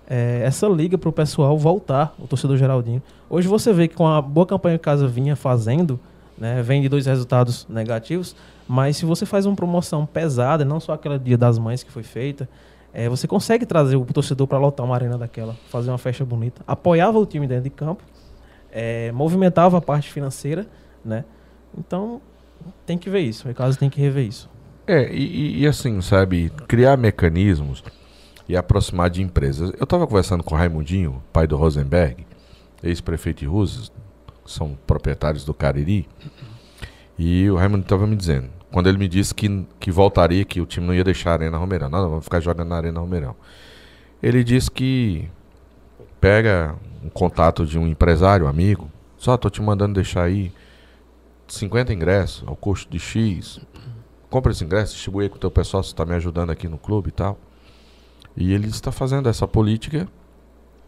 [0.10, 3.02] é, essa liga para o pessoal voltar, o torcedor Geraldinho.
[3.30, 6.00] Hoje você vê que com a boa campanha que o Casa vinha fazendo,
[6.38, 8.36] né, vem de dois resultados negativos,
[8.68, 12.04] mas se você faz uma promoção pesada, não só aquela Dia das Mães que foi
[12.04, 12.48] feita,
[12.94, 16.62] é, você consegue trazer o torcedor para lotar uma arena daquela, fazer uma festa bonita,
[16.68, 18.04] apoiava o time dentro de campo,
[18.72, 20.66] é, movimentava a parte financeira,
[21.04, 21.24] né?
[21.78, 22.22] Então
[22.86, 24.50] tem que ver isso, o caso tem que rever isso.
[24.86, 27.84] É, e, e- assim, sabe, criar mecanismos.
[28.50, 29.72] e aproximar de empresas.
[29.78, 32.26] Eu estava conversando com o Raimundinho, pai do Rosenberg,
[32.82, 33.92] ex-prefeito de que
[34.48, 36.08] são proprietários do Cariri,
[37.18, 40.66] e o Raimundo estava me dizendo, quando ele me disse que, que voltaria, que o
[40.66, 43.36] time não ia deixar a Arena Romeirão, não, não vamos ficar jogando na Arena Romeirão.
[44.22, 45.30] Ele disse que
[46.20, 50.52] pega um contato de um empresário, amigo, só estou te mandando deixar aí
[51.48, 53.60] 50 ingressos ao custo de X.
[54.30, 57.10] Compra esse ingresso, distribui com o teu pessoal, você está me ajudando aqui no clube
[57.10, 57.40] e tal.
[58.36, 60.08] E ele está fazendo essa política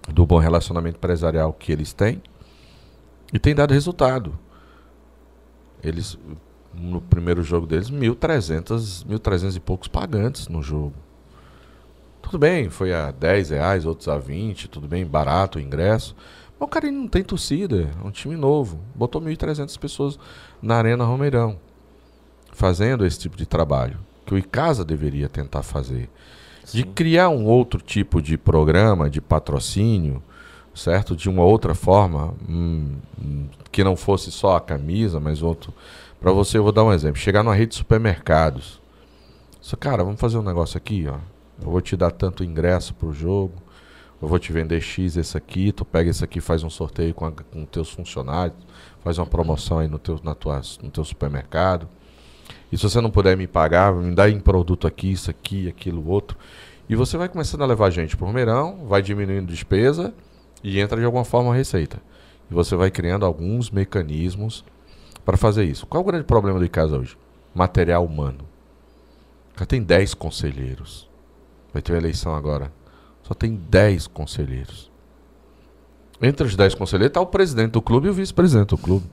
[0.10, 2.22] do bom relacionamento empresarial que eles têm
[3.34, 4.38] e tem dado resultado.
[5.84, 6.18] Eles,
[6.73, 10.93] no primeiro jogo deles, 1.300, 1.300 e poucos pagantes no jogo.
[12.22, 16.15] Tudo bem, foi a 10 reais, outros a 20, tudo bem, barato o ingresso.
[16.60, 18.80] Mas o cara não tem torcida, é um time novo.
[18.93, 20.19] Botou 1.300 pessoas
[20.61, 21.57] na Arena Romeirão,
[22.51, 26.10] fazendo esse tipo de trabalho, que o Icasa deveria tentar fazer.
[26.72, 30.22] De criar um outro tipo de programa, de patrocínio,
[30.80, 31.15] certo?
[31.15, 32.95] De uma outra forma, hum,
[33.72, 35.73] que não fosse só a camisa, mas outro.
[36.19, 37.19] Para você, eu vou dar um exemplo.
[37.19, 38.81] Chegar numa rede de supermercados.
[39.61, 41.18] Só, cara, vamos fazer um negócio aqui, ó.
[41.61, 43.53] Eu vou te dar tanto ingresso pro jogo.
[44.22, 47.26] Eu vou te vender X esse aqui, tu pega esse aqui, faz um sorteio com,
[47.26, 48.57] a, com teus funcionários,
[49.01, 51.88] faz uma promoção aí no teu, na tua, no teu supermercado.
[52.69, 56.06] E se você não puder me pagar, me dá em produto aqui, isso aqui, aquilo,
[56.06, 56.38] outro.
[56.89, 60.14] E você vai começando a levar gente por Romeirão, vai diminuindo despesa
[60.64, 62.02] e entra de alguma forma a receita.
[62.49, 64.65] E você vai criando alguns mecanismos
[65.23, 65.86] para fazer isso.
[65.86, 67.18] Qual é o grande problema do ICASA hoje?
[67.53, 68.40] Material humano.
[69.57, 71.10] Já tem 10 conselheiros.
[71.73, 72.72] Vai ter uma eleição agora.
[73.23, 74.90] Só tem 10 conselheiros.
[76.22, 79.06] Entre os 10 conselheiros está o presidente do clube e o vice-presidente do clube.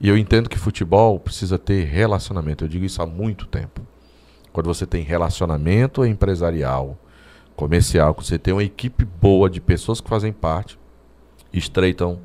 [0.00, 2.64] E eu entendo que futebol precisa ter relacionamento.
[2.64, 3.86] Eu digo isso há muito tempo.
[4.52, 6.98] Quando você tem relacionamento empresarial,
[7.56, 10.78] comercial, quando você tem uma equipe boa de pessoas que fazem parte,
[11.52, 12.20] estreitam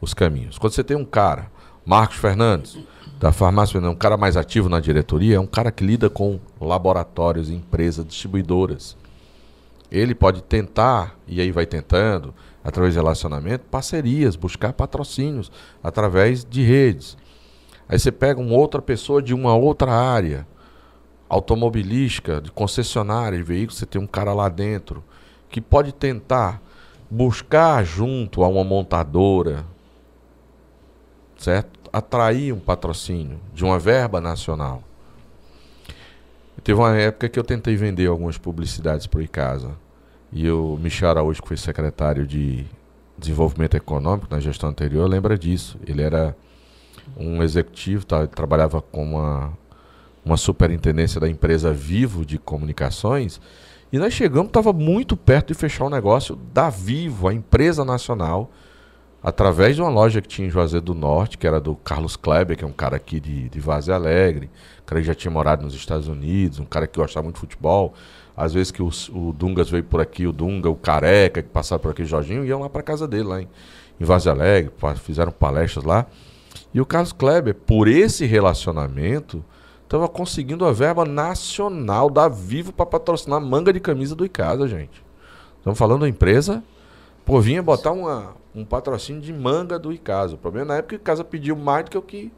[0.00, 0.58] os caminhos.
[0.58, 1.50] Quando você tem um cara,
[1.84, 2.78] Marcos Fernandes,
[3.18, 7.50] da farmácia, um cara mais ativo na diretoria, é um cara que lida com laboratórios,
[7.50, 8.96] empresas, distribuidoras.
[9.90, 15.50] Ele pode tentar, e aí vai tentando, através de relacionamento, parcerias, buscar patrocínios
[15.82, 17.16] através de redes.
[17.88, 20.46] Aí você pega uma outra pessoa de uma outra área,
[21.28, 25.04] automobilística, de concessionária de veículos, você tem um cara lá dentro
[25.50, 26.60] que pode tentar
[27.10, 29.64] buscar junto a uma montadora,
[31.36, 31.78] certo?
[31.92, 34.82] Atrair um patrocínio de uma verba nacional.
[36.62, 39.70] Teve uma época que eu tentei vender algumas publicidades para o Icasa.
[40.30, 42.66] E o Michel Araújo, que foi secretário de
[43.16, 45.78] Desenvolvimento Econômico na gestão anterior, lembra disso.
[45.86, 46.36] Ele era
[47.16, 49.56] um executivo, tá, trabalhava com uma,
[50.28, 53.40] uma superintendência da empresa Vivo de Comunicações.
[53.90, 58.50] E nós chegamos, estava muito perto de fechar o negócio da Vivo, a empresa nacional,
[59.22, 62.58] através de uma loja que tinha em Juazeiro do Norte, que era do Carlos Kleber,
[62.58, 64.50] que é um cara aqui de, de Vaze Alegre,
[64.82, 67.40] um cara que já tinha morado nos Estados Unidos, um cara que gostava muito de
[67.40, 67.94] futebol.
[68.36, 71.78] Às vezes que o, o Dungas veio por aqui, o Dunga, o Careca, que passava
[71.80, 73.48] por aqui, o Jorginho, iam lá para casa dele, lá em,
[73.98, 76.06] em Vaze Alegre, fizeram palestras lá.
[76.74, 79.42] E o Carlos Kleber, por esse relacionamento,
[79.88, 85.02] estava conseguindo a verba nacional da Vivo para patrocinar manga de camisa do Icasa, gente.
[85.56, 86.62] Estamos falando da empresa,
[87.24, 90.34] pô, vinha botar uma, um patrocínio de manga do Icasa.
[90.34, 92.30] O problema é na época que o Icasa pediu mais do que o que.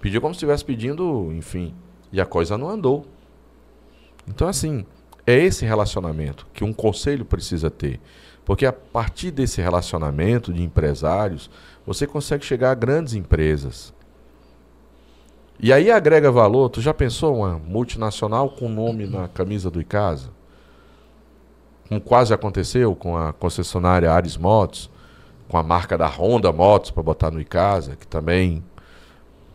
[0.00, 1.72] Pediu como se estivesse pedindo, enfim.
[2.12, 3.06] E a coisa não andou.
[4.26, 4.84] Então, assim,
[5.24, 8.00] é esse relacionamento que um conselho precisa ter.
[8.44, 11.48] Porque a partir desse relacionamento de empresários,
[11.86, 13.94] você consegue chegar a grandes empresas.
[15.58, 16.68] E aí agrega valor.
[16.68, 20.30] Tu já pensou uma multinacional com nome na camisa do Icasa?
[21.88, 24.90] Como quase aconteceu com a concessionária Ares Motos,
[25.48, 28.64] com a marca da Honda Motos para botar no Icasa, que também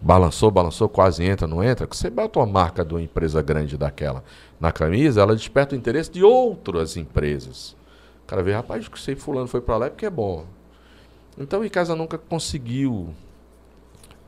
[0.01, 1.87] balançou, balançou, quase entra, não entra.
[1.87, 4.23] Que você bota uma marca de uma empresa grande daquela
[4.59, 7.75] na camisa, ela desperta o interesse de outras empresas.
[8.23, 10.45] O cara vê, rapaz, que sei fulano foi para lá é porque é bom.
[11.37, 13.13] Então o Icasa nunca conseguiu,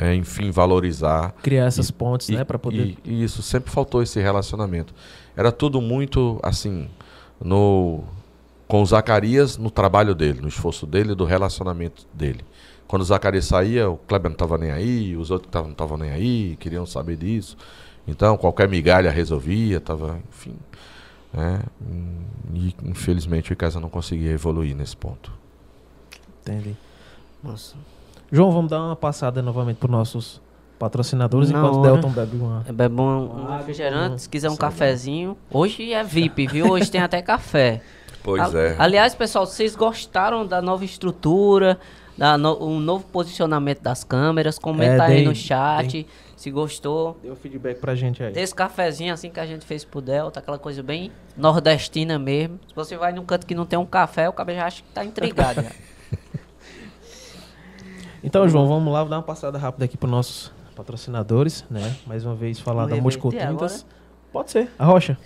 [0.02, 1.32] é, enfim, valorizar.
[1.44, 2.98] Criar essas e, pontes, e, né, para poder.
[3.06, 4.96] E, e isso sempre faltou esse relacionamento.
[5.38, 6.90] Era tudo muito assim
[7.40, 8.04] no
[8.68, 12.44] com o Zacarias no trabalho dele, no esforço dele, do relacionamento dele.
[12.88, 15.98] Quando o Zacarias saía, o Kleber não estava nem aí, os outros tavam, não estavam
[15.98, 17.56] nem aí, queriam saber disso.
[18.08, 20.56] Então, qualquer migalha resolvia, estava, enfim.
[21.32, 21.62] Né?
[22.54, 25.32] E infelizmente o Icasa não conseguia evoluir nesse ponto.
[26.42, 26.76] Entendi.
[27.44, 27.76] Nossa.
[28.32, 30.42] João, vamos dar uma passada novamente para nossos
[30.80, 31.92] patrocinadores, Na enquanto o hora.
[31.94, 32.66] Delton bebe uma.
[32.68, 35.38] É bom um Água refrigerante, com se quiser um cafezinho.
[35.52, 36.72] Hoje é VIP, viu?
[36.72, 37.82] Hoje tem até café.
[38.24, 38.76] Pois A- é.
[38.80, 41.78] Aliás, pessoal, vocês gostaram da nova estrutura,
[42.18, 44.58] da no, um novo posicionamento das câmeras?
[44.58, 47.20] Comenta É, aí dei- no chat se gostou.
[47.22, 48.32] Deu feedback pra gente aí.
[48.32, 52.60] Desse cafezinho assim que a gente fez pro Delta, aquela coisa bem nordestina mesmo.
[52.68, 54.90] Se você vai num canto que não tem um café, o cabelo já acha que
[54.94, 55.64] tá intrigado.
[58.24, 61.98] Então, João, vamos lá, vou dar uma passada rápida aqui para nossos patrocinadores, né?
[62.06, 63.86] Mais uma vez falar da ia Multicol meter Tintas.
[64.32, 65.18] Pode ser, a Rocha.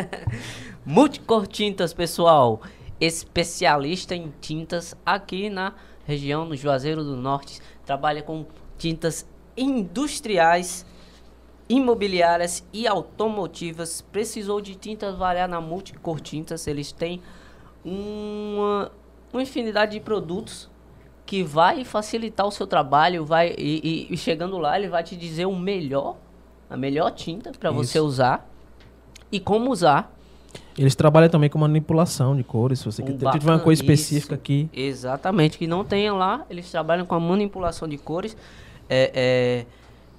[0.84, 2.62] Multicor Tintas, pessoal.
[2.98, 5.74] Especialista em tintas aqui na
[6.06, 7.60] região, no Juazeiro do Norte.
[7.84, 8.46] Trabalha com
[8.78, 10.86] tintas industriais,
[11.68, 14.00] imobiliárias e automotivas.
[14.00, 16.66] Precisou de tintas, vai lá na Multicor Tintas.
[16.66, 17.20] Eles têm
[17.84, 18.90] uma,
[19.30, 20.70] uma infinidade de produtos
[21.26, 23.24] que vai facilitar o seu trabalho.
[23.24, 26.16] Vai, e, e- chegando lá, ele vai te dizer o melhor,
[26.70, 28.48] a melhor tinta para você usar
[29.30, 30.12] e como usar.
[30.78, 32.78] Eles trabalham também com manipulação de cores.
[32.78, 36.70] Se você Um quiser tiver uma coisa específica aqui, Exatamente, que não tenha lá, eles
[36.70, 38.36] trabalham com a manipulação de cores
[38.88, 39.66] é, é,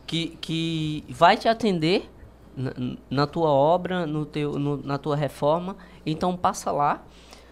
[0.05, 2.09] que, que vai te atender
[2.55, 2.73] na,
[3.09, 5.77] na tua obra, no teu, no- na tua reforma.
[6.05, 7.03] Então passa lá.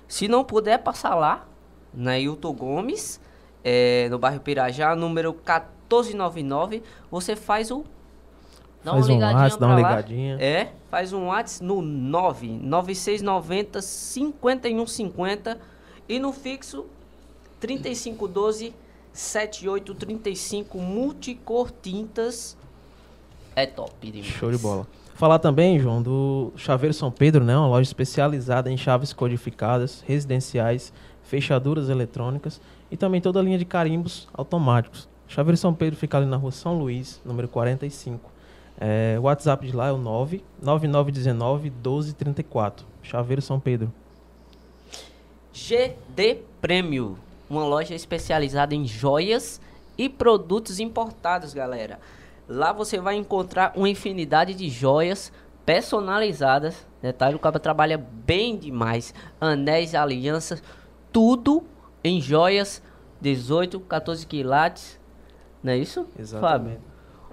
[0.08, 1.48] Se não puder, passa lá,
[1.94, 3.20] na Hilton Gomes,
[3.68, 6.84] é, no bairro Pirajá, número 1499.
[7.10, 7.84] Você faz o.
[8.84, 10.38] dá faz um ligadinha WhatsApp, dá uma ligadinha.
[10.40, 15.58] É, faz um WhatsApp no 99690 5150
[16.08, 16.86] e no fixo
[17.60, 18.76] 3512
[19.12, 22.56] 7835 multicor tintas.
[23.56, 24.28] É top demais.
[24.28, 24.86] Show de bola.
[25.16, 27.58] Falar também, João, do Chaveiro São Pedro, né?
[27.58, 30.92] Uma loja especializada em chaves codificadas, residenciais,
[31.24, 32.60] fechaduras eletrônicas
[32.90, 35.08] e também toda a linha de carimbos automáticos.
[35.28, 38.32] Chaveiro São Pedro fica ali na rua São Luís, número 45.
[38.80, 42.86] É, o WhatsApp de lá é o 9 9919 1234.
[43.02, 43.92] Chaveiro São Pedro.
[45.54, 47.18] GD Prêmio,
[47.50, 49.62] uma loja especializada em joias
[49.98, 52.00] e produtos importados, galera.
[52.48, 55.32] Lá você vai encontrar uma infinidade de joias
[55.66, 56.86] personalizadas.
[57.02, 59.14] Detalhe, o cara trabalha bem demais.
[59.40, 60.62] Anéis, alianças,
[61.12, 61.64] tudo
[62.08, 62.82] em joias
[63.22, 65.00] 18, 14 quilates.
[65.64, 66.06] Não é isso?
[66.40, 66.80] Fábio?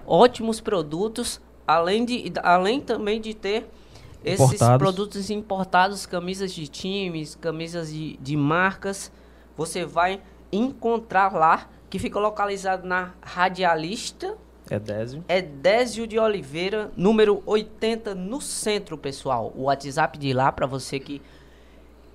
[0.05, 3.69] ótimos produtos, além, de, além também de ter
[4.25, 4.77] esses Importados.
[4.77, 9.11] produtos importados, camisas de times, camisas de, de marcas,
[9.55, 10.21] você vai
[10.51, 14.35] encontrar lá, que fica localizado na Radialista,
[14.69, 15.23] É Désio.
[15.27, 19.53] é Désio de Oliveira, número 80, no centro, pessoal.
[19.55, 21.21] O WhatsApp de lá para você que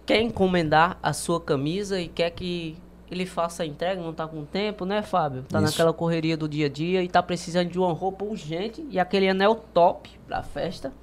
[0.09, 2.79] quer encomendar a sua camisa e quer que
[3.11, 5.43] ele faça a entrega, não tá com tempo, né, Fábio?
[5.47, 5.67] Tá Isso.
[5.71, 9.29] naquela correria do dia a dia e tá precisando de uma roupa urgente e aquele
[9.29, 10.95] anel top pra festa.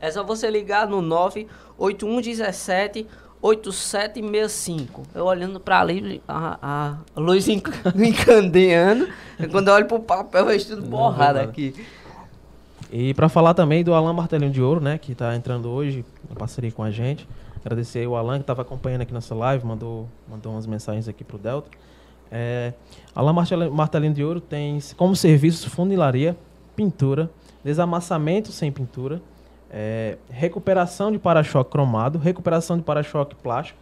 [0.00, 3.04] É só você ligar no 98117
[3.42, 5.02] 8765.
[5.12, 9.08] Eu olhando pra ali, a, a luz enc- encandeando.
[9.50, 11.50] Quando eu olho pro papel, eu tudo borrado verdade.
[11.50, 11.84] aqui.
[12.92, 16.34] E para falar também do Alan Martelinho de Ouro, né, que tá entrando hoje, em
[16.34, 17.26] parceria com a gente.
[17.64, 21.24] Agradecer aí o Alan que estava acompanhando aqui nossa live, mandou, mandou umas mensagens aqui
[21.24, 21.70] pro Delta.
[22.30, 22.72] É,
[23.14, 26.36] Alan Martele- Martelinho de Ouro tem como serviço funilaria,
[26.76, 27.30] pintura,
[27.64, 29.22] desamassamento sem pintura,
[29.70, 33.78] é, recuperação de para-choque cromado, recuperação de para-choque plástico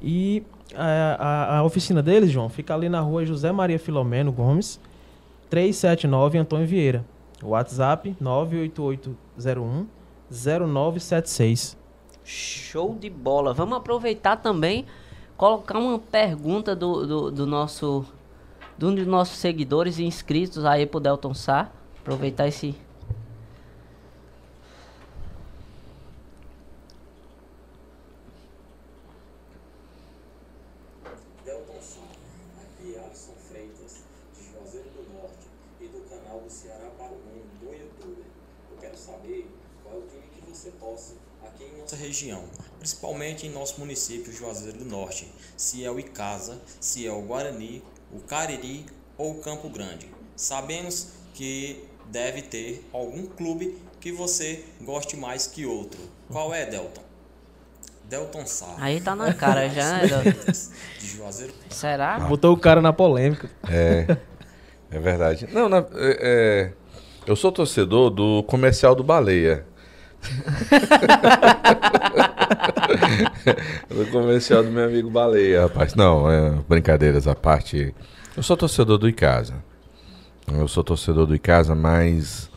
[0.00, 0.42] e
[0.74, 4.80] é, a, a oficina deles, João, fica ali na rua José Maria Filomeno Gomes,
[5.50, 7.04] 379 Antônio Vieira.
[7.42, 9.86] O WhatsApp 98801
[10.30, 11.76] 0976.
[12.28, 13.54] Show de bola.
[13.54, 14.84] Vamos aproveitar também,
[15.34, 18.04] colocar uma pergunta do, do, do nosso
[18.76, 21.72] de um dos nossos seguidores e inscritos aí pro Delton Sá.
[22.00, 22.74] Aproveitar esse.
[31.46, 32.02] Delton Sul,
[32.62, 34.04] aqui é Alisson Freitas,
[34.36, 35.48] de Juazeiro do Norte
[35.80, 38.22] e do canal do Ceará para o Mundo do YouTube.
[38.70, 39.50] Eu quero saber
[39.82, 42.42] qual é o time que você torce aqui em nossa região,
[42.80, 47.82] principalmente em nosso município Juazeiro do Norte, se é o Icasa, se é o Guarani,
[48.12, 48.86] o Cariri
[49.16, 50.08] ou o Campo Grande.
[50.34, 56.00] Sabemos que deve ter algum clube que você goste mais que outro.
[56.30, 57.02] Qual é, Delton?
[58.08, 58.74] Delton Sá.
[58.78, 60.52] Aí tá na cara já, né, Delton?
[60.98, 62.18] De Juazeiro Será?
[62.20, 63.48] Botou o cara na polêmica.
[63.68, 64.16] É,
[64.90, 65.48] é verdade.
[65.52, 66.72] Não, na- é- é,
[67.26, 69.64] eu sou torcedor do comercial do Baleia.
[73.88, 75.94] do comercial do meu amigo Baleia, rapaz.
[75.94, 77.94] Não, é, brincadeiras à parte.
[78.36, 79.62] Eu sou torcedor do Icasa.
[80.52, 82.50] Eu sou torcedor do Icasa, mas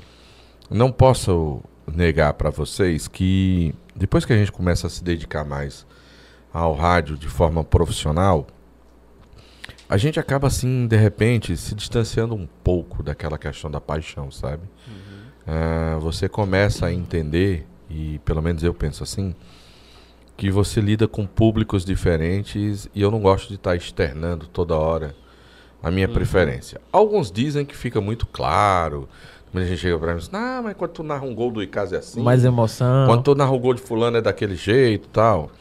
[0.70, 5.86] não posso negar para vocês que depois que a gente começa a se dedicar mais
[6.54, 8.48] ao rádio de forma profissional,
[9.90, 14.64] a gente acaba assim, de repente, se distanciando um pouco daquela questão da paixão, sabe?
[15.46, 19.36] Ah, você começa a entender, e pelo menos eu penso assim,
[20.42, 25.16] que você lida com públicos diferentes e eu não gosto de estar externando toda hora
[25.84, 26.82] a minha preferência.
[26.92, 29.08] Alguns dizem que fica muito claro.
[29.54, 31.62] A gente chega pra mim e diz, ah, mas quando tu narra um gol do
[31.62, 32.24] Icasa é assim.
[32.24, 33.06] Mais emoção.
[33.06, 35.52] Quando tu narra o gol de fulano é daquele jeito e tal.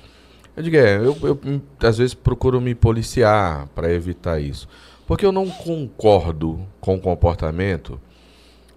[0.57, 4.67] Eu digo, é, eu, eu, hum, às vezes procuro me policiar para evitar isso.
[5.07, 8.01] Porque eu não concordo com o comportamento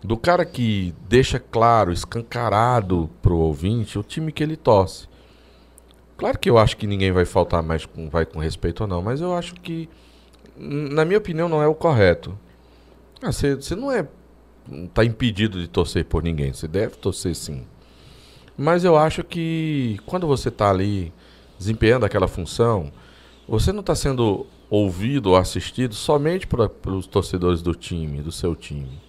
[0.03, 5.12] do cara que deixa claro, escancarado pro ouvinte o time que ele torce.
[6.17, 9.01] Claro que eu acho que ninguém vai faltar mais com, vai com respeito ou não,
[9.01, 9.89] mas eu acho que,
[10.55, 12.37] na minha opinião, não é o correto.
[13.21, 14.07] Ah, Você não é.
[14.67, 16.53] Não tá impedido de torcer por ninguém.
[16.53, 17.65] Você deve torcer sim.
[18.57, 21.11] Mas eu acho que quando você tá ali
[21.57, 22.91] desempenhando aquela função,
[23.47, 28.55] você não está sendo ouvido ou assistido somente para os torcedores do time, do seu
[28.55, 29.01] time.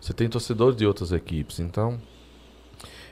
[0.00, 2.00] Você tem torcedores de outras equipes, então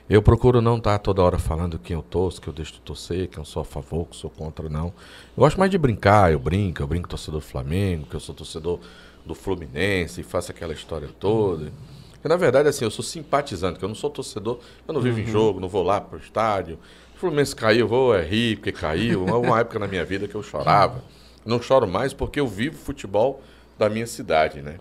[0.09, 3.27] eu procuro não estar toda hora falando quem eu torço, que eu deixo de torcer,
[3.27, 4.87] que eu sou a favor, que eu sou contra, não.
[4.87, 4.93] Eu
[5.37, 8.79] gosto mais de brincar, eu brinco, eu brinco torcedor do Flamengo, que eu sou torcedor
[9.25, 11.73] do Fluminense e faço aquela história toda.
[12.13, 15.19] Porque, na verdade, assim, eu sou simpatizante, que eu não sou torcedor, eu não vivo
[15.19, 16.79] em jogo, não vou lá pro estádio.
[17.15, 19.25] O Fluminense caiu, eu vou é rir porque caiu.
[19.27, 21.03] Houve uma época na minha vida que eu chorava.
[21.45, 23.41] Não choro mais porque eu vivo futebol
[23.77, 24.79] da minha cidade, né?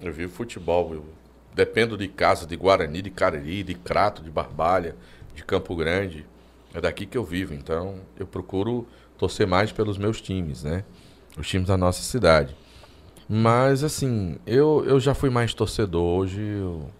[0.00, 1.04] Eu vivo futebol, eu
[1.54, 4.96] dependo de casa, de Guarani, de Cariri, de Crato, de Barbalha,
[5.34, 6.26] de Campo Grande.
[6.72, 8.86] É daqui que eu vivo, então eu procuro
[9.18, 10.84] torcer mais pelos meus times, né?
[11.36, 12.56] Os times da nossa cidade.
[13.28, 16.20] Mas assim, eu, eu já fui mais torcedor.
[16.20, 16.90] Hoje eu,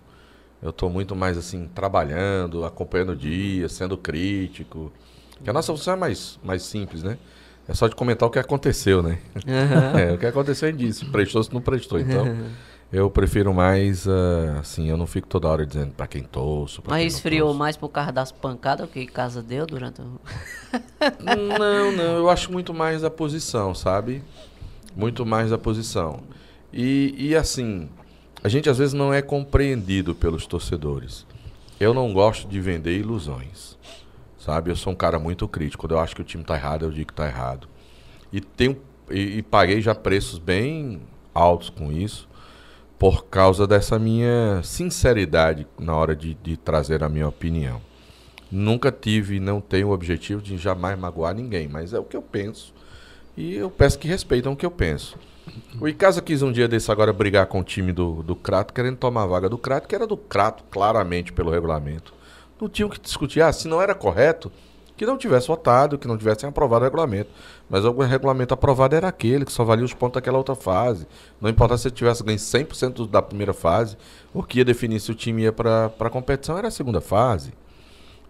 [0.63, 4.93] eu tô muito mais assim, trabalhando, acompanhando o dia, sendo crítico.
[5.35, 7.19] Porque a nossa função é mais, mais simples, né?
[7.67, 9.19] É só de comentar o que aconteceu, né?
[9.99, 11.11] É, o que aconteceu é disso.
[11.11, 11.99] Prestou se não prestou.
[11.99, 12.27] Então,
[12.93, 16.83] eu prefiro mais, ah, assim, eu não fico toda hora dizendo pra quem torço.
[16.83, 17.59] pra Mas quem esfriou torço.
[17.59, 20.21] mais por causa das pancadas que casa deu durante o.
[21.21, 24.23] Não, não, eu acho muito mais a posição, sabe?
[24.95, 26.21] Muito mais a posição.
[26.73, 27.89] E, e assim,
[28.45, 31.27] a gente às vezes não é compreendido pelos torcedores.
[31.81, 33.77] Eu não gosto de vender ilusões,
[34.39, 34.71] sabe?
[34.71, 35.83] Eu sou um cara muito crítico.
[35.83, 37.67] Quando eu acho que o time tá errado, eu digo que tá errado.
[38.33, 38.77] E, tenho,
[39.11, 41.01] e, e paguei já preços bem
[41.35, 42.29] altos com isso,
[43.01, 47.81] por causa dessa minha sinceridade na hora de, de trazer a minha opinião.
[48.53, 52.15] Nunca tive e não tenho o objetivo de jamais magoar ninguém, mas é o que
[52.15, 52.75] eu penso.
[53.35, 55.17] E eu peço que respeitem o que eu penso.
[55.81, 58.99] O Icasa quis um dia desse agora brigar com o time do, do Crato, querendo
[58.99, 62.13] tomar a vaga do Crato, que era do Crato, claramente, pelo regulamento.
[62.61, 64.53] Não tinham que discutir, ah, se não era correto,
[65.01, 67.31] que não tivesse votado, que não tivessem aprovado o regulamento.
[67.71, 71.07] Mas o regulamento aprovado era aquele, que só valia os pontos daquela outra fase.
[71.41, 73.97] Não importa se ele tivesse ganho 100% da primeira fase,
[74.35, 77.55] o que ia definir se o time ia para a competição era a segunda fase.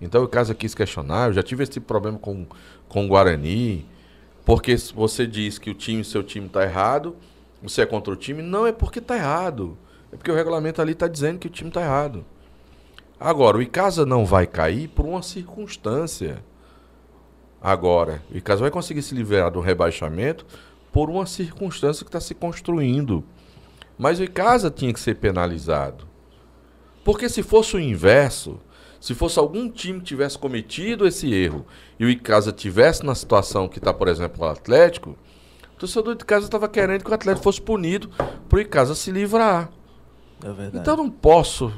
[0.01, 2.47] Então o caso quis questionar, eu já tive esse problema com,
[2.89, 3.85] com o Guarani,
[4.45, 7.17] porque você diz que o time, seu time está errado,
[7.61, 9.77] você é contra o time, não é porque está errado.
[10.13, 12.25] É porque o regulamento ali está dizendo que o time está errado.
[13.19, 16.49] Agora, o Icasa não vai cair por uma circunstância.
[17.63, 20.47] Agora, o Icasa vai conseguir se livrar do rebaixamento
[20.91, 23.23] por uma circunstância que está se construindo.
[23.99, 26.09] Mas o Icasa tinha que ser penalizado.
[27.05, 28.59] Porque se fosse o inverso,
[29.01, 31.67] se fosse algum time que tivesse cometido esse erro
[31.99, 35.11] e o Icasa tivesse na situação que está, por exemplo, o Atlético,
[35.75, 38.11] o torcedor de casa estava querendo que o Atlético fosse punido
[38.49, 39.71] para o Icasa se livrar.
[40.43, 40.77] É.
[40.79, 41.73] Então eu não posso,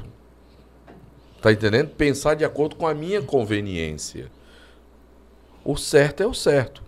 [1.41, 1.89] tá entendendo?
[1.89, 4.31] Pensar de acordo com a minha conveniência.
[5.63, 6.81] O certo é o certo.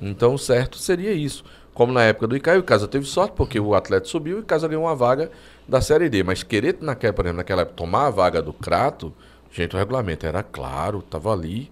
[0.00, 1.44] Então o certo seria isso.
[1.74, 4.44] Como na época do Icai, o Casa teve sorte, porque o Atlético subiu e o
[4.44, 5.30] Casa ganhou uma vaga
[5.66, 6.22] da Série D.
[6.22, 9.12] Mas querer, naquela, por exemplo, naquela época, tomar a vaga do Crato,
[9.52, 11.70] gente, o regulamento era claro, estava ali,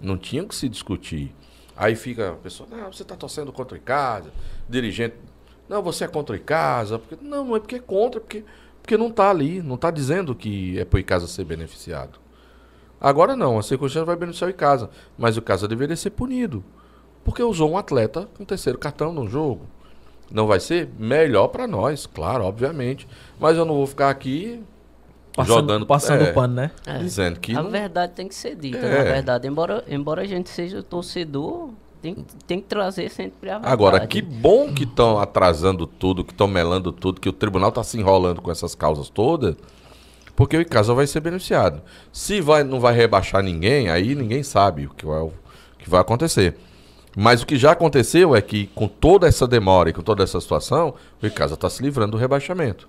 [0.00, 1.34] não tinha que se discutir.
[1.76, 4.30] Aí fica a pessoa, não, você está torcendo contra o Icasa,
[4.68, 5.16] dirigente,
[5.68, 8.44] não, você é contra o Icasa, porque, não, não é porque é contra, porque,
[8.80, 12.18] porque não está ali, não está dizendo que é para o Icasa ser beneficiado.
[13.00, 16.64] Agora não, a circunstância vai beneficiar o Icasa, mas o Icasa deveria ser punido,
[17.24, 19.62] porque usou um atleta com terceiro cartão no jogo.
[20.30, 23.06] Não vai ser melhor para nós, claro, obviamente,
[23.38, 24.62] mas eu não vou ficar aqui
[25.34, 26.70] Passando, jogando passando é, pano, né?
[26.84, 26.98] É.
[26.98, 28.98] dizendo que a não- verdade tem que ser dita, É.
[28.98, 29.46] na verdade.
[29.46, 31.70] Embora, embora a gente seja torcedor,
[32.02, 33.72] tem, tem que trazer sempre a verdade.
[33.72, 37.84] Agora, que bom que estão atrasando tudo, que estão melando tudo, que o tribunal está
[37.84, 39.54] se enrolando com essas causas todas,
[40.38, 41.82] porque o Icasa vai ser beneficiado.
[42.12, 45.32] Se vai, não vai rebaixar ninguém, aí ninguém sabe o que vai, o
[45.76, 46.56] que vai acontecer.
[47.16, 50.40] Mas o que já aconteceu é que, com toda essa demora e com toda essa
[50.40, 52.88] situação, o Icasa está se livrando do rebaixamento.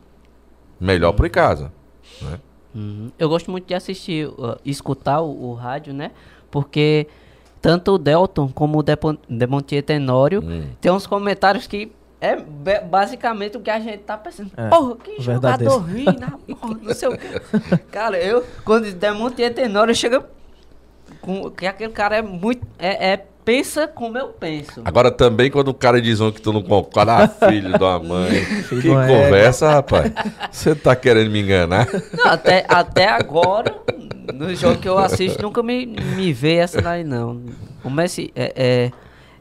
[0.79, 1.73] Melhor para o Icasa.
[2.21, 2.39] Né?
[2.75, 3.11] Uhum.
[3.17, 6.11] Eu gosto muito de assistir, uh, escutar o, o rádio, né?
[6.51, 7.07] Porque
[7.59, 8.83] tanto o Delton como o
[9.27, 10.67] Demontier Tenório Hum.
[10.79, 12.35] tem uns comentários que é
[12.81, 14.51] basicamente o que a gente tá pensando.
[14.57, 15.71] É, porra, que verdadeiro.
[15.73, 16.33] jogador ruim, né?
[16.59, 17.41] porra, não sei o quê.
[17.91, 20.25] Cara, eu, quando Demontier Tenório chega
[21.21, 22.65] com que aquele cara é muito.
[22.77, 24.81] É, é- pensa como eu penso.
[24.85, 28.45] Agora também, quando o cara diz um que tu não concorda, ah, filho uma mãe.
[28.67, 30.11] Que conversa, rapaz.
[30.51, 31.87] Você tá querendo me enganar?
[32.13, 33.75] Não, até, até agora,
[34.35, 37.41] no jogo que eu assisto, nunca me, me vê essa daí, não.
[37.81, 38.05] Como é,
[38.35, 38.91] é, é-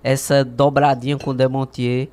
[0.03, 2.09] essa dobradinha com o Demontier?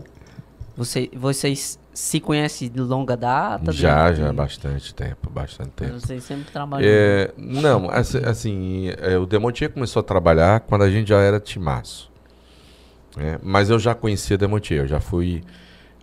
[0.77, 3.71] Você, vocês se conhecem de longa data?
[3.71, 5.93] Já, de- já, bastante tempo, bastante tempo.
[5.99, 6.85] Vocês sempre trabalham.
[6.89, 12.11] É, não, assim, é, o Demontier começou a trabalhar quando a gente já era timaço.
[13.15, 13.39] né?
[13.41, 15.41] Mas eu já conhecia Demontier, eu já fui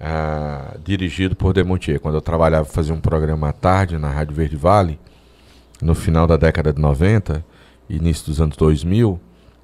[0.00, 2.00] ah, dirigido por Demontier.
[2.00, 4.98] Quando eu trabalhava, fazia um programa à tarde na Rádio Verde Vale,
[5.82, 7.44] no final da década de 90,
[7.90, 9.20] início dos anos 2000,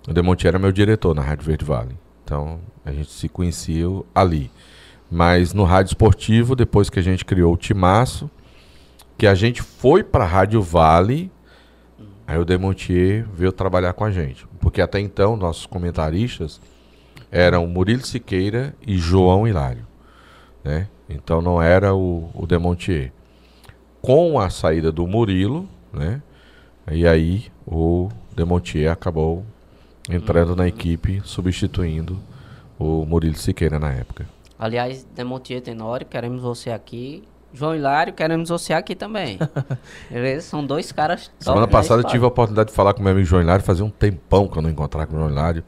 [0.07, 1.97] o Demontier era meu diretor na Rádio Verde Vale.
[2.25, 4.51] Então, a gente se conhecia ali.
[5.11, 8.31] Mas no rádio esportivo, depois que a gente criou o Timaço,
[9.17, 11.31] que a gente foi para a Rádio Vale,
[12.27, 14.47] aí o Demontier veio trabalhar com a gente.
[14.61, 16.61] Porque até então, nossos comentaristas
[17.31, 19.87] eram Murilo Siqueira e João Hilário.
[20.63, 20.89] Né?
[21.09, 23.13] Então não era o, o Demontier.
[24.01, 26.23] Com a saída do Murilo, né?
[26.91, 29.45] e aí o Demontier acabou
[30.09, 32.19] entrando na equipe, substituindo
[32.79, 34.27] o Murilo Siqueira na época.
[34.59, 37.23] Aliás, Demontier Tenório, queremos você aqui.
[37.53, 39.39] João Hilário, queremos você aqui também.
[40.11, 40.47] Beleza?
[40.49, 43.13] São dois caras top Semana da passada eu tive a oportunidade de falar com meu
[43.13, 45.65] amigo João Hilário, fazia um tempão que eu não encontrava com o João Hilário.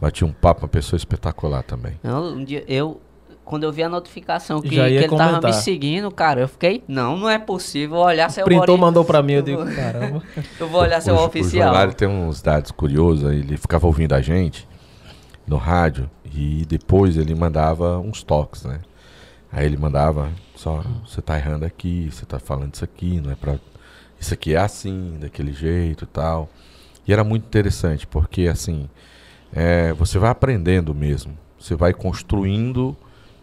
[0.00, 1.92] Bati um papo, uma pessoa espetacular também.
[2.02, 3.00] Não, um dia eu,
[3.44, 5.50] quando eu vi a notificação que, que ele tava comentar.
[5.50, 9.22] me seguindo, cara, eu fiquei, não, não é possível vou olhar seu Printou, mandou pra
[9.22, 10.22] mim, eu digo, caramba.
[10.58, 11.62] Eu vou olhar seu o, Jo- O oficial.
[11.64, 14.66] João Hilário tem uns dados curiosos, aí ele ficava ouvindo a gente
[15.50, 18.80] no rádio e depois ele mandava uns toques, né?
[19.50, 23.34] Aí ele mandava só, você tá errando aqui, você tá falando isso aqui, não é
[23.34, 23.58] pra...
[24.18, 26.48] Isso aqui é assim, daquele jeito e tal.
[27.04, 28.88] E era muito interessante, porque assim,
[29.52, 31.36] é, você vai aprendendo mesmo.
[31.58, 32.96] Você vai construindo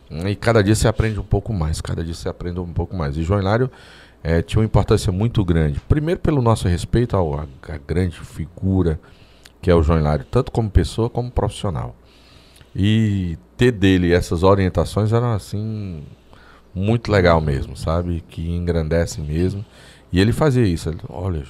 [0.09, 2.95] né, e cada dia você aprende um pouco mais, cada dia você aprende um pouco
[2.95, 3.17] mais.
[3.17, 3.69] E João Hilário
[4.23, 5.81] eh, tinha uma importância muito grande.
[5.81, 8.97] Primeiro pelo nosso respeito a grande figura
[9.61, 11.93] que é o João Hilário, tanto como pessoa como profissional.
[12.79, 16.03] E ter dele essas orientações eram assim
[16.75, 18.23] muito legal mesmo, sabe?
[18.29, 19.65] Que engrandece mesmo.
[20.13, 20.89] E ele fazia isso.
[20.89, 21.43] Ele, olha,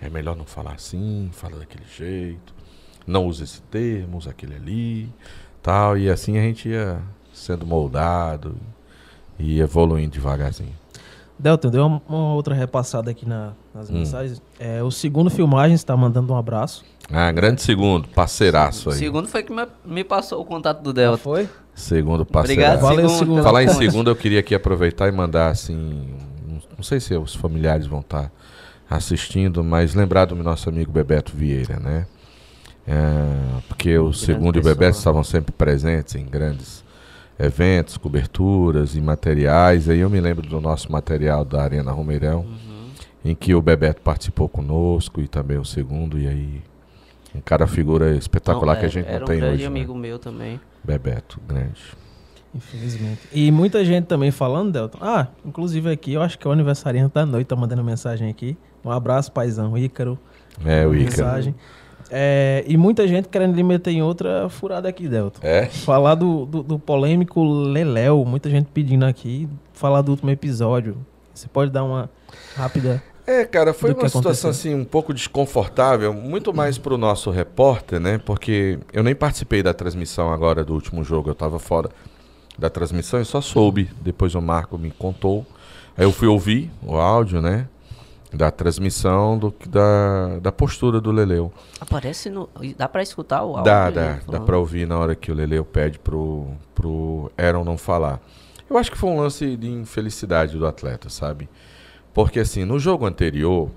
[0.00, 2.52] é melhor não falar assim, fala daquele jeito.
[3.06, 5.08] Não usa esse termo, usa aquele ali,
[5.62, 5.96] tal.
[5.96, 7.00] E assim a gente ia
[7.32, 8.54] sendo moldado
[9.38, 10.74] e evoluindo devagarzinho.
[11.38, 13.94] Delton, deu uma, uma outra repassada aqui na- nas Hum.
[13.94, 14.40] mensagens.
[14.60, 16.84] É, o segundo filmagem está mandando um abraço.
[17.10, 18.98] Ah, grande segundo, parceiraço O aí.
[18.98, 21.18] segundo foi que me, me passou o contato do Delta.
[21.18, 21.48] foi?
[21.74, 22.82] Segundo Obrigado, parceiraço.
[22.82, 23.42] Valeu, segundo.
[23.42, 26.08] Falar em segundo, eu queria aqui aproveitar e mandar assim.
[26.76, 28.30] Não, sei se os familiares vão estar
[28.88, 32.06] assistindo, mas lembrar do nosso amigo Bebeto Vieira, né?
[32.86, 34.74] É, porque o segundo e o pessoa.
[34.74, 36.84] Bebeto estavam sempre presentes em grandes
[37.38, 39.88] eventos, coberturas e materiais.
[39.88, 42.90] Aí eu me lembro do nosso material da Arena Romeirão, Uhum.
[43.24, 46.62] em que o Bebeto participou conosco e também o segundo, e aí.
[47.34, 49.62] Um cara figura espetacular Não, que a gente era não um tem grande hoje.
[49.62, 49.66] né?
[49.68, 50.60] amigo meu também.
[50.84, 51.80] Bebeto, grande.
[52.54, 53.20] Infelizmente.
[53.32, 54.98] E muita gente também falando, Delton.
[55.00, 58.56] Ah, inclusive aqui, eu acho que é o aniversariante da noite, tá mandando mensagem aqui.
[58.84, 60.18] Um abraço, paizão, Ícaro.
[60.64, 61.10] É, o Ícaro.
[61.10, 61.54] Mensagem.
[62.10, 65.40] É, e muita gente querendo lhe meter em outra furada aqui, Delton.
[65.42, 65.64] É?
[65.66, 70.98] Falar do, do, do polêmico Leléu, muita gente pedindo aqui, falar do último episódio.
[71.32, 72.10] Você pode dar uma
[72.54, 73.02] rápida.
[73.26, 74.50] É, cara, foi uma situação aconteceu.
[74.50, 78.18] assim um pouco desconfortável, muito mais pro nosso repórter, né?
[78.18, 81.88] Porque eu nem participei da transmissão agora do último jogo, eu tava fora
[82.58, 85.46] da transmissão e só soube, depois o Marco me contou.
[85.96, 87.68] Aí eu fui ouvir o áudio, né?
[88.32, 91.52] Da transmissão do, da, da postura do Leleu.
[91.80, 92.48] Aparece no.
[92.76, 93.64] Dá pra escutar o áudio?
[93.64, 97.76] Dá, dá, dá pra ouvir na hora que o Leleu pede pro, pro Aaron não
[97.76, 98.20] falar.
[98.70, 101.46] Eu acho que foi um lance de infelicidade do atleta, sabe?
[102.14, 103.70] Porque assim, no jogo anterior,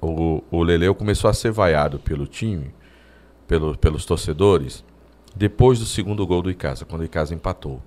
[0.00, 2.74] o, o Leleu começou a ser vaiado pelo time,
[3.46, 4.84] pelo, pelos torcedores,
[5.34, 7.80] depois do segundo gol do Icasa, quando o Icasa empatou.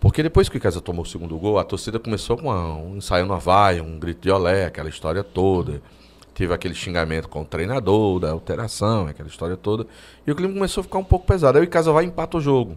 [0.00, 2.96] Porque depois que o Icasa tomou o segundo gol, a torcida começou com uma, um
[2.96, 5.82] ensaio na vaia, um grito de olé, aquela história toda.
[6.32, 9.86] Teve aquele xingamento com o treinador, da alteração, aquela história toda.
[10.24, 11.58] E o clima começou a ficar um pouco pesado.
[11.58, 12.76] Aí o Icasa vai e empata o jogo.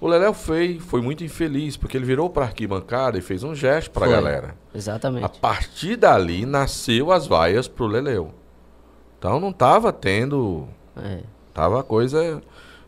[0.00, 3.54] O Leléo foi, foi muito infeliz, porque ele virou para a arquibancada e fez um
[3.54, 4.54] gesto para a galera.
[4.74, 5.24] Exatamente.
[5.24, 8.30] A partir dali nasceu as vaias pro Leleu.
[9.18, 10.68] Então não tava tendo.
[10.96, 11.20] É.
[11.54, 12.42] Tava a coisa.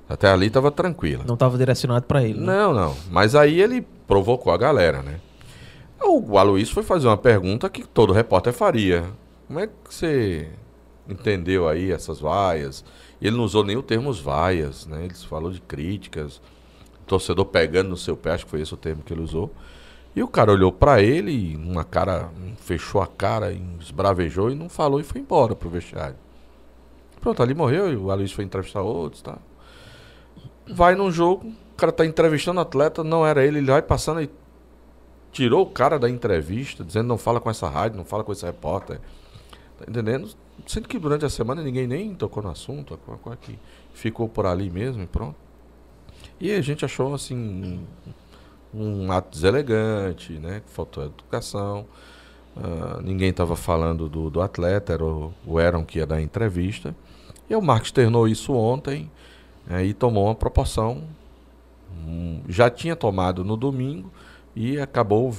[0.09, 1.25] Até ali tava tranquila.
[1.27, 2.39] Não estava direcionado para ele.
[2.39, 2.47] né?
[2.47, 2.97] Não, não.
[3.11, 5.21] Mas aí ele provocou a galera, né?
[6.01, 9.05] O Aloysio foi fazer uma pergunta que todo repórter faria.
[9.47, 10.49] Como é que você
[11.09, 12.85] entendeu aí essas vaias?
[13.21, 15.05] Ele não usou nem o termo vaias, né?
[15.05, 16.41] Ele falou de críticas,
[17.09, 19.51] torcedor pegando no seu pé, acho que foi esse o termo que ele usou.
[20.15, 25.01] E o cara olhou pra ele, uma cara, fechou a cara, esbravejou e não falou
[25.01, 26.17] e foi embora pro vestiário.
[27.21, 29.39] Pronto, ali morreu e o Aloysio foi entrevistar outros, tá?
[30.67, 34.23] Vai num jogo, o cara tá entrevistando o atleta, não era ele, ele vai passando
[34.23, 34.31] e
[35.33, 38.45] tirou o cara da entrevista, dizendo não fala com essa rádio, não fala com esse
[38.45, 39.01] repórter.
[39.79, 40.29] Tá entendendo?
[40.67, 43.59] Sendo que durante a semana ninguém nem tocou no assunto, coisa que
[43.95, 45.48] ficou por ali mesmo e pronto.
[46.41, 47.85] E a gente achou assim um,
[48.81, 50.63] um ato deselegante, né?
[50.67, 51.87] Faltou educação.
[52.57, 56.95] Ah, ninguém estava falando do, do atleta, era o, o Aaron que ia dar entrevista.
[57.49, 59.11] E o Marcos externou isso ontem
[59.71, 61.05] eh, e tomou uma proporção.
[61.93, 64.11] hum, já tinha tomado no domingo
[64.55, 65.35] e acabou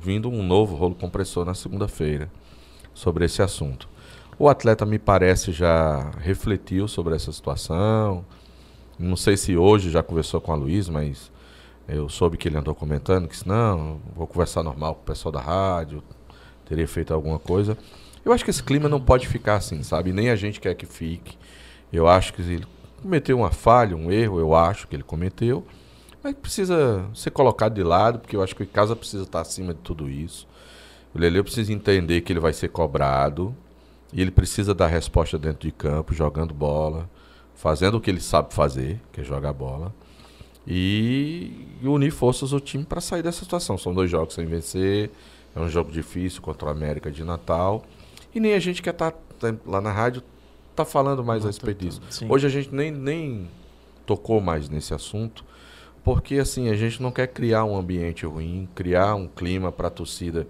[0.00, 2.30] vindo um novo rolo compressor na segunda-feira
[2.94, 3.88] sobre esse assunto.
[4.38, 8.24] O atleta, me parece, já refletiu sobre essa situação.
[8.98, 11.30] Não sei se hoje já conversou com a Luiz, mas
[11.88, 15.32] eu soube que ele andou comentando que se não, vou conversar normal com o pessoal
[15.32, 16.02] da rádio,
[16.64, 17.76] teria feito alguma coisa.
[18.24, 20.12] Eu acho que esse clima não pode ficar assim, sabe?
[20.12, 21.36] Nem a gente quer que fique.
[21.92, 22.66] Eu acho que ele
[23.02, 25.66] cometeu uma falha, um erro, eu acho que ele cometeu.
[26.22, 29.74] Mas precisa ser colocado de lado, porque eu acho que o casa precisa estar acima
[29.74, 30.46] de tudo isso.
[31.12, 33.54] O Lele precisa entender que ele vai ser cobrado
[34.12, 37.10] e ele precisa dar resposta dentro de campo, jogando bola,
[37.62, 39.94] fazendo o que ele sabe fazer, que é jogar bola,
[40.66, 43.78] e, e unir forças do time para sair dessa situação.
[43.78, 45.12] São dois jogos sem vencer,
[45.54, 47.84] é um jogo difícil contra o América de Natal,
[48.34, 49.14] e nem a gente quer estar
[49.64, 50.24] lá na rádio
[50.74, 52.00] tá falando mais a respeito disso.
[52.10, 52.26] Sim.
[52.28, 53.48] Hoje a gente nem, nem
[54.04, 55.44] tocou mais nesse assunto,
[56.02, 59.90] porque assim, a gente não quer criar um ambiente ruim, criar um clima para a
[59.90, 60.48] torcida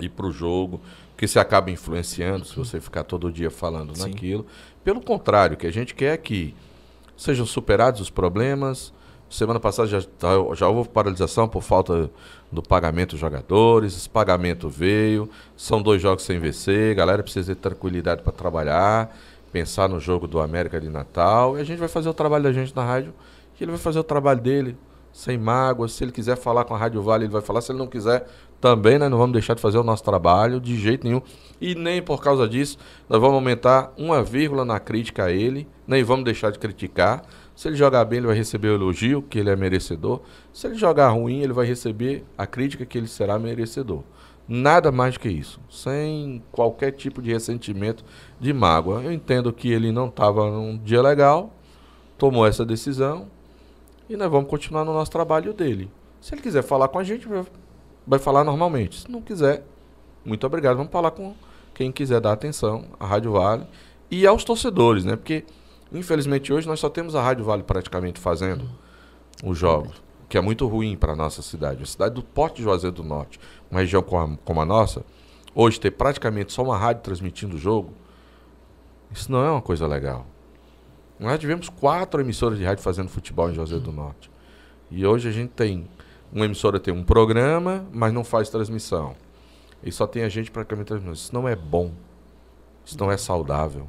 [0.00, 0.80] ir para o jogo,
[1.16, 4.08] que se acaba influenciando se você ficar todo dia falando Sim.
[4.08, 4.46] naquilo.
[4.88, 6.54] Pelo contrário, o que a gente quer é que
[7.14, 8.90] sejam superados os problemas.
[9.28, 12.10] Semana passada já, tá- já houve paralisação por falta
[12.50, 13.94] do pagamento dos jogadores.
[13.94, 15.28] Esse pagamento veio.
[15.54, 16.94] São dois jogos sem vencer.
[16.94, 19.14] Galera precisa ter tranquilidade para trabalhar,
[19.52, 21.58] pensar no jogo do América de Natal.
[21.58, 23.12] E a gente vai fazer o trabalho da gente na rádio.
[23.60, 24.74] E ele vai fazer o trabalho dele,
[25.12, 25.92] sem mágoas.
[25.92, 27.60] Se ele quiser falar com a Rádio Vale, ele vai falar.
[27.60, 28.26] Se ele não quiser,
[28.60, 31.22] também nós não vamos deixar de fazer o nosso trabalho de jeito nenhum.
[31.60, 32.76] E nem por causa disso,
[33.08, 37.22] nós vamos aumentar uma vírgula na crítica a ele, nem vamos deixar de criticar.
[37.54, 40.20] Se ele jogar bem, ele vai receber o elogio, que ele é merecedor.
[40.52, 44.02] Se ele jogar ruim, ele vai receber a crítica que ele será merecedor.
[44.46, 45.60] Nada mais do que isso.
[45.68, 48.04] Sem qualquer tipo de ressentimento,
[48.40, 49.02] de mágoa.
[49.02, 51.52] Eu entendo que ele não estava num dia legal,
[52.16, 53.28] tomou essa decisão
[54.08, 55.90] e nós vamos continuar no nosso trabalho dele.
[56.20, 57.28] Se ele quiser falar com a gente,
[58.08, 59.00] vai- falar normalmente.
[59.02, 59.64] Se não quiser,
[60.24, 60.76] muito obrigado.
[60.76, 61.34] Vamos falar com
[61.74, 63.66] quem quiser dar atenção, a Rádio Vale
[64.10, 65.14] e aos torcedores, né?
[65.16, 65.44] Porque,
[65.92, 68.68] infelizmente, hoje nós só temos a Rádio Vale praticamente fazendo
[69.44, 71.82] os jogos, que é muito ruim para nossa cidade.
[71.82, 73.38] A cidade do Porto de Juazeiro do Norte,
[73.70, 75.04] uma região como a, como a nossa,
[75.54, 77.92] hoje ter praticamente só uma rádio transmitindo o jogo,
[79.12, 80.26] isso não é uma coisa legal.
[81.18, 84.30] Nós tivemos quatro emissoras de rádio fazendo futebol em Juazeiro do Norte.
[84.90, 85.88] E hoje a gente tem
[86.32, 89.14] uma emissora tem um programa, mas não faz transmissão.
[89.82, 91.16] E só tem a gente praticamente transmitindo.
[91.16, 91.92] Isso não é bom.
[92.84, 93.88] Isso não é saudável.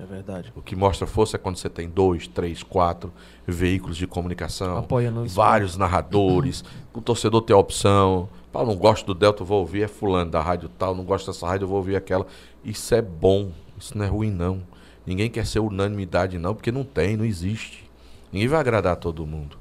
[0.00, 0.52] É verdade.
[0.54, 3.12] O que mostra força é quando você tem dois, três, quatro
[3.44, 4.86] veículos de comunicação,
[5.26, 6.64] vários narradores,
[6.94, 8.28] o torcedor tem a opção.
[8.52, 11.46] Pá, não gosto do Delta, vou ouvir é fulano da rádio tal, não gosto dessa
[11.46, 12.26] rádio, eu vou ouvir aquela.
[12.64, 14.62] Isso é bom, isso não é ruim não.
[15.04, 17.90] Ninguém quer ser unanimidade não, porque não tem, não existe.
[18.32, 19.57] Ninguém vai agradar todo mundo.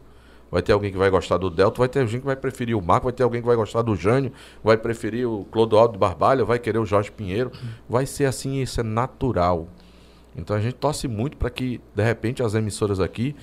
[0.49, 2.81] Vai ter alguém que vai gostar do Delta, vai ter alguém que vai preferir o
[2.81, 4.31] Marco, vai ter alguém que vai gostar do Jânio,
[4.63, 7.51] vai preferir o Clodoaldo Barbalho, vai querer o Jorge Pinheiro.
[7.89, 9.67] Vai ser assim, isso é natural.
[10.35, 13.35] Então a gente torce muito para que, de repente, as emissoras aqui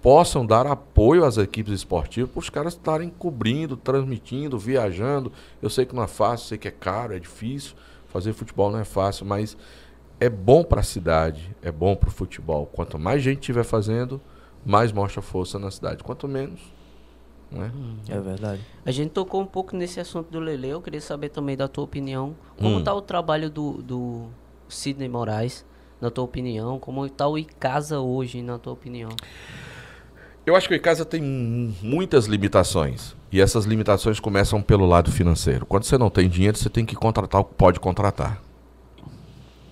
[0.00, 5.32] possam dar apoio às equipes esportivas para os caras estarem cobrindo, transmitindo, viajando.
[5.60, 7.74] Eu sei que não é fácil, sei que é caro, é difícil.
[8.06, 9.56] Fazer futebol não é fácil, mas
[10.20, 12.66] é bom para a cidade, é bom para o futebol.
[12.66, 14.20] Quanto mais gente estiver fazendo,
[14.66, 16.02] mais mostra força na cidade.
[16.02, 16.60] Quanto menos,
[17.50, 17.70] né?
[18.08, 18.60] É verdade.
[18.84, 20.68] A gente tocou um pouco nesse assunto do Lele.
[20.68, 22.34] Eu queria saber também da tua opinião.
[22.58, 22.78] Como Hum.
[22.80, 24.26] está o trabalho do, do
[24.68, 25.64] Sidney Moraes,
[26.00, 26.78] na tua opinião?
[26.80, 29.10] Como está o Icasa hoje, na tua opinião?
[30.44, 33.14] Eu acho que o Icasa tem mu- muitas limitações.
[33.32, 35.66] E essas limitações começam pelo lado financeiro.
[35.66, 38.40] Quando você não tem dinheiro, você tem que contratar o que pode contratar.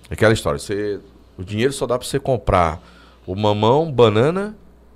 [0.09, 0.99] Aquela história, você,
[1.37, 2.81] o dinheiro só dá para você comprar
[3.25, 4.55] o mamão, banana,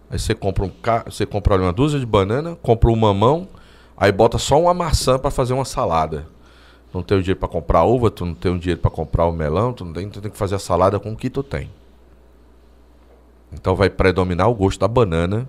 [0.09, 3.47] aí você compra um ca- você compra uma dúzia de banana, compra um mamão,
[3.95, 6.27] aí bota só uma maçã para fazer uma salada.
[6.93, 9.31] Não tem o dinheiro para comprar uva, tu não tem o dinheiro para comprar o
[9.31, 11.69] melão, tu não tem, tu tem que fazer a salada com o que tu tem.
[13.51, 15.47] Então vai predominar o gosto da banana,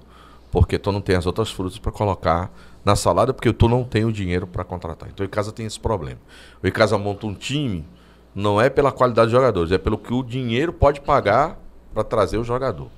[0.50, 2.50] porque tu não tem as outras frutas para colocar
[2.84, 5.08] na salada, porque tu não tem o dinheiro para contratar.
[5.08, 6.20] Então o Icasa tem esse problema.
[6.62, 7.86] O Icasa monta um time,
[8.34, 11.58] não é pela qualidade dos jogadores, é pelo que o dinheiro pode pagar
[11.92, 12.88] para trazer o jogador.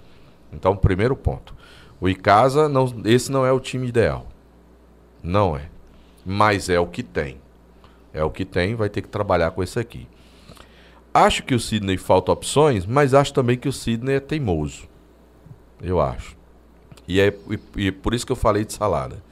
[0.53, 1.55] Então, primeiro ponto.
[2.01, 4.27] O Icasa, não, esse não é o time ideal.
[5.23, 5.69] Não é.
[6.24, 7.41] Mas é o que tem.
[8.12, 10.07] É o que tem, vai ter que trabalhar com esse aqui.
[11.15, 14.89] Acho que o Sidney falta opções, mas acho também que o Sidney é teimoso.
[15.81, 16.37] Eu acho.
[17.07, 17.35] E é
[17.77, 19.23] e, e por isso que eu falei de salada.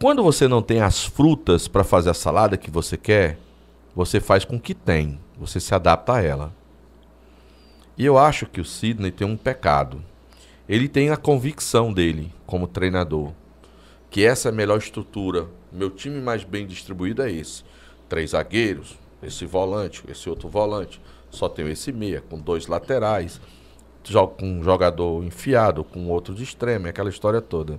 [0.00, 3.38] Quando você não tem as frutas para fazer a salada que você quer,
[3.94, 5.20] você faz com o que tem.
[5.38, 6.52] Você se adapta a ela.
[7.96, 10.02] E eu acho que o Sidney tem um pecado.
[10.68, 13.32] Ele tem a convicção dele, como treinador,
[14.10, 15.46] que essa é a melhor estrutura.
[15.70, 17.64] Meu time mais bem distribuído é esse.
[18.08, 21.00] Três zagueiros, esse volante, esse outro volante.
[21.30, 23.40] Só tenho esse meia, com dois laterais.
[24.36, 27.78] Com um jogador enfiado, com outro de extremo, aquela história toda.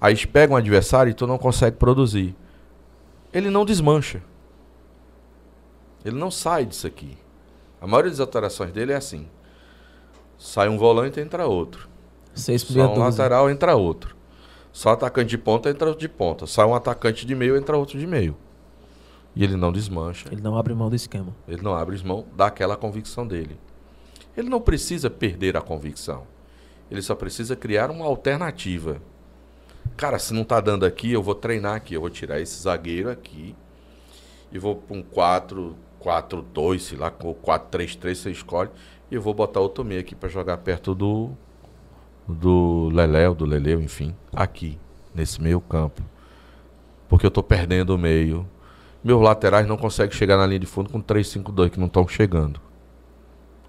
[0.00, 2.34] Aí pegam um adversário e tu não consegue produzir.
[3.32, 4.20] Ele não desmancha.
[6.04, 7.16] Ele não sai disso aqui.
[7.82, 9.26] A maioria das alterações dele é assim.
[10.38, 11.88] Sai um volante, entra outro.
[12.32, 14.14] Seis Só um lateral, entra outro.
[14.72, 16.46] Só atacante de ponta, entra outro de ponta.
[16.46, 18.36] Sai um atacante de meio, entra outro de meio.
[19.34, 20.28] E ele não desmancha.
[20.30, 21.34] Ele não abre mão do esquema.
[21.48, 23.58] Ele não abre mão daquela convicção dele.
[24.36, 26.24] Ele não precisa perder a convicção.
[26.88, 29.02] Ele só precisa criar uma alternativa.
[29.96, 31.94] Cara, se não tá dando aqui, eu vou treinar aqui.
[31.94, 33.56] Eu vou tirar esse zagueiro aqui.
[34.52, 38.70] E vou para um 4, 4, 2, sei lá, ou 4, 3, 3, você escolhe.
[39.10, 41.30] E eu vou botar outro meio aqui para jogar perto do
[42.26, 44.78] do Leléu, do Leleu, enfim, aqui,
[45.14, 46.02] nesse meio campo.
[47.08, 48.48] Porque eu tô perdendo o meio.
[49.02, 52.60] Meus laterais não conseguem chegar na linha de fundo com 3-5-2 que não estão chegando.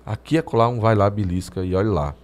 [0.06, 2.16] Aqui é colar um vai lá, belisca e olha lá.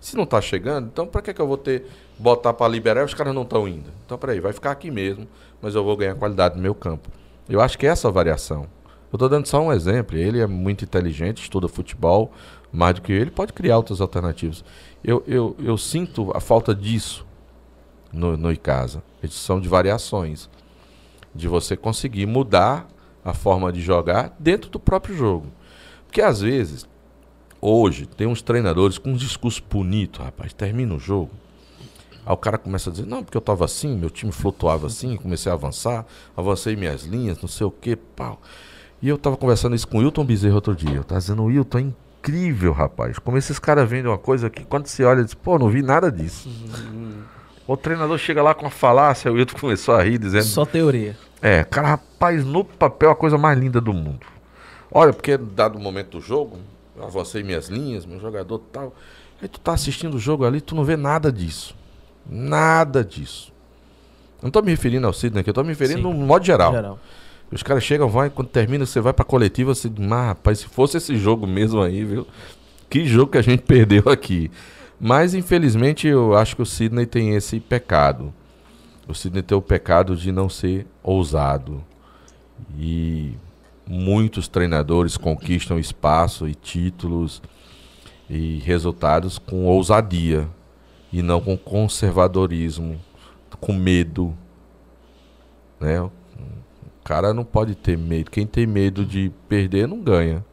[0.00, 1.86] Se não tá chegando, então pra que, que eu vou ter
[2.18, 3.90] botar para liberar os caras não estão indo?
[4.04, 5.26] Então peraí, vai ficar aqui mesmo,
[5.60, 7.08] mas eu vou ganhar qualidade no meu campo.
[7.48, 8.66] Eu acho que é essa variação.
[9.12, 10.16] Eu tô dando só um exemplo.
[10.16, 12.32] Ele é muito inteligente, estuda futebol
[12.72, 13.16] mais do que eu.
[13.16, 14.64] Ele pode criar outras alternativas.
[15.02, 17.26] Eu, eu, eu sinto a falta disso
[18.12, 19.02] no, no Icasa.
[19.22, 20.48] Edição de variações.
[21.34, 22.88] De você conseguir mudar
[23.24, 25.46] a forma de jogar dentro do próprio jogo.
[26.06, 26.86] Porque às vezes,
[27.60, 30.52] hoje, tem uns treinadores com um discurso bonito, rapaz.
[30.52, 31.30] Termina o jogo.
[32.24, 35.16] Aí o cara começa a dizer, não, porque eu tava assim, meu time flutuava assim,
[35.16, 36.04] comecei a avançar,
[36.36, 38.40] avancei minhas linhas, não sei o que, pau.
[39.00, 40.96] E eu tava conversando isso com o Wilton Bezerra outro dia.
[40.96, 43.18] Eu tava dizendo, Wilton, é incrível, rapaz.
[43.18, 46.10] Como esses caras vendem uma coisa que quando você olha, diz, pô, não vi nada
[46.10, 46.48] disso.
[47.66, 50.44] o treinador chega lá com uma falácia, o Wilton começou a rir, dizendo.
[50.44, 51.16] Só teoria.
[51.40, 54.26] É, cara, rapaz, no papel a coisa mais linda do mundo.
[54.90, 56.58] Olha, porque dado o momento do jogo,
[56.96, 58.94] eu avancei minhas linhas, meu jogador tal.
[59.40, 61.76] Aí tu tá assistindo o jogo ali, tu não vê nada disso.
[62.28, 63.52] Nada disso.
[64.42, 66.18] Não tô me referindo ao Sidney aqui, eu tô me referindo Sim.
[66.18, 66.72] no modo geral.
[66.72, 66.98] Geral.
[67.50, 70.66] Os caras chegam, vai, quando termina, você vai pra coletiva, você diz, mas rapaz, se
[70.66, 72.26] fosse esse jogo mesmo aí, viu?
[72.90, 74.50] Que jogo que a gente perdeu aqui.
[75.00, 78.34] Mas, infelizmente, eu acho que o Sidney tem esse pecado.
[79.06, 81.82] O Sidney tem o pecado de não ser ousado.
[82.76, 83.34] E
[83.86, 87.40] muitos treinadores conquistam espaço e títulos
[88.28, 90.46] e resultados com ousadia
[91.10, 93.00] e não com conservadorismo,
[93.60, 94.36] com medo,
[95.80, 96.10] né?
[97.08, 98.30] Cara não pode ter medo.
[98.30, 100.44] Quem tem medo de perder não ganha.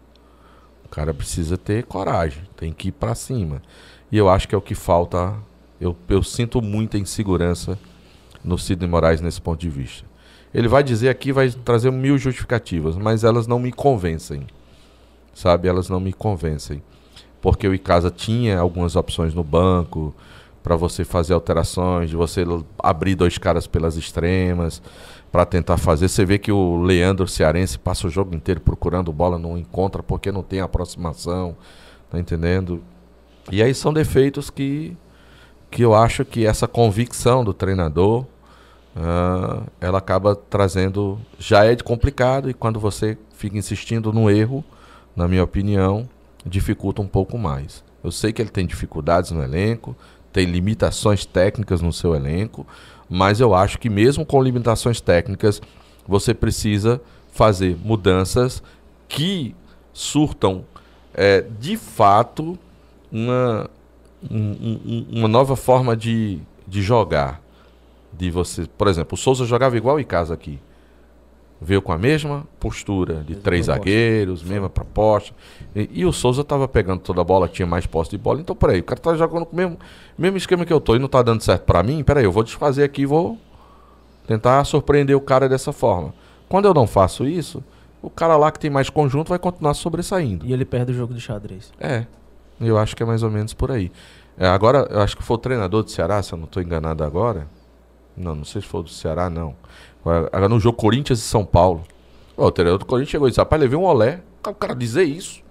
[0.86, 3.61] O cara precisa ter coragem, tem que ir pra cima.
[4.10, 5.36] E eu acho que é o que falta.
[5.82, 7.77] Eu, eu sinto muita insegurança
[8.41, 10.06] no Sidney Moraes nesse ponto de vista.
[10.53, 14.48] Ele vai dizer aqui, vai trazer mil justificativas, mas elas não me convencem.
[15.34, 15.68] Sabe?
[15.68, 16.82] Elas não me convencem.
[17.41, 20.15] Porque o Icasa tinha algumas opções no banco,
[20.65, 22.44] para você fazer alterações, de você
[22.80, 24.82] abrir dois caras pelas extremas,
[25.32, 26.08] para tentar fazer.
[26.08, 30.32] Você vê que o Leandro Cearense passa o jogo inteiro procurando bola, não encontra porque
[30.32, 31.56] não tem aproximação,
[32.10, 32.82] tá entendendo?
[33.52, 34.96] E aí são defeitos que,
[35.70, 38.26] que eu acho que essa convicção do treinador,
[38.96, 41.20] ah, ela acaba trazendo.
[41.38, 44.64] Já é de complicado e quando você fica insistindo no erro,
[45.16, 46.10] na minha opinião,
[46.46, 47.84] dificulta um pouco mais.
[48.04, 49.96] Eu sei que ele tem dificuldades no elenco,
[50.32, 52.68] tem limitações técnicas no seu elenco,
[53.10, 55.61] mas eu acho que mesmo com limitações técnicas,
[56.07, 57.02] você precisa
[57.32, 58.61] fazer mudanças
[59.07, 59.56] que
[59.94, 60.65] surtam
[61.14, 62.57] eh, de fato
[63.11, 63.69] uma,
[64.30, 67.41] um- um- uma nova forma de, de jogar.
[68.11, 70.60] De você, por exemplo, o Souza jogava igual em casa aqui.
[71.66, 73.90] Veio com a mesma postura, de Mesma três proposta.
[73.90, 75.34] zagueiros, mesma proposta.
[75.76, 78.40] E, e o Souza estava pegando toda a bola, tinha mais posse de bola.
[78.40, 79.78] Então, peraí, o cara tá jogando com o mesmo,
[80.18, 82.04] mesmo esquema que eu tô e não tá dando certo para mim.
[82.04, 83.38] Peraí, eu vou desfazer aqui e vou
[84.28, 86.14] tentar surpreender o cara dessa forma.
[86.48, 87.64] Quando eu não faço isso,
[88.02, 90.46] o cara lá que tem mais conjunto vai continuar sobressaindo.
[90.46, 91.74] E ele perde o jogo de xadrez.
[91.80, 92.06] É,
[92.62, 93.92] eu acho que é mais ou menos por aí.
[94.38, 97.04] É, agora, eu acho que foi o treinador do Ceará, se eu não estou enganado
[97.04, 97.48] agora.
[98.16, 99.56] Não, não sei se foi do Ceará, não.
[100.06, 101.84] Agora no jogo Corinthians e São Paulo.
[102.38, 104.22] O treinador do Corinthians chegou e disse: rapaz, levei um olé.
[104.45, 105.44] O cara dizer isso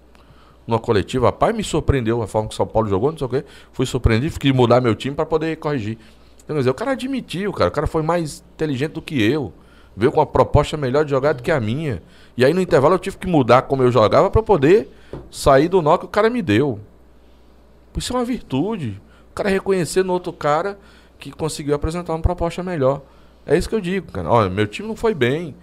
[0.66, 3.31] numa coletiva, rapaz, me surpreendeu a forma que o São Paulo jogou, não sei o
[3.31, 3.44] quê.
[3.72, 5.98] Fui surpreendido, fiquei mudar meu time para poder corrigir.
[6.43, 7.68] Então, dizer, o cara admitiu, cara.
[7.68, 9.52] O cara foi mais inteligente do que eu.
[9.97, 12.02] Veio com uma proposta melhor de jogar do que a minha.
[12.36, 14.90] E aí no intervalo eu tive que mudar como eu jogava para poder
[15.31, 16.81] sair do nó que o cara me deu.
[17.97, 19.01] Isso é uma virtude.
[19.31, 20.78] O cara reconhecer no outro cara
[21.18, 23.02] que conseguiu apresentar uma proposta melhor.
[23.47, 24.31] É isso que eu digo, cara.
[24.31, 25.55] Olha, meu time não foi bem.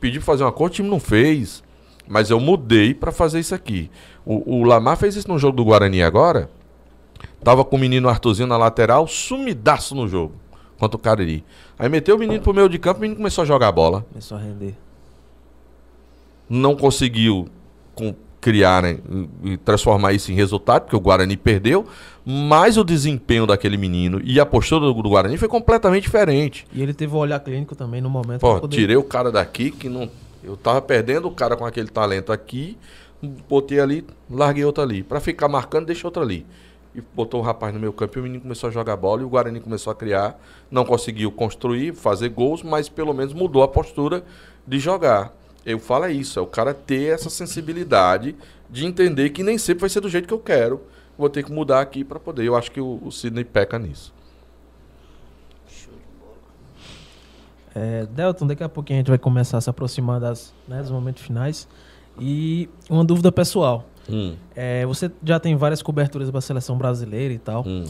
[0.00, 1.62] Pedi pra fazer uma coisa, o time não fez.
[2.08, 3.90] Mas eu mudei pra fazer isso aqui.
[4.24, 6.50] O, o Lamar fez isso no jogo do Guarani agora.
[7.42, 10.34] Tava com o menino Arthurzinho na lateral, sumidaço no jogo.
[10.78, 11.44] Contra o Cariri.
[11.78, 14.04] Aí meteu o menino pro meio de campo, o menino começou a jogar a bola
[14.10, 14.74] Começou a render.
[16.48, 17.48] não conseguiu
[17.94, 18.98] com- criar né,
[19.44, 21.86] e transformar isso em resultado, porque o Guarani perdeu,
[22.26, 26.66] mas o desempenho daquele menino e a postura do, do Guarani foi completamente diferente.
[26.74, 28.40] E ele teve o olhar clínico também no momento.
[28.40, 30.10] Pô, poder- tirei o cara daqui que não.
[30.42, 32.76] Eu tava perdendo o cara com aquele talento aqui,
[33.48, 35.04] botei ali, larguei outro ali.
[35.04, 36.44] Pra ficar marcando, deixei outro ali.
[36.96, 39.24] E botou o rapaz no meu campo e o menino começou a jogar bola e
[39.24, 40.36] o Guarani começou a criar.
[40.68, 44.24] Não conseguiu construir, fazer gols, mas pelo menos mudou a postura
[44.66, 45.32] de jogar.
[45.64, 48.34] Eu falo é isso, é o cara ter essa sensibilidade
[48.68, 50.80] de entender que nem sempre vai ser do jeito que eu quero.
[51.16, 52.44] Vou ter que mudar aqui pra poder.
[52.44, 54.12] Eu acho que o, o Sidney peca nisso.
[57.74, 60.90] É, Delton, daqui a pouquinho a gente vai começar a se aproximar das, né, dos
[60.90, 61.66] momentos finais.
[62.18, 63.86] E uma dúvida pessoal.
[64.08, 67.64] Hum, É, você já tem várias coberturas para a seleção brasileira e tal.
[67.66, 67.84] hum.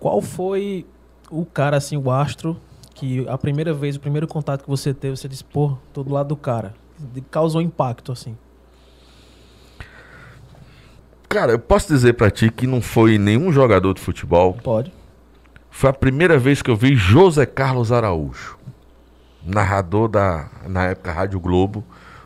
[0.00, 0.86] Qual foi
[1.30, 2.56] o cara, assim, o astro,
[2.94, 6.12] que a primeira vez, o primeiro contato que você teve, você disse, pô, tô do
[6.12, 6.74] lado do cara.
[7.30, 8.36] Causou impacto, assim.
[11.28, 14.54] Cara, eu posso dizer pra ti que não foi nenhum jogador de futebol.
[14.54, 14.92] Pode.
[15.70, 18.58] Foi a primeira vez que eu vi José Carlos Araújo,
[19.44, 21.84] narrador da, na época, Rádio Globo,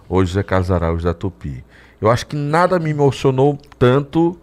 [0.09, 1.65] hoje José Carlos Araújo da Tupi.
[2.01, 4.39] Eu acho que nada me emocionou tanto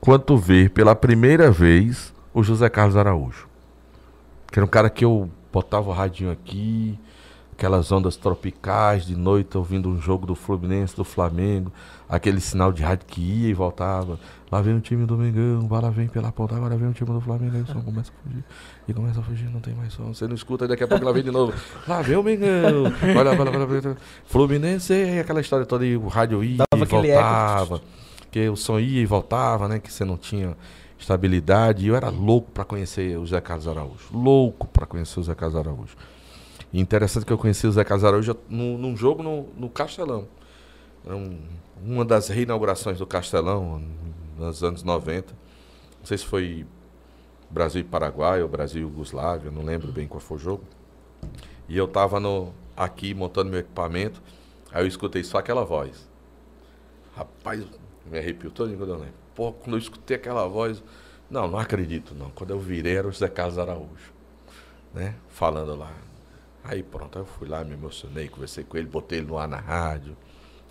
[0.00, 3.48] quanto ver pela primeira vez o José Carlos Araújo.
[4.50, 6.98] Que era um cara que eu botava o radinho aqui,
[7.52, 11.72] aquelas ondas tropicais de noite, ouvindo um jogo do Fluminense, do Flamengo,
[12.08, 14.18] aquele sinal de rádio que ia e voltava.
[14.50, 17.20] Lá vem o time do Mengão, lá vem pela ponta, agora vem o time do
[17.20, 18.44] Flamengo, aí o som começa a fugir.
[18.88, 20.12] E começa a fugir, não tem mais som.
[20.12, 21.52] Você não escuta, aí daqui a pouco lá vem de novo.
[21.86, 22.84] Lá vem o Mengão.
[23.16, 23.96] Olha, olha, olha.
[24.26, 27.80] Fluminense, e aquela história toda, e o rádio ia Dava e voltava.
[28.30, 29.78] Que o som ia e voltava, né?
[29.78, 30.56] Que você não tinha
[30.98, 31.84] estabilidade.
[31.84, 34.08] E eu era louco pra conhecer o Zé Carlos Araújo.
[34.12, 35.96] Louco pra conhecer o Zé Carlos Araújo.
[36.72, 40.26] Interessante que eu conheci o Zé Carlos Araújo num, num jogo no, no Castelão.
[41.04, 41.38] Era um-
[41.84, 43.82] uma das reinaugurações do Castelão,
[44.38, 45.32] nos anos 90.
[45.98, 46.64] Não sei se foi
[47.50, 50.64] Brasil e Paraguai ou Brasil e Yugoslávia, não lembro bem qual foi o jogo.
[51.68, 54.22] E eu tava no, aqui montando meu equipamento,
[54.72, 56.08] aí eu escutei só aquela voz.
[57.14, 57.62] Rapaz,
[58.10, 59.14] me arrepiou todo quando eu lembro.
[59.34, 60.82] Pô, quando eu escutei aquela voz,
[61.30, 62.30] não, não acredito não.
[62.30, 64.12] Quando eu virei era o Zé Carlos Araújo,
[64.94, 65.14] né?
[65.28, 65.92] Falando lá.
[66.64, 69.58] Aí pronto, eu fui lá, me emocionei, conversei com ele, botei ele no ar na
[69.58, 70.16] rádio.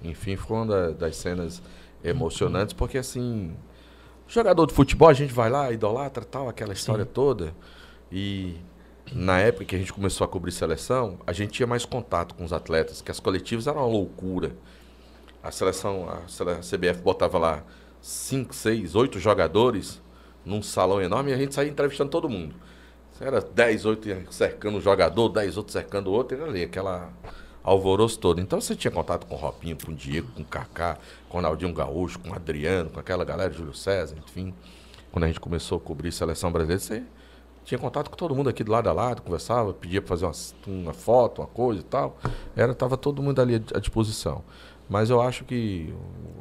[0.02, 1.62] Enfim, foi uma da- das cenas
[2.04, 3.54] emocionantes, porque assim,
[4.28, 7.54] jogador de futebol, a gente vai lá, idolatra tal, aquela história toda.
[8.12, 8.58] E
[9.12, 12.44] na época que a gente começou a cobrir seleção, a gente tinha mais contato com
[12.46, 14.54] os atletas, que as coletivas eram uma loucura.
[15.44, 17.64] A seleção, a, sele- a CBF botava lá
[18.02, 20.02] 5, 6, 8 jogadores
[20.46, 22.56] num salão enorme e a gente saía entrevistando todo mundo.
[23.22, 27.14] Era 10, 8 cercando um jogador, 10 outros cercando o outro, era ali, aquela
[27.64, 28.42] alvoroço todo.
[28.42, 30.98] Então você tinha contato com o Ropinho, com o Diego, com o Kaká,
[31.30, 34.52] com o Ronaldinho Gaúcho, com o Adriano, com aquela galera, Júlio César, enfim.
[35.12, 37.04] Quando a gente começou a cobrir seleção brasileira, você
[37.64, 40.34] tinha contato com todo mundo aqui do lado a lado, conversava, pedia para fazer uma,
[40.80, 42.18] uma, foto, uma coisa e tal.
[42.56, 44.44] Era, tava todo mundo ali à disposição.
[44.90, 45.94] Mas eu acho que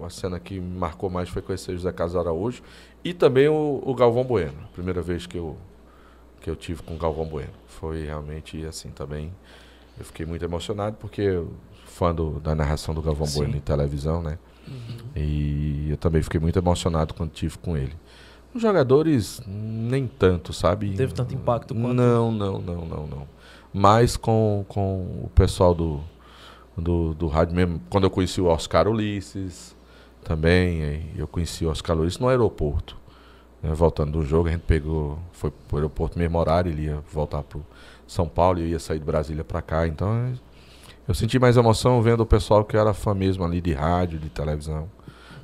[0.03, 2.63] a cena que me marcou mais foi conhecer José Carlos Araújo
[3.05, 4.67] e também o, o Galvão Bueno.
[4.73, 5.57] Primeira vez que eu
[6.41, 7.53] que eu tive com o Galvão Bueno.
[7.67, 9.33] Foi realmente assim também.
[9.99, 11.53] Eu fiquei muito emocionado porque eu
[11.85, 13.41] fã do, da narração do Galvão Sim.
[13.41, 14.39] Bueno em televisão, né?
[14.67, 14.99] Uhum.
[15.17, 17.95] E eu também fiquei muito emocionado quando tive com ele.
[18.55, 20.91] Os jogadores, nem tanto, sabe?
[20.95, 21.95] Teve tanto impacto quanto.
[21.95, 23.29] Não, não, não, não, não.
[23.73, 26.01] Mais com, com o pessoal do,
[26.77, 27.81] do, do rádio mesmo.
[27.89, 29.77] Quando eu conheci o Oscar Ulisses,
[30.25, 32.97] também, eu conheci o Oscar Ulisses no aeroporto.
[33.63, 37.43] Né, voltando do jogo, a gente pegou, foi pro aeroporto mesmo horário, ele ia voltar
[37.43, 37.65] pro
[38.07, 39.87] São Paulo e eu ia sair de Brasília para cá.
[39.87, 40.33] Então
[41.07, 44.31] eu senti mais emoção vendo o pessoal que era fã mesmo ali de rádio, de
[44.31, 44.89] televisão,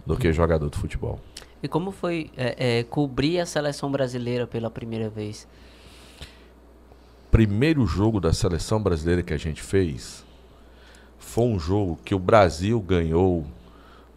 [0.07, 1.21] do que jogador de futebol.
[1.63, 5.47] E como foi é, é, cobrir a seleção brasileira pela primeira vez?
[7.31, 10.25] Primeiro jogo da seleção brasileira que a gente fez
[11.19, 13.45] foi um jogo que o Brasil ganhou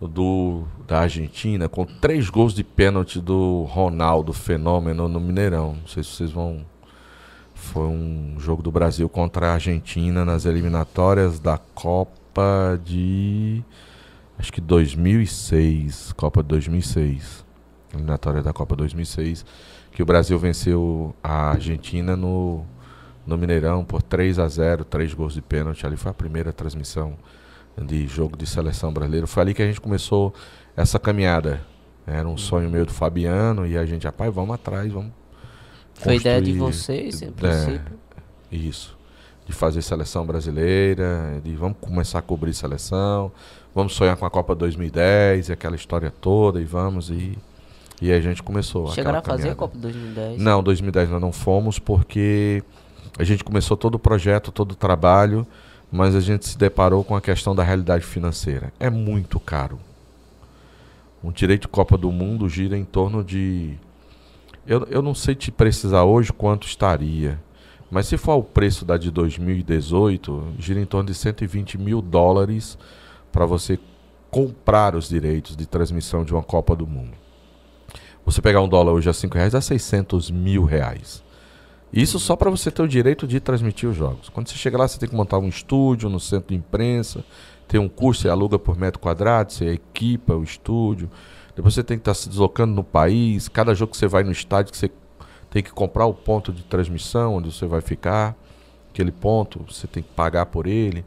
[0.08, 5.76] do, da Argentina com três gols de pênalti do Ronaldo Fenômeno no Mineirão.
[5.82, 6.66] Não sei se vocês vão.
[7.54, 13.64] Foi um jogo do Brasil contra a Argentina nas eliminatórias da Copa de.
[14.38, 16.14] Acho que 2006.
[16.14, 17.46] Copa de 2006.
[17.94, 19.46] Eliminatória da Copa 2006.
[19.92, 22.64] Que o Brasil venceu a Argentina no,
[23.28, 25.86] no Mineirão por 3 a 0 três gols de pênalti.
[25.86, 27.18] Ali foi a primeira transmissão
[27.86, 29.28] de jogo de seleção brasileira.
[29.28, 30.34] Foi ali que a gente começou
[30.76, 31.62] essa caminhada.
[32.06, 35.12] Era um sonho meu do Fabiano e a gente, rapaz, vamos atrás, vamos.
[35.94, 38.00] Foi ideia de vocês, em é, princípio?
[38.52, 38.98] É, isso.
[39.46, 43.32] De fazer seleção brasileira, de vamos começar a cobrir seleção,
[43.76, 47.38] vamos sonhar com a Copa 2010 e aquela história toda, e vamos e.
[48.02, 48.88] E a gente começou.
[48.92, 50.42] Chegaram a fazer a Copa 2010?
[50.42, 52.64] Não, 2010 nós não fomos porque
[53.18, 55.46] a gente começou todo o projeto, todo o trabalho
[55.92, 58.72] mas a gente se deparou com a questão da realidade financeira.
[58.80, 59.80] É muito caro.
[61.24, 63.76] Um direito de Copa do Mundo gira em torno de.
[64.66, 67.40] Eu, eu não sei te precisar hoje quanto estaria,
[67.90, 72.78] mas se for o preço da de 2018, gira em torno de 120 mil dólares
[73.32, 73.80] para você
[74.30, 77.14] comprar os direitos de transmissão de uma Copa do Mundo.
[78.26, 81.24] Você pegar um dólar hoje a 5 reais, dá 600 mil reais.
[81.92, 84.30] Isso só para você ter o direito de transmitir os jogos.
[84.30, 87.24] Quando você chega lá, você tem que montar um estúdio no centro de imprensa,
[87.68, 91.10] tem um custo, você aluga por metro quadrado, você equipa o estúdio.
[91.56, 93.48] Depois você tem que estar tá se deslocando no país.
[93.48, 94.90] Cada jogo que você vai no estádio, você
[95.50, 98.36] tem que comprar o ponto de transmissão onde você vai ficar.
[98.92, 101.04] Aquele ponto, você tem que pagar por ele.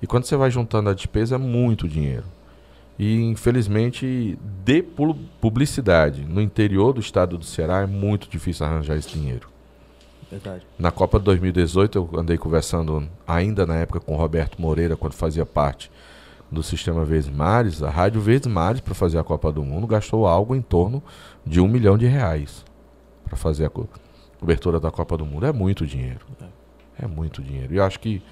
[0.00, 2.24] E quando você vai juntando a despesa, é muito dinheiro.
[2.98, 4.82] E infelizmente, de
[5.40, 9.48] publicidade no interior do estado do Ceará é muito difícil arranjar esse dinheiro.
[10.30, 10.64] Verdade.
[10.78, 15.14] Na Copa de 2018, eu andei conversando ainda na época com o Roberto Moreira, quando
[15.14, 15.90] fazia parte
[16.50, 17.82] do sistema Verdes Mares.
[17.82, 21.02] A Rádio Verdes Mares, para fazer a Copa do Mundo, gastou algo em torno
[21.44, 22.64] de um milhão de reais
[23.24, 23.88] para fazer a co
[24.38, 25.44] cobertura da Copa do Mundo.
[25.44, 26.20] É muito dinheiro.
[26.98, 27.74] É, é muito dinheiro.
[27.74, 28.22] E eu acho que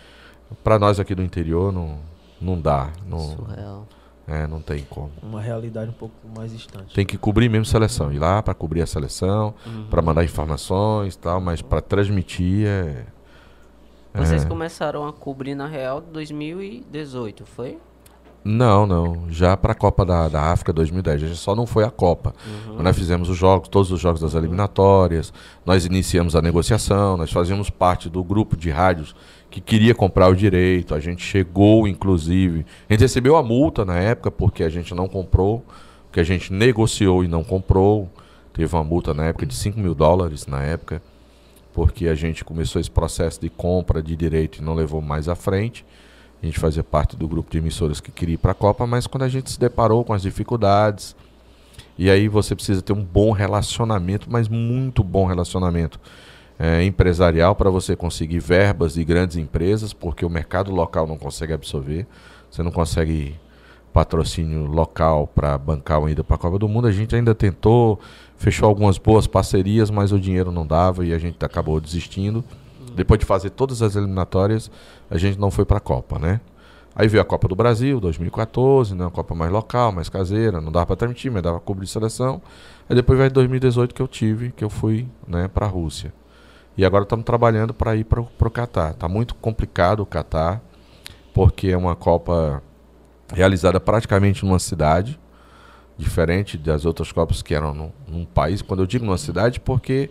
[0.64, 1.98] para nós aqui do interior não,
[2.40, 2.90] não dá.
[3.06, 3.86] Não, Surreal.
[4.28, 5.10] É, não tem como.
[5.22, 6.94] Uma realidade um pouco mais distante.
[6.94, 8.12] Tem que cobrir mesmo seleção.
[8.12, 9.86] Ir lá para cobrir a seleção, uhum.
[9.88, 13.06] para mandar informações e tal, mas para transmitir é.
[14.14, 14.48] Vocês é.
[14.48, 17.78] começaram a cobrir na Real 2018, foi?
[18.44, 19.26] Não, não.
[19.28, 21.22] Já para a Copa da, da África 2010.
[21.22, 22.34] A gente só não foi a Copa.
[22.46, 22.82] Uhum.
[22.82, 25.32] Nós fizemos os jogos, todos os jogos das eliminatórias.
[25.66, 27.16] Nós iniciamos a negociação.
[27.16, 29.14] Nós fazíamos parte do grupo de rádios
[29.50, 30.94] que queria comprar o direito.
[30.94, 32.66] A gente chegou, inclusive.
[32.88, 35.64] A gente recebeu a multa na época porque a gente não comprou,
[36.06, 38.08] porque a gente negociou e não comprou.
[38.52, 41.00] Teve uma multa na época de 5 mil dólares na época,
[41.72, 45.34] porque a gente começou esse processo de compra de direito e não levou mais à
[45.34, 45.84] frente.
[46.42, 49.06] A gente fazia parte do grupo de emissoras que queria ir para a Copa, mas
[49.06, 51.16] quando a gente se deparou com as dificuldades,
[51.96, 55.98] e aí você precisa ter um bom relacionamento, mas muito bom relacionamento
[56.58, 61.52] é, empresarial para você conseguir verbas de grandes empresas, porque o mercado local não consegue
[61.52, 62.06] absorver.
[62.50, 63.36] Você não consegue
[63.92, 66.88] patrocínio local para bancar uma ida para a Copa do Mundo.
[66.88, 67.98] A gente ainda tentou,
[68.36, 72.44] fechou algumas boas parcerias, mas o dinheiro não dava e a gente acabou desistindo.
[72.94, 74.70] Depois de fazer todas as eliminatórias,
[75.10, 76.40] a gente não foi para a Copa, né?
[76.94, 79.04] Aí veio a Copa do Brasil, 2014, né?
[79.04, 82.42] Uma Copa mais local, mais caseira, não dava para transmitir, mas dava cobrir seleção.
[82.88, 86.12] Aí depois veio 2018 que eu tive, que eu fui, né, para a Rússia.
[86.78, 88.94] E agora estamos trabalhando para ir para o Catar.
[88.94, 90.62] Tá muito complicado o Catar,
[91.34, 92.62] porque é uma Copa
[93.34, 95.18] realizada praticamente numa cidade,
[95.98, 98.62] diferente das outras Copas que eram num, num país.
[98.62, 100.08] Quando eu digo numa cidade, porque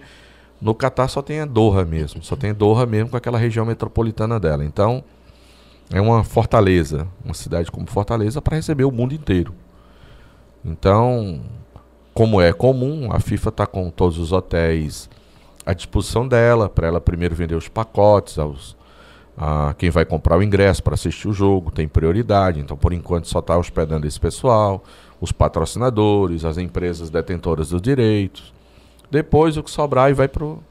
[0.61, 4.38] no Catar só tem a Doha mesmo, só tem Doha mesmo com aquela região metropolitana
[4.38, 4.65] dela.
[4.65, 5.02] Então,
[5.89, 9.53] é uma fortaleza, uma cidade como Fortaleza para receber o mundo inteiro.
[10.65, 11.39] Então,
[12.14, 15.10] como é comum, a FIFA está com todos os hotéis
[15.68, 18.77] à disposição dela, para ela primeiro vender os pacotes aos
[19.38, 22.60] a quem vai comprar o ingresso para assistir o jogo, tem prioridade.
[22.60, 24.84] Então, por enquanto, só está hospedando esse pessoal,
[25.22, 28.52] os patrocinadores, as empresas detentoras dos direitos.
[29.11, 30.64] Depois, o que sobrar, e vai para o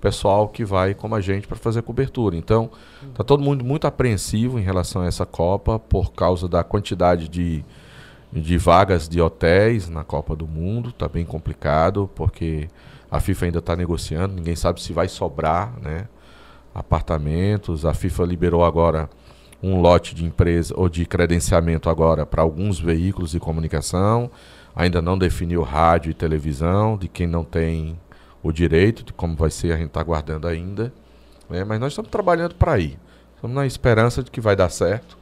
[0.00, 2.34] pessoal que vai como a gente para fazer cobertura.
[2.34, 2.70] Então,
[3.08, 7.64] está todo mundo muito apreensivo em relação a essa Copa por causa da quantidade de,
[8.32, 10.88] de vagas de hotéis na Copa do Mundo.
[10.88, 12.68] Está bem complicado, porque
[13.10, 16.08] a FIFA ainda está negociando, ninguém sabe se vai sobrar, né?
[16.74, 17.86] Apartamentos.
[17.86, 19.08] A FIFA liberou agora
[19.62, 24.30] um lote de empresa ou de credenciamento agora para alguns veículos de comunicação.
[24.76, 27.98] Ainda não definiu rádio e televisão, de quem não tem
[28.42, 30.92] o direito, de como vai ser, a gente está aguardando ainda.
[31.48, 31.64] Né?
[31.64, 32.98] Mas nós estamos trabalhando para ir.
[33.34, 35.16] Estamos na esperança de que vai dar certo,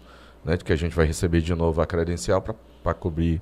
[0.44, 0.56] né?
[0.56, 2.42] de que a gente vai receber de novo a credencial
[2.82, 3.40] para cobrir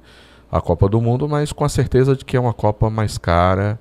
[0.52, 3.78] a Copa do Mundo, mas com a certeza de que é uma Copa mais cara,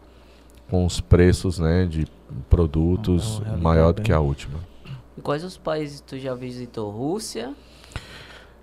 [0.70, 2.06] com os preços né, de
[2.50, 4.60] produtos É uma realidade maior do bem- que a última.
[5.18, 6.90] E quais os países tu já visitou?
[6.92, 7.54] Rússia?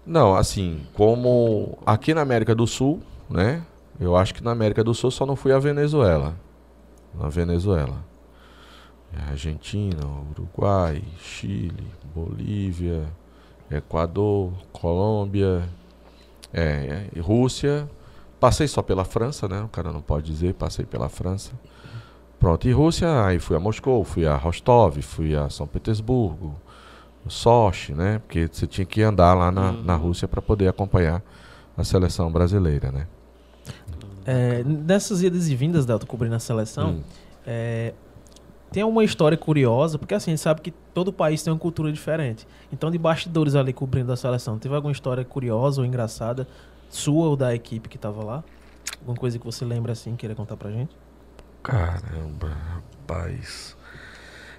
[0.05, 3.64] Não, assim, como aqui na América do Sul, né?
[4.01, 6.35] Eu acho que na América do Sul só não fui à Venezuela.
[7.14, 8.02] Na Venezuela.
[9.12, 10.01] É Argentina,
[10.31, 13.05] Uruguai, Chile, Bolívia,
[13.70, 15.68] Equador, Colômbia,
[16.52, 17.89] é, é, e Rússia.
[18.40, 19.60] Passei só pela França, né?
[19.62, 21.52] O cara não pode dizer, passei pela França.
[22.41, 26.55] Pronto, e Rússia, aí fui a Moscou, fui a Rostov, fui a São Petersburgo,
[27.29, 28.19] Sochi, né?
[28.21, 31.23] Porque você tinha que andar lá na, na Rússia para poder acompanhar
[31.77, 33.07] a seleção brasileira, né?
[34.25, 37.01] É, nessas idas e vindas, Delta, cobrindo a seleção, Hum.
[37.47, 37.93] é,
[38.73, 41.93] tem uma história curiosa, porque assim, a gente sabe que todo país tem uma cultura
[41.93, 42.47] diferente.
[42.73, 46.49] Então, de bastidores ali cobrindo a seleção, teve alguma história curiosa ou engraçada,
[46.89, 48.45] sua ou da equipe que tava lá?
[49.01, 50.95] Alguma coisa que você lembra assim, queira contar pra gente?
[51.62, 53.77] Caramba, rapaz.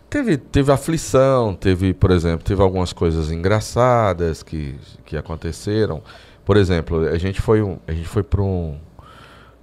[0.09, 6.03] Teve, teve aflição, teve, por exemplo, teve algumas coisas engraçadas que, que aconteceram.
[6.43, 8.77] Por exemplo, a gente foi um, a gente foi para um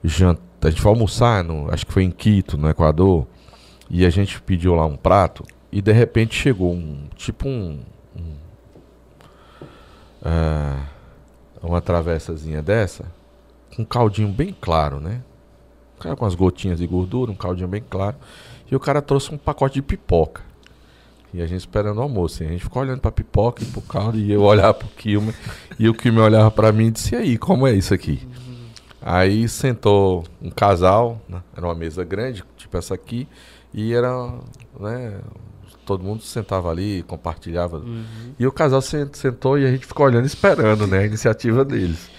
[0.03, 3.27] janta, a gente foi almoçar, no, acho que foi em Quito, no Equador,
[3.91, 7.81] e a gente pediu lá um prato e de repente chegou um tipo um,
[8.17, 8.35] um
[10.25, 10.87] ah,
[11.63, 13.05] uma travessazinha dessa
[13.75, 15.23] com um caldinho bem claro, né?
[16.01, 18.17] Cara com as gotinhas de gordura, um caldinho bem claro.
[18.71, 20.43] E o cara trouxe um pacote de pipoca.
[21.33, 22.43] E a gente esperando o almoço.
[22.43, 24.19] E a gente ficou olhando pra pipoca e pro caldo.
[24.19, 25.35] E eu olhava pro Kilmer.
[25.79, 28.27] e o Kilmer olhava pra mim e disse: E aí, como é isso aqui?
[29.01, 31.41] Aí sentou um casal, né?
[31.57, 33.29] era uma mesa grande, tipo essa aqui.
[33.73, 34.11] E era,
[34.79, 35.21] né?
[35.87, 37.83] Todo mundo sentava ali, compartilhava.
[38.39, 40.99] E o casal sen- sentou e a gente ficou olhando e esperando, né?
[40.99, 42.11] A iniciativa deles.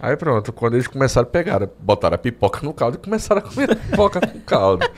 [0.00, 3.42] Aí pronto, quando eles começaram a pegar, botaram a pipoca no caldo e começaram a
[3.42, 4.88] comer a pipoca com caldo.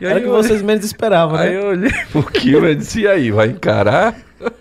[0.00, 1.56] E Era o que olhei- vocês menos esperavam, Aí né?
[1.62, 4.16] eu olhei pro Kilmer e disse, e aí, vai encarar?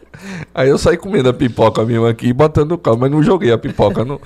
[0.56, 3.52] Aí eu saí comendo a pipoca mesmo aqui e botando no caldo, mas não joguei
[3.52, 4.20] a pipoca no,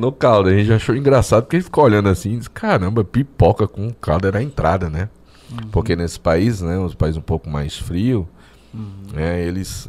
[0.00, 0.50] no caldo.
[0.50, 4.26] A gente achou engraçado porque ele ficou olhando assim e disse, caramba, pipoca com caldo
[4.28, 5.08] era a entrada, né?
[5.72, 8.24] Porque nesse país, né, os países um pouco mais frios,
[9.12, 9.88] né, eles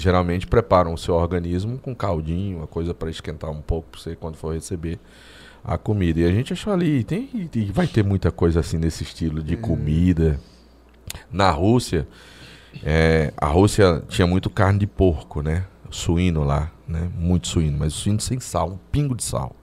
[0.00, 4.16] geralmente preparam o seu organismo com caldinho, uma coisa para esquentar um pouco para você
[4.16, 4.98] quando for receber
[5.64, 6.20] a comida.
[6.20, 9.56] E a gente achou ali, tem, e vai ter muita coisa assim nesse estilo de
[9.56, 10.40] comida.
[11.30, 12.06] Na Rússia,
[12.82, 15.66] é, a Rússia tinha muito carne de porco, né?
[15.90, 17.10] Suíno lá, né?
[17.16, 19.54] Muito suíno, mas suíno sem sal, um pingo de sal.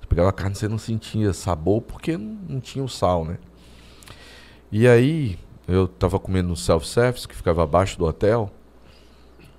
[0.00, 3.24] Você pegava a carne e você não sentia sabor porque não, não tinha o sal,
[3.24, 3.38] né?
[4.72, 8.50] E aí, eu tava comendo no self-service, que ficava abaixo do hotel,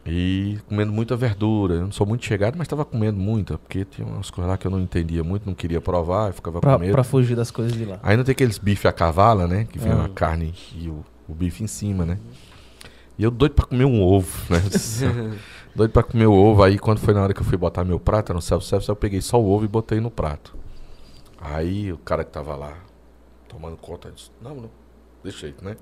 [0.09, 1.75] e comendo muita verdura.
[1.75, 4.65] Eu não sou muito chegado, mas tava comendo muita, porque tinha umas coisas lá que
[4.65, 6.91] eu não entendia muito, não queria provar, eu ficava Pra, com medo.
[6.91, 7.99] pra fugir das coisas de lá.
[8.17, 9.65] Não tem aqueles bife a cavala, né?
[9.71, 10.05] Que vem Ah.
[10.05, 12.17] a carne e o, o bife em cima, né?
[13.17, 14.59] E eu doido pra comer um ovo, né?
[15.75, 16.63] doido pra comer o ovo.
[16.63, 19.21] Aí quando foi na hora que eu fui botar meu prato no self-service, eu peguei
[19.21, 20.55] só o ovo e botei no prato.
[21.39, 22.73] Aí o cara que tava lá,
[23.47, 24.69] tomando conta, disse, não, não,
[25.23, 25.75] deixa aí, né?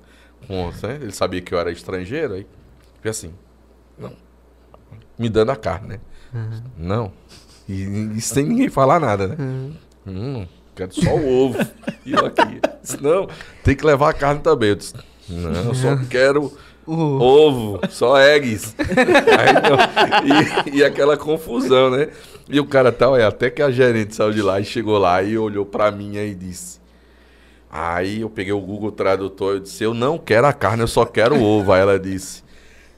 [0.47, 0.95] Com, né?
[1.01, 2.45] Ele sabia que eu era estrangeiro, aí
[3.01, 3.33] fez assim.
[5.17, 5.99] Me dando a carne, né?
[6.77, 7.11] Não.
[7.67, 7.83] E,
[8.15, 9.35] e sem ninguém falar nada, né?
[10.05, 11.57] Hum, quero só o ovo.
[12.05, 12.61] E eu aqui.
[13.01, 13.27] Não,
[13.65, 14.69] tem que levar a carne também.
[14.69, 14.93] Eu disse,
[15.27, 16.53] não, eu só quero
[16.87, 18.73] ovo, só eggs.
[18.79, 22.07] Aí, então, e, e aquela confusão, né?
[22.49, 25.21] E o cara tal, é, até que a gerente saiu de lá e chegou lá
[25.21, 26.79] e olhou pra mim aí e disse.
[27.69, 31.05] Aí eu peguei o Google Tradutor e disse, eu não quero a carne, eu só
[31.05, 31.73] quero o ovo.
[31.73, 32.41] Aí ela disse,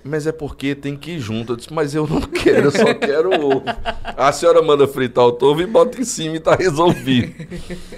[0.03, 1.53] mas é porque tem que ir junto.
[1.53, 3.63] Eu disse, mas eu não quero, eu só quero o ovo.
[4.17, 7.33] A senhora manda fritar o ovo e bota em cima e tá resolvido.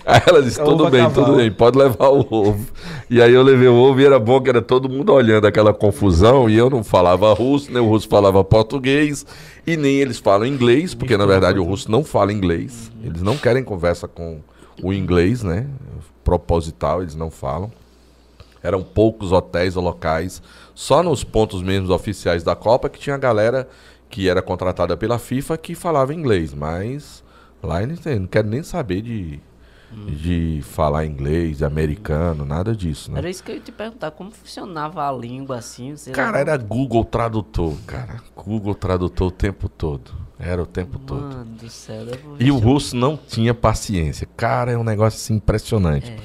[0.05, 1.25] Aí ela disse, É tudo bem, cavalo.
[1.27, 2.65] tudo bem, pode levar o ovo.
[3.09, 5.73] E aí eu levei o ovo e era bom que era todo mundo olhando aquela
[5.73, 9.25] confusão e eu não falava russo, nem o russo falava português
[9.65, 12.91] e nem eles falam inglês, porque na verdade o russo não fala inglês.
[13.03, 14.39] Eles não querem conversa com
[14.81, 15.67] o inglês, né?
[16.23, 17.71] Proposital, eles não falam.
[18.63, 20.41] Eram poucos hotéis ou locais,
[20.73, 23.67] só nos pontos mesmo oficiais da Copa que tinha galera
[24.09, 27.23] que era contratada pela FIFA que falava inglês, mas
[27.63, 29.39] lá eles não querem nem saber de,
[29.91, 33.19] de falar inglês, americano, nada disso, né?
[33.19, 35.95] Era isso que eu ia te perguntar, como funcionava a língua assim?
[36.11, 38.17] Cara, era Google Tradutor, cara.
[38.35, 40.11] Google Tradutor o tempo todo.
[40.37, 41.21] Era o tempo todo.
[41.21, 42.03] Mano do céu,
[42.39, 44.27] E o russo não tinha paciência.
[44.35, 46.11] Cara, é um negócio assim impressionante.
[46.11, 46.17] É.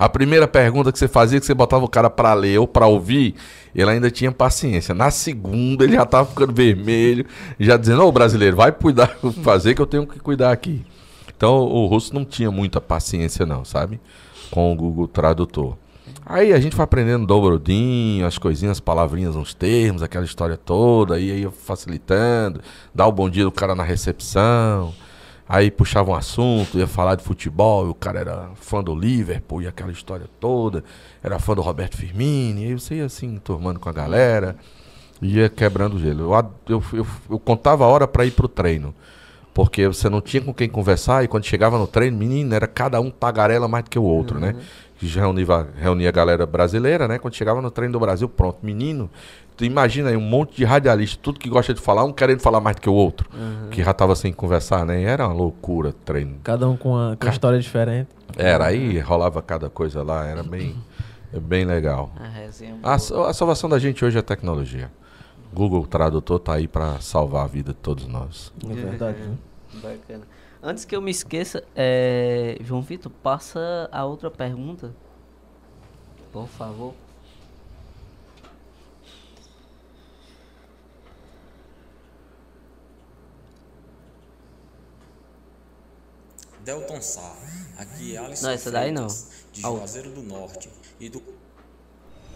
[0.00, 2.86] A primeira pergunta que você fazia, que você botava o cara pra ler ou pra
[2.86, 3.34] ouvir,
[3.74, 4.94] ele ainda tinha paciência.
[4.94, 7.26] Na segunda, ele já tava ficando vermelho,
[7.58, 9.14] já dizendo, ô brasileiro, vai cuidar,
[9.44, 10.82] fazer que eu tenho que cuidar aqui.
[11.36, 14.00] Então, o russo não tinha muita paciência não, sabe?
[14.50, 15.76] Com o Google Tradutor.
[16.24, 21.16] Aí a gente foi aprendendo dobrodinho, as coisinhas, as palavrinhas, uns termos, aquela história toda,
[21.16, 22.62] aí ia facilitando,
[22.94, 24.94] dar o bom dia do cara na recepção.
[25.52, 29.60] Aí puxava um assunto, ia falar de futebol, e o cara era fã do Liverpool
[29.62, 30.84] e aquela história toda,
[31.20, 34.54] era fã do Roberto Firmini, e aí você ia assim, turmando com a galera,
[35.20, 36.32] ia quebrando o gelo.
[36.32, 38.94] Eu, eu, eu, eu contava a hora para ir pro treino,
[39.52, 43.00] porque você não tinha com quem conversar, e quando chegava no treino, menino, era cada
[43.00, 44.54] um tagarela mais do que o outro, né?
[45.00, 47.18] Que já reunia, reunia a galera brasileira, né?
[47.18, 49.10] Quando chegava no treino do Brasil, pronto, menino,
[49.60, 52.60] tu imagina aí um monte de radialista, tudo que gosta de falar, um querendo falar
[52.60, 53.28] mais do que o outro,
[53.70, 55.02] que já tava sem conversar, né?
[55.02, 56.38] E era uma loucura treino.
[56.42, 58.08] Cada um com uma, com uma história diferente.
[58.38, 60.74] Era, aí rolava cada coisa lá, era bem,
[61.42, 62.10] bem legal.
[62.18, 62.78] A resenha.
[62.82, 64.90] A, sa- a salvação da gente hoje é a tecnologia.
[65.52, 68.50] Google Tradutor tá aí para salvar a vida de todos nós.
[68.64, 69.18] É verdade.
[69.20, 69.34] né?
[69.74, 70.22] Bacana.
[70.62, 74.92] Antes que eu me esqueça, é, João Vitor, passa a outra pergunta.
[76.32, 76.94] Por favor.
[86.64, 87.34] Delton Sá,
[87.78, 89.06] aqui é Alisson Não, essa daí não.
[89.06, 89.62] De.
[89.62, 91.22] Juazeiro do Norte e do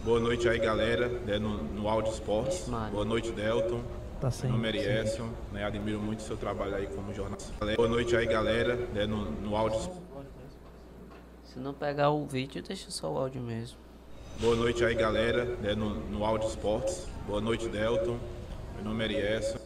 [0.03, 2.67] Boa noite aí, galera, né, no, no Audio Esportes.
[2.67, 2.91] Mano.
[2.91, 3.83] Boa noite, Delton.
[4.21, 4.51] Tá sem.
[4.51, 7.53] Meu nome é Erieson, né, admiro muito o seu trabalho aí como jornalista.
[7.75, 9.79] Boa noite aí, galera, né, no, no Audio
[11.43, 13.77] Se não pegar o vídeo, deixa só o áudio mesmo.
[14.39, 17.07] Boa noite aí, galera, né, no, no Audio Esportes.
[17.25, 18.19] Boa noite, Delton.
[18.75, 19.57] Meu nome é Erieson.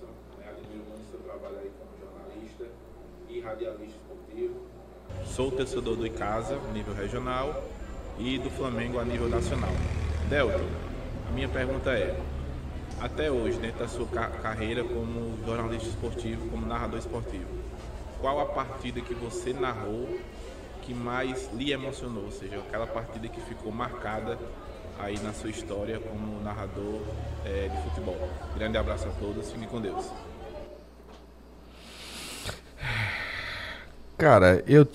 [0.48, 2.66] Admiro muito o seu trabalho aí como jornalista
[3.28, 3.99] e radialista.
[5.26, 7.64] Sou torcedor do Icasa, nível regional,
[8.18, 9.72] e do Flamengo a nível nacional.
[10.30, 10.66] Delton,
[11.28, 12.20] a minha pergunta é,
[13.00, 17.48] até hoje, dentro da sua ca- carreira como jornalista esportivo, como narrador esportivo,
[18.20, 20.08] qual a partida que você narrou
[20.82, 22.26] que mais lhe emocionou?
[22.26, 24.38] Ou seja, aquela partida que ficou marcada
[25.00, 27.02] aí na sua história como narrador
[27.46, 28.18] eh, de futebol.
[28.56, 30.06] Grande abraço a todos, fiquem com Deus.
[34.20, 34.86] Cara, eu,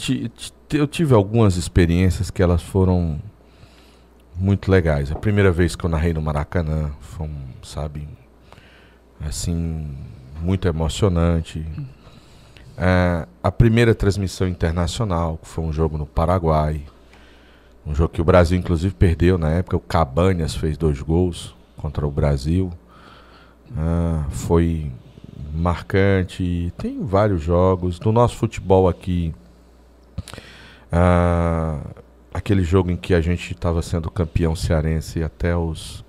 [0.70, 3.18] eu tive algumas experiências que elas foram
[4.36, 5.10] muito legais.
[5.10, 8.06] A primeira vez que eu narrei no Maracanã foi, um, sabe,
[9.26, 9.96] assim,
[10.42, 11.66] muito emocionante.
[12.76, 16.82] É, a primeira transmissão internacional, que foi um jogo no Paraguai.
[17.86, 19.78] Um jogo que o Brasil, inclusive, perdeu na época.
[19.78, 22.70] O Cabanhas fez dois gols contra o Brasil.
[23.74, 24.92] Ah, foi
[25.54, 26.72] marcante.
[26.76, 28.00] Tem vários jogos.
[28.00, 29.34] No nosso futebol aqui,
[30.90, 31.80] ah,
[32.32, 36.04] aquele jogo em que a gente estava sendo campeão cearense até os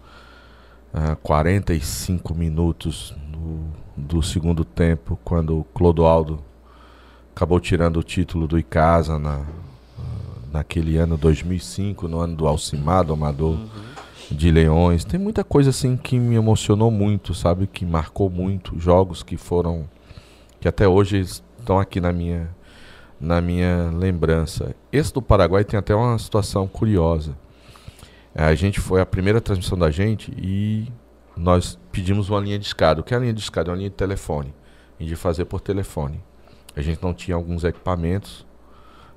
[0.93, 3.65] ah, 45 minutos do,
[3.95, 6.43] do segundo tempo, quando o Clodoaldo
[7.35, 9.45] acabou tirando o título do Icasa na,
[10.51, 13.59] naquele ano 2005, no ano do Alcimar, do Amador
[14.31, 15.05] de Leões.
[15.05, 17.67] Tem muita coisa assim que me emocionou muito, sabe?
[17.67, 18.79] Que marcou muito.
[18.79, 19.87] Jogos que foram.
[20.59, 22.49] que até hoje estão aqui na minha,
[23.19, 24.75] na minha lembrança.
[24.91, 27.37] Esse do Paraguai tem até uma situação curiosa.
[28.33, 30.87] É, A gente foi a primeira transmissão da gente e
[31.37, 33.01] nós pedimos uma linha de escada.
[33.01, 33.69] O que é a linha de escada?
[33.69, 34.53] É uma linha de telefone.
[34.99, 36.21] E de fazer por telefone.
[36.75, 38.45] A gente não tinha alguns equipamentos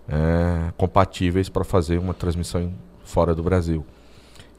[0.09, 2.73] é, compatíveis para fazer uma transmissão
[3.05, 3.85] fora do Brasil.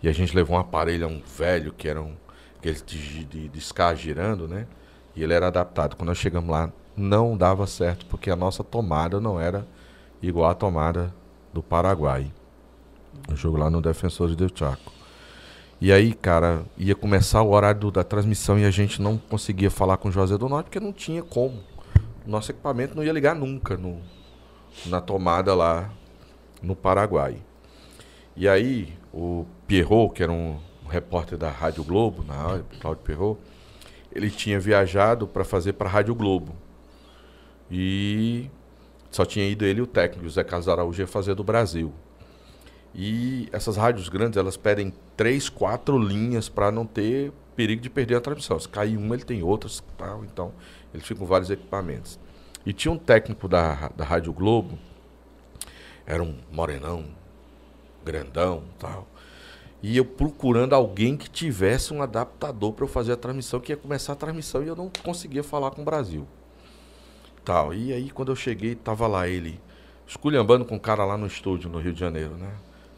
[0.01, 2.15] E a gente levou um aparelho, um velho, que era um
[2.57, 3.61] aquele de, de, de
[3.95, 4.67] girando, né?
[5.15, 5.95] E ele era adaptado.
[5.95, 9.65] Quando nós chegamos lá, não dava certo, porque a nossa tomada não era
[10.21, 11.13] igual à tomada
[11.53, 12.31] do Paraguai.
[13.31, 14.91] O jogo lá no Defensores del Chaco.
[15.81, 19.71] E aí, cara, ia começar o horário do- da transmissão e a gente não conseguia
[19.71, 21.61] falar com o José do Norte porque não tinha como.
[22.25, 24.01] Nosso equipamento não ia ligar nunca no,
[24.85, 25.89] na tomada lá
[26.61, 27.37] no Paraguai.
[28.35, 30.59] E aí, o Pierrot, que era um
[30.89, 33.39] repórter da Rádio Globo, na hora, Cláudio Pierrot,
[34.11, 36.55] ele tinha viajado para fazer para a Rádio Globo.
[37.69, 38.49] E
[39.11, 41.93] só tinha ido ele e o técnico, o Zé Carlos Araújo, ia fazer do Brasil.
[42.93, 48.15] E essas rádios grandes, elas pedem três, quatro linhas para não ter perigo de perder
[48.15, 48.59] a transmissão.
[48.59, 50.51] Se cair uma, ele tem outras, tal, então
[50.93, 52.19] eles ficam com vários equipamentos.
[52.65, 54.77] E tinha um técnico da, da Rádio Globo,
[56.05, 57.05] era um morenão,
[58.11, 59.07] grandão, tal.
[59.81, 63.77] E eu procurando alguém que tivesse um adaptador para eu fazer a transmissão, que ia
[63.77, 66.27] começar a transmissão e eu não conseguia falar com o Brasil.
[67.45, 67.73] Tal.
[67.73, 69.59] E aí quando eu cheguei, tava lá ele
[70.07, 72.51] esculhambando com o cara lá no estúdio no Rio de Janeiro, né?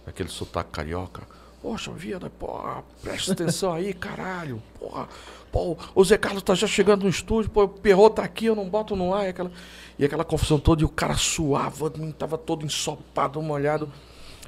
[0.07, 1.23] Aquele sotaque carioca.
[1.61, 4.63] Poxa vida, porra, presta atenção aí, caralho.
[4.79, 5.07] Porra,
[5.51, 8.55] pô, o Zé Carlos tá já chegando no estúdio, pô, o Perrot tá aqui, eu
[8.55, 9.25] não boto no ar.
[9.25, 9.51] E aquela,
[9.99, 13.91] e aquela confusão toda, e o cara suava, tava todo ensopado, molhado.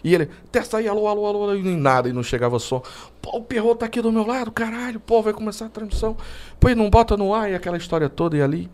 [0.03, 2.84] E ele, testa aí, alô, alô, alô, e nem nada, e não chegava som.
[3.21, 6.17] Pô, o Perrot tá aqui do meu lado, caralho, pô, vai começar a transmissão.
[6.59, 8.69] Pô, e não bota no ar, e aquela história toda, e ali.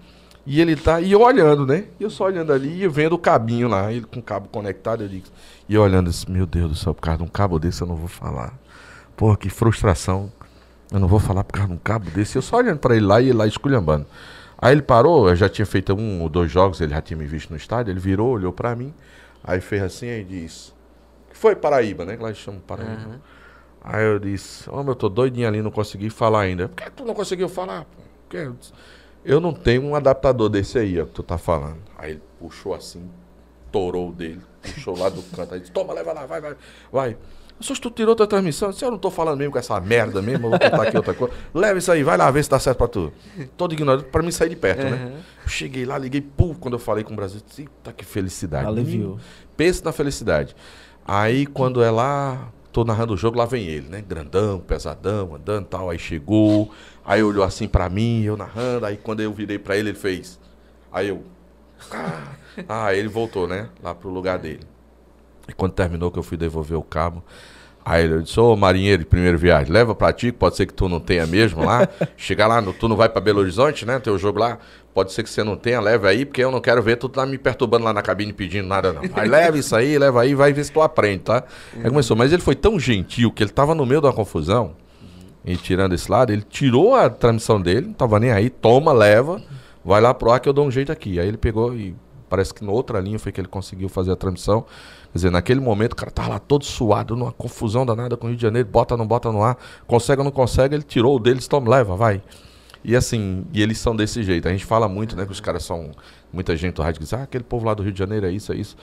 [0.46, 1.86] E ele tá, e eu olhando, né?
[2.00, 5.04] E eu só olhando ali e vendo o cabinho lá, ele com o cabo conectado,
[5.04, 5.28] eu digo.
[5.68, 7.88] E eu olhando assim, meu Deus do céu, por causa de um cabo desse eu
[7.88, 8.58] não vou falar.
[9.16, 10.32] Porra, que frustração.
[10.92, 12.36] Eu não vou falar por causa de um cabo desse.
[12.36, 14.08] Eu só olhando pra ele lá e ele lá esculhambando.
[14.58, 17.26] Aí ele parou, eu já tinha feito um ou dois jogos, ele já tinha me
[17.26, 18.94] visto no estádio, ele virou, olhou pra mim,
[19.44, 20.74] aí fez assim e disse.
[21.40, 22.18] Foi Paraíba, né?
[22.18, 22.92] Que lá chamam Paraíba.
[22.92, 23.22] Aham.
[23.82, 26.68] Aí eu disse, meu, eu tô doidinho ali, não consegui falar ainda.
[26.68, 27.86] Por que tu não conseguiu falar?
[27.86, 28.02] pô?
[28.02, 28.38] Por quê?
[28.40, 28.74] Eu disse,
[29.24, 31.78] Eu não tenho um adaptador desse aí, ó, que tu tá falando.
[31.98, 33.10] Aí ele puxou assim,
[33.72, 36.56] torou o dele, puxou lá do canto, aí disse, toma, leva lá, vai, vai,
[36.92, 37.18] vai.
[37.62, 40.22] Só se tu tirou tua transmissão, se eu não tô falando mesmo com essa merda
[40.22, 41.34] mesmo, eu vou contar aqui outra coisa.
[41.56, 43.14] Leva isso aí, vai lá ver se dá certo pra tu.
[43.56, 44.92] Todo ignorante, pra mim sair de perto, né?
[44.92, 45.14] Aham.
[45.44, 48.68] Eu cheguei lá, liguei, pum, quando eu falei com o Brasil, disse, eita, que felicidade.
[48.68, 49.20] Aliviou.
[49.58, 50.56] Pensa na felicidade.
[51.12, 54.00] Aí quando é lá, tô narrando o jogo, lá vem ele, né?
[54.00, 55.90] Grandão, pesadão, andando tal.
[55.90, 56.72] Aí chegou,
[57.04, 58.86] aí olhou assim pra mim, eu narrando.
[58.86, 60.40] Aí quando eu virei pra ele, ele fez.
[60.92, 61.24] Aí eu.
[61.92, 62.34] Ah,
[62.70, 63.70] ah, ele voltou, né?
[63.82, 64.60] Lá pro lugar dele.
[65.48, 67.24] E quando terminou que eu fui devolver o cabo,
[67.84, 70.88] aí ele disse, ô marinheiro de primeira viagem, leva pra ti, pode ser que tu
[70.90, 71.88] não tenha mesmo lá.
[72.18, 74.00] Chegar lá, no- tu não vai pra Belo Horizonte, né?
[74.00, 74.58] Teu jogo lá,
[74.94, 77.26] pode ser que você não tenha, leva aí, porque eu não quero ver tu tá
[77.26, 79.02] me perturbando lá na cabine pedindo nada, não.
[79.16, 81.44] Aí leva isso aí, leva aí, vai ver se tu aprende, tá?
[81.84, 84.74] Aí começou, mas ele foi tão gentil que ele tava no meio da confusão,
[85.46, 89.42] e tirando esse lado, ele tirou a transmissão dele, não tava nem aí, toma, leva,
[89.84, 91.20] vai lá pro ar que eu dou um jeito aqui.
[91.20, 91.96] Aí ele pegou e
[92.30, 94.66] parece que na outra linha foi que ele conseguiu fazer a transmissão.
[95.12, 98.30] Quer dizer, naquele momento o cara tava lá todo suado, numa confusão danada com o
[98.30, 99.58] Rio de Janeiro, bota, não bota no ar,
[99.88, 102.22] consegue ou não consegue, ele tirou o dele, disse, toma, leva, vai.
[102.84, 104.48] E assim, e eles são desse jeito.
[104.48, 105.92] A gente fala muito, né, que os caras são.
[106.32, 108.54] Muita gente do rádio diz, ah, aquele povo lá do Rio de Janeiro é isso,
[108.54, 108.78] é isso.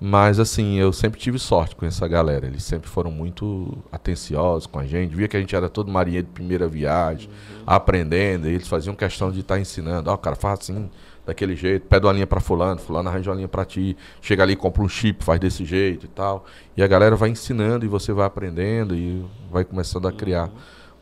[0.00, 2.46] Mas assim, eu sempre tive sorte com essa galera.
[2.46, 5.14] Eles sempre foram muito atenciosos com a gente.
[5.14, 7.28] Via que a gente era todo marinheiro de primeira viagem,
[7.64, 8.48] aprendendo.
[8.48, 10.10] E eles faziam questão de estar ensinando.
[10.10, 10.90] Ó, cara, faz assim,
[11.24, 11.86] daquele jeito.
[11.86, 13.96] Pede uma linha pra fulano, fulano arranja uma linha pra ti.
[14.20, 16.44] Chega ali, compra um chip, faz desse jeito e tal.
[16.76, 20.50] E a galera vai ensinando e você vai aprendendo e vai começando a criar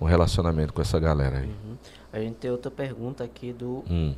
[0.01, 1.51] um relacionamento com essa galera aí.
[2.13, 3.85] A gente tem outra pergunta aqui do.
[3.89, 4.15] Hum.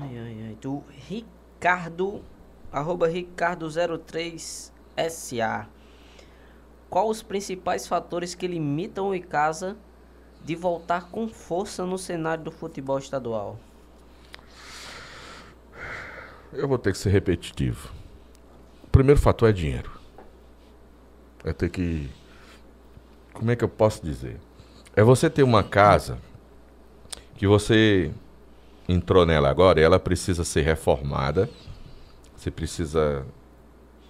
[0.00, 0.56] Ai, ai, ai.
[0.60, 2.22] Do Ricardo.
[2.70, 5.66] Arroba Ricardo03SA.
[6.88, 9.76] Qual os principais fatores que limitam o Icasa
[10.44, 13.58] de voltar com força no cenário do futebol estadual?
[16.52, 17.90] Eu vou ter que ser repetitivo.
[18.84, 19.90] O primeiro fator é dinheiro.
[21.44, 22.10] É ter que.
[23.32, 24.38] Como é que eu posso dizer?
[24.94, 26.18] É você ter uma casa
[27.36, 28.12] que você
[28.88, 31.48] entrou nela agora e ela precisa ser reformada.
[32.36, 33.24] Você precisa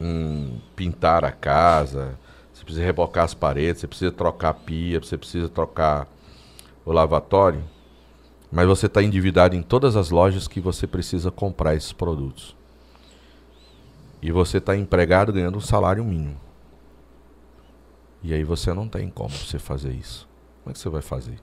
[0.01, 2.19] hum, pintar a casa,
[2.53, 6.09] você precisa rebocar as paredes, você precisa trocar a pia, você precisa trocar
[6.85, 7.63] o lavatório.
[8.51, 12.55] Mas você está endividado em todas as lojas que você precisa comprar esses produtos.
[14.21, 16.39] E você está empregado ganhando um salário mínimo.
[18.23, 20.29] E aí você não tem como você fazer isso.
[20.63, 21.39] Como é que você vai fazer?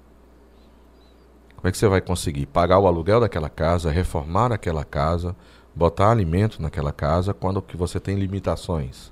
[1.55, 5.35] Como é que você vai conseguir pagar o aluguel daquela casa, reformar aquela casa,
[5.75, 9.11] botar alimento naquela casa quando que você tem limitações?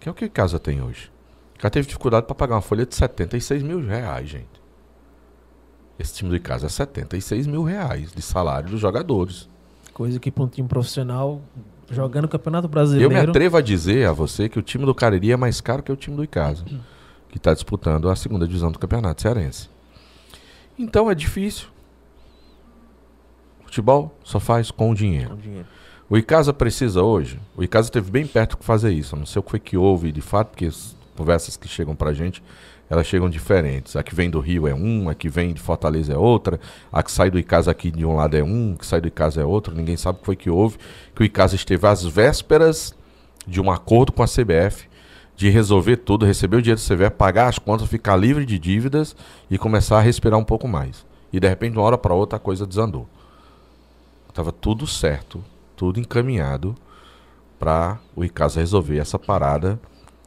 [0.00, 1.12] Que é o que casa tem hoje.
[1.60, 4.61] Já teve dificuldade para pagar uma folha de 76 mil reais, gente.
[6.02, 9.48] Esse time de casa é 76 mil reais de salário dos jogadores.
[9.94, 11.40] Coisa que para um time profissional
[11.88, 13.08] jogando o Campeonato Eu Brasileiro.
[13.14, 15.92] me atrevo a dizer a você que o time do Cariri é mais caro que
[15.92, 16.64] o time do Icasa,
[17.28, 19.70] que está disputando a segunda divisão do Campeonato Cearense.
[20.76, 21.68] Então é difícil.
[23.64, 25.30] Futebol só faz com o dinheiro.
[25.30, 25.68] com dinheiro.
[26.10, 27.38] O Icasa precisa hoje.
[27.56, 29.14] O Icasa esteve bem perto de fazer isso.
[29.14, 31.94] Eu não sei o que foi que houve de fato, porque as conversas que chegam
[31.94, 32.42] pra gente,
[32.92, 33.96] elas chegam diferentes.
[33.96, 36.60] A que vem do Rio é um, a que vem de Fortaleza é outra,
[36.92, 39.40] a que sai do Icasa aqui de um lado é um, que sai do Icasa
[39.40, 39.74] é outro.
[39.74, 40.76] Ninguém sabe o que foi que houve.
[41.14, 42.94] Que o Icasa esteve às vésperas
[43.46, 44.90] de um acordo com a CBF
[45.34, 49.16] de resolver tudo, receber o dinheiro do CBF, pagar as contas, ficar livre de dívidas
[49.50, 51.06] e começar a respirar um pouco mais.
[51.32, 53.08] E de repente, de uma hora para outra, a coisa desandou.
[54.34, 55.42] Tava tudo certo,
[55.74, 56.74] tudo encaminhado
[57.58, 59.80] para o Icasa resolver essa parada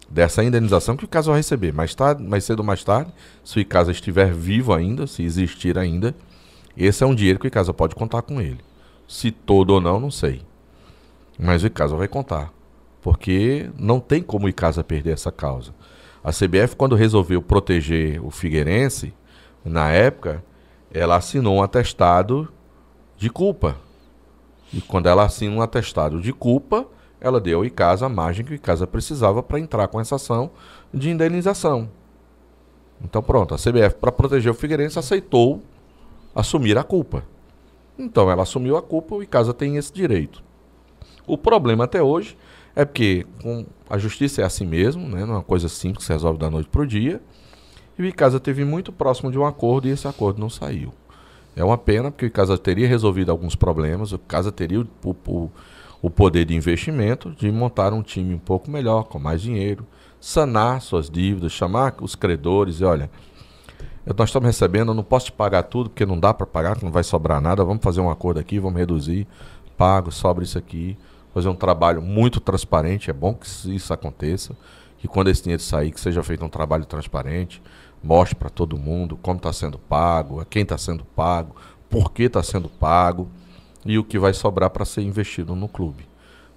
[0.10, 1.74] dessa indenização que o Icasa vai receber.
[1.74, 3.12] Mais, tarde, mais cedo ou mais tarde,
[3.44, 6.16] se o Icasa estiver vivo ainda, se existir ainda,
[6.78, 8.60] esse é um dinheiro que o Icasa pode contar com ele.
[9.08, 10.42] Se todo ou não, não sei.
[11.38, 12.52] Mas o Icasa vai contar.
[13.02, 15.74] Porque não tem como o Icasa perder essa causa.
[16.24, 19.14] A CBF, quando resolveu proteger o Figueirense,
[19.64, 20.44] na época,
[20.92, 22.52] ela assinou um atestado
[23.18, 23.78] de culpa.
[24.74, 26.88] E quando ela assina um atestado de culpa,
[27.26, 30.52] ela deu ao Icasa a margem que o Icasa precisava para entrar com essa ação
[30.94, 31.90] de indenização.
[33.04, 35.64] Então pronto, a CBF, para proteger o Figueirense, aceitou
[36.36, 37.24] assumir a culpa.
[37.98, 40.44] Então ela assumiu a culpa, o Icasa tem esse direito.
[41.26, 42.38] O problema até hoje
[42.76, 45.26] é porque com a justiça é assim mesmo, né?
[45.26, 47.20] não é uma coisa simples que se resolve da noite para o dia.
[47.98, 50.94] E o Icasa teve muito próximo de um acordo e esse acordo não saiu.
[51.56, 54.88] É uma pena, porque o Icasa teria resolvido alguns problemas, o Icasa teria o,
[55.26, 55.50] o,
[56.06, 59.88] o poder de investimento de montar um time um pouco melhor, com mais dinheiro,
[60.22, 63.10] sanar suas dívidas, chamar os credores e olha,
[64.16, 66.92] nós estamos recebendo, eu não posso te pagar tudo, porque não dá para pagar, não
[66.92, 69.26] vai sobrar nada, vamos fazer um acordo aqui, vamos reduzir,
[69.76, 70.96] pago, sobra isso aqui,
[71.34, 74.56] fazer um trabalho muito transparente, é bom que isso aconteça,
[75.00, 77.64] que quando esse dinheiro sair, que seja feito um trabalho transparente,
[78.04, 81.56] mostre para todo mundo como está sendo pago, a quem está sendo pago,
[81.90, 83.28] por que está sendo pago
[83.86, 86.08] e o que vai sobrar para ser investido no clube.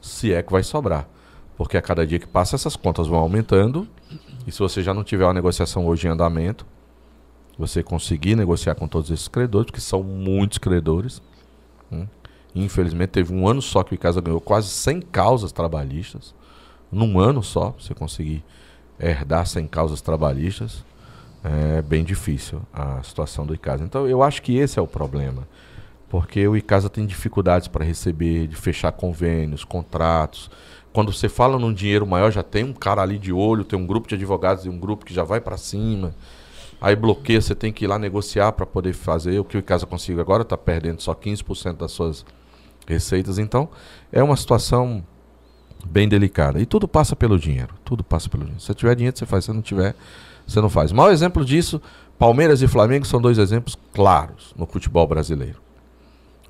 [0.00, 1.06] Se é que vai sobrar.
[1.56, 3.86] Porque a cada dia que passa, essas contas vão aumentando.
[4.46, 6.64] E se você já não tiver uma negociação hoje em andamento,
[7.58, 11.20] você conseguir negociar com todos esses credores, porque são muitos credores.
[11.90, 12.06] né?
[12.54, 16.34] Infelizmente, teve um ano só que o Icasa ganhou quase 100 causas trabalhistas.
[16.90, 18.42] Num ano só, você conseguir
[18.98, 20.84] herdar 100 causas trabalhistas,
[21.44, 23.84] é bem difícil a situação do Icasa.
[23.84, 25.46] Então, eu acho que esse é o problema.
[26.08, 30.50] Porque o Icasa tem dificuldades para receber, de fechar convênios, contratos.
[30.92, 33.86] Quando você fala num dinheiro maior, já tem um cara ali de olho, tem um
[33.86, 36.14] grupo de advogados e um grupo que já vai para cima.
[36.80, 39.84] Aí bloqueia, você tem que ir lá negociar para poder fazer o que o Icasa
[39.84, 42.24] consegue agora, está perdendo só 15% das suas
[42.86, 43.38] receitas.
[43.38, 43.68] Então,
[44.10, 45.04] é uma situação
[45.84, 46.60] bem delicada.
[46.60, 47.74] E tudo passa pelo dinheiro.
[47.84, 48.62] Tudo passa pelo dinheiro.
[48.62, 49.44] Se tiver dinheiro, você faz.
[49.44, 49.94] Se não tiver,
[50.46, 50.90] você não faz.
[50.92, 51.80] Maior exemplo disso,
[52.18, 55.67] Palmeiras e Flamengo são dois exemplos claros no futebol brasileiro.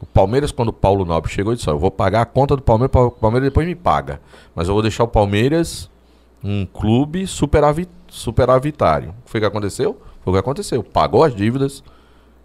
[0.01, 2.63] O Palmeiras, quando o Paulo Nobre chegou, disse: ó, Eu vou pagar a conta do
[2.63, 4.21] Palmeiras, o Palmeiras depois me paga.
[4.55, 5.91] Mas eu vou deixar o Palmeiras
[6.43, 9.11] um clube superavi superavitário.
[9.11, 10.01] O que foi que aconteceu?
[10.23, 10.83] Foi o que aconteceu.
[10.83, 11.83] Pagou as dívidas,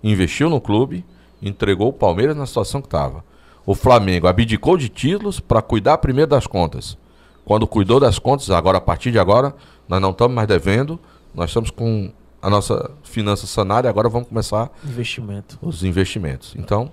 [0.03, 1.05] investiu no clube,
[1.41, 3.23] entregou o Palmeiras na situação que estava.
[3.65, 6.97] O Flamengo abdicou de títulos para cuidar primeiro das contas.
[7.45, 9.53] Quando cuidou das contas, agora a partir de agora,
[9.87, 10.99] nós não estamos mais devendo,
[11.33, 12.11] nós estamos com
[12.41, 15.57] a nossa finança sanada e agora vamos começar Investimento.
[15.61, 16.53] os investimentos.
[16.57, 16.91] Então,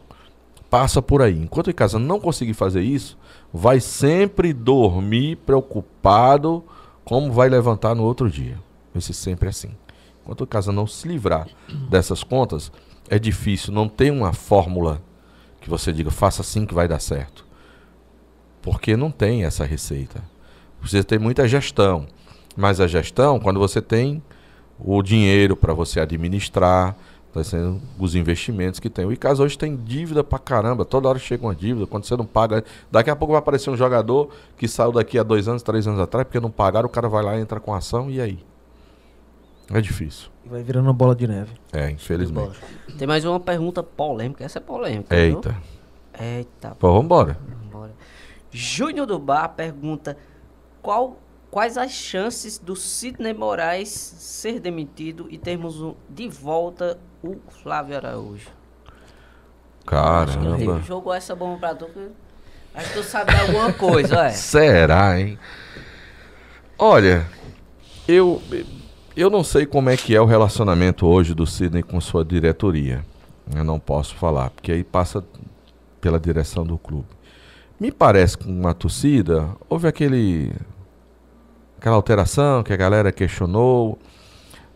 [0.70, 1.36] passa por aí.
[1.36, 3.18] Enquanto o Icasa não conseguir fazer isso,
[3.52, 6.64] vai sempre dormir preocupado
[7.04, 8.58] como vai levantar no outro dia.
[8.94, 9.70] Vai ser sempre assim.
[10.22, 11.48] Enquanto o Icasa não se livrar
[11.90, 12.70] dessas contas,
[13.08, 15.02] é difícil, não tem uma fórmula
[15.60, 17.44] que você diga, faça assim que vai dar certo.
[18.62, 20.22] Porque não tem essa receita.
[20.80, 22.06] Precisa ter muita gestão.
[22.56, 24.22] Mas a gestão, quando você tem
[24.78, 26.96] o dinheiro para você administrar,
[27.32, 29.04] tá sendo os investimentos que tem.
[29.04, 32.26] O Icasa hoje tem dívida pra caramba, toda hora chega uma dívida, quando você não
[32.26, 35.86] paga, daqui a pouco vai aparecer um jogador que saiu daqui a dois anos, três
[35.86, 38.38] anos atrás, porque não pagaram, o cara vai lá, entra com ação, e aí?
[39.72, 40.28] É difícil.
[40.44, 41.52] E vai virando uma bola de neve.
[41.72, 42.58] É, infelizmente.
[42.98, 44.44] Tem mais uma pergunta polêmica.
[44.44, 45.14] Essa é polêmica.
[45.14, 45.24] viu?
[45.24, 45.56] Eita.
[46.18, 46.76] Eita.
[46.78, 47.38] Pô, vambora.
[47.70, 47.92] Bora.
[48.50, 50.16] Júnior do Bar pergunta:
[50.82, 51.18] qual
[51.50, 57.96] quais as chances do Sidney Moraes ser demitido e termos um- de volta o Flávio
[57.96, 58.48] Araújo?
[59.86, 60.58] Caramba.
[60.60, 61.86] Ele jogou essa bomba pra tu.
[61.86, 62.08] que-
[62.74, 64.30] Acho que tu sabe alguma coisa, é.
[64.30, 65.36] Será, hein?
[66.78, 67.26] Olha,
[68.06, 68.40] eu
[69.16, 73.04] eu não sei como é que é o relacionamento hoje do Sidney com sua diretoria.
[73.54, 75.24] Eu não posso falar, porque aí passa
[76.00, 77.08] pela direção do clube.
[77.78, 80.52] Me parece que com a torcida houve aquele
[81.80, 83.98] aquela alteração que a galera questionou,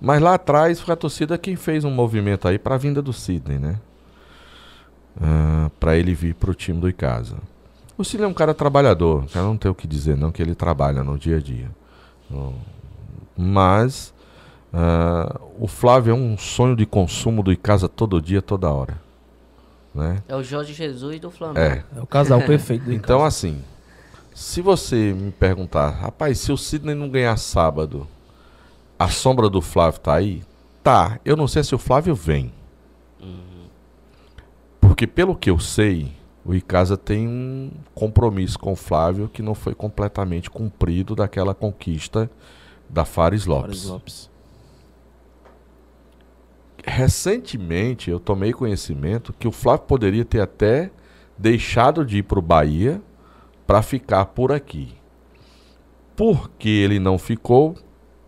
[0.01, 3.13] mas lá atrás foi a torcida quem fez um movimento aí para a vinda do
[3.13, 3.77] Sidney, né?
[5.79, 7.37] para ele vir para o time do Icasa.
[7.97, 10.55] O Sidney é um cara trabalhador, eu não tenho o que dizer não que ele
[10.55, 11.71] trabalha no dia a dia.
[12.29, 12.55] Não-
[13.37, 14.13] Mas
[14.73, 18.99] ah, o Flávio é um sonho de consumo do Icasa todo dia, toda hora.
[19.95, 20.21] Né?
[20.27, 21.61] É o Jorge Jesus do Flamengo.
[21.61, 21.85] É.
[21.97, 23.29] É o casal perfeito do Então, Icasa.
[23.29, 23.63] assim,
[24.35, 28.07] se você me perguntar, rapaz, se o Sidney não ganhar sábado,
[28.99, 30.43] a sombra do Flávio tá aí?
[30.83, 31.21] Tá.
[31.25, 32.53] Eu não sei se o Flávio vem.
[34.81, 36.13] Porque, pelo que eu sei,
[36.45, 42.31] o Icasa tem um compromisso com o Flávio que não foi completamente cumprido daquela conquista
[42.91, 43.67] da Fares Lopes.
[43.67, 44.31] Fares Lopes.
[46.85, 50.91] Recentemente eu tomei conhecimento que o Flávio poderia ter até
[51.39, 53.01] deixado de ir para o Bahia
[53.67, 54.95] para ficar por aqui.
[56.17, 57.77] Por que ele não ficou?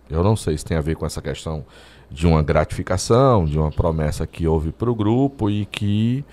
[0.08, 1.64] Eu não sei se tem a ver com essa questão
[2.10, 6.24] de uma gratificação, de uma promessa que houve para o grupo e que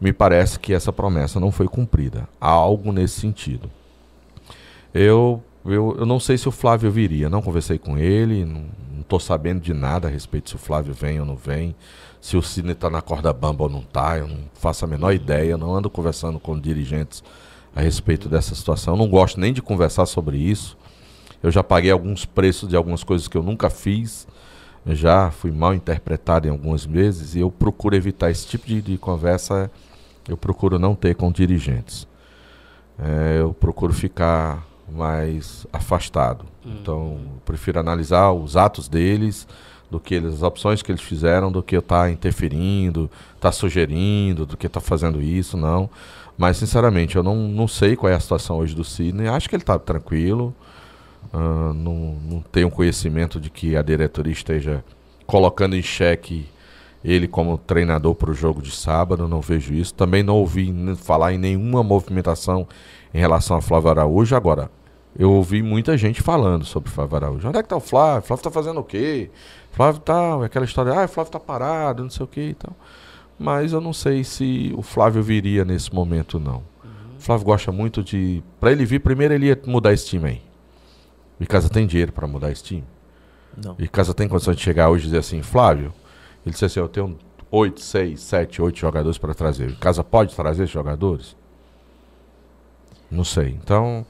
[0.00, 2.28] me parece que essa promessa não foi cumprida.
[2.40, 3.70] Há algo nesse sentido.
[4.94, 8.66] Eu, eu, eu não sei se o Flávio viria, não conversei com ele, não
[9.00, 11.74] estou sabendo de nada a respeito se o Flávio vem ou não vem,
[12.20, 15.12] se o Sidney está na corda bamba ou não está, eu não faço a menor
[15.12, 17.22] ideia, não ando conversando com dirigentes
[17.78, 20.76] a respeito dessa situação, não gosto nem de conversar sobre isso.
[21.40, 24.26] Eu já paguei alguns preços de algumas coisas que eu nunca fiz,
[24.84, 28.98] já fui mal interpretado em algumas vezes e eu procuro evitar esse tipo de, de
[28.98, 29.70] conversa,
[30.28, 32.04] eu procuro não ter com dirigentes.
[32.98, 36.46] É, eu procuro ficar mais afastado.
[36.66, 39.46] Então, eu prefiro analisar os atos deles,
[39.88, 44.44] do que eles, as opções que eles fizeram, do que eu estar interferindo, estar sugerindo,
[44.44, 45.88] do que estar fazendo isso, não.
[46.38, 49.26] Mas, sinceramente, eu não, não sei qual é a situação hoje do Sidney.
[49.28, 50.54] Acho que ele está tranquilo.
[51.32, 54.84] ah, não, não tenho conhecimento de que a diretoria esteja
[55.26, 56.48] colocando em xeque
[57.04, 59.94] ele como treinador para o jogo de sábado, não vejo isso.
[59.94, 62.66] Também não ouvi falar em nenhuma movimentação
[63.12, 64.34] em relação a Flávio Araújo.
[64.36, 64.70] Agora,
[65.18, 67.48] eu ouvi muita gente falando sobre Flávio Araújo.
[67.48, 68.22] Onde é que tá o Flávio?
[68.22, 69.30] Flávio tá fazendo o quê?
[69.72, 72.74] Flávio tá, aquela história, ah, o Flávio tá parado, não sei o quê e tal.
[73.38, 76.62] Mas eu não sei se o Flávio viria nesse momento, não.
[77.16, 78.42] O Flávio gosta muito de.
[78.58, 80.42] Para ele vir, primeiro ele ia mudar esse time aí.
[81.38, 82.84] O Icasa tem dinheiro para mudar esse time?
[83.64, 83.76] Não.
[83.78, 85.92] E Casa tem condição de chegar hoje e dizer assim, Flávio,
[86.44, 87.18] ele disse assim, eu tenho
[87.50, 89.76] 8, 6, 7, 8 jogadores para trazer.
[89.78, 91.36] Casa pode trazer esses jogadores?
[93.10, 93.58] Não sei.
[93.62, 94.04] Então,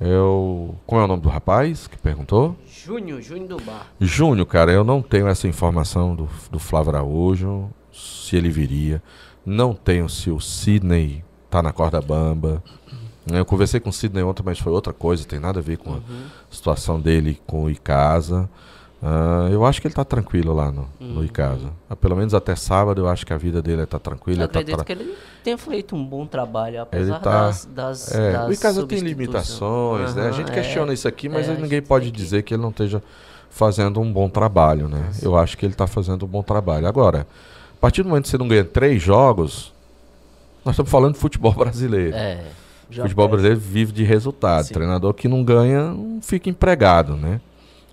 [0.00, 0.74] eu.
[0.86, 2.56] Como é o nome do rapaz que perguntou?
[2.66, 3.86] Júnior, Júnior do Bar.
[4.00, 7.70] Júnior, cara, eu não tenho essa informação do, do Flávio Araújo,
[8.02, 9.02] se ele viria.
[9.44, 12.62] Não tenho se o Sidney tá na corda bamba.
[13.26, 15.94] Eu conversei com o Sidney ontem, mas foi outra coisa, tem nada a ver com
[15.94, 15.98] a
[16.50, 18.48] situação dele com o Icasa.
[19.04, 21.72] Ah, eu acho que ele tá tranquilo lá no, no Icasa.
[21.90, 24.44] Ah, pelo menos até sábado eu acho que a vida dele tá tranquila.
[24.44, 28.14] Eu tá acredito tra- que ele tenha feito um bom trabalho, apesar tá- das, das,
[28.14, 30.28] É, das o Icasa tem limitações, né?
[30.28, 30.54] A gente é.
[30.54, 33.02] questiona isso aqui, mas É, ninguém pode tem que- dizer que ele não esteja
[33.50, 35.10] fazendo um bom trabalho, né?
[35.20, 36.86] Eu acho que ele está fazendo um bom trabalho.
[36.86, 37.26] Agora,
[37.82, 39.72] partir do momento que você não ganha três jogos,
[40.64, 42.14] nós estamos falando de futebol brasileiro.
[42.16, 42.40] É.
[42.90, 43.28] Futebol pesa.
[43.28, 44.64] brasileiro vive de resultado.
[44.66, 44.74] Sim.
[44.74, 47.40] Treinador que não ganha não fica empregado, né?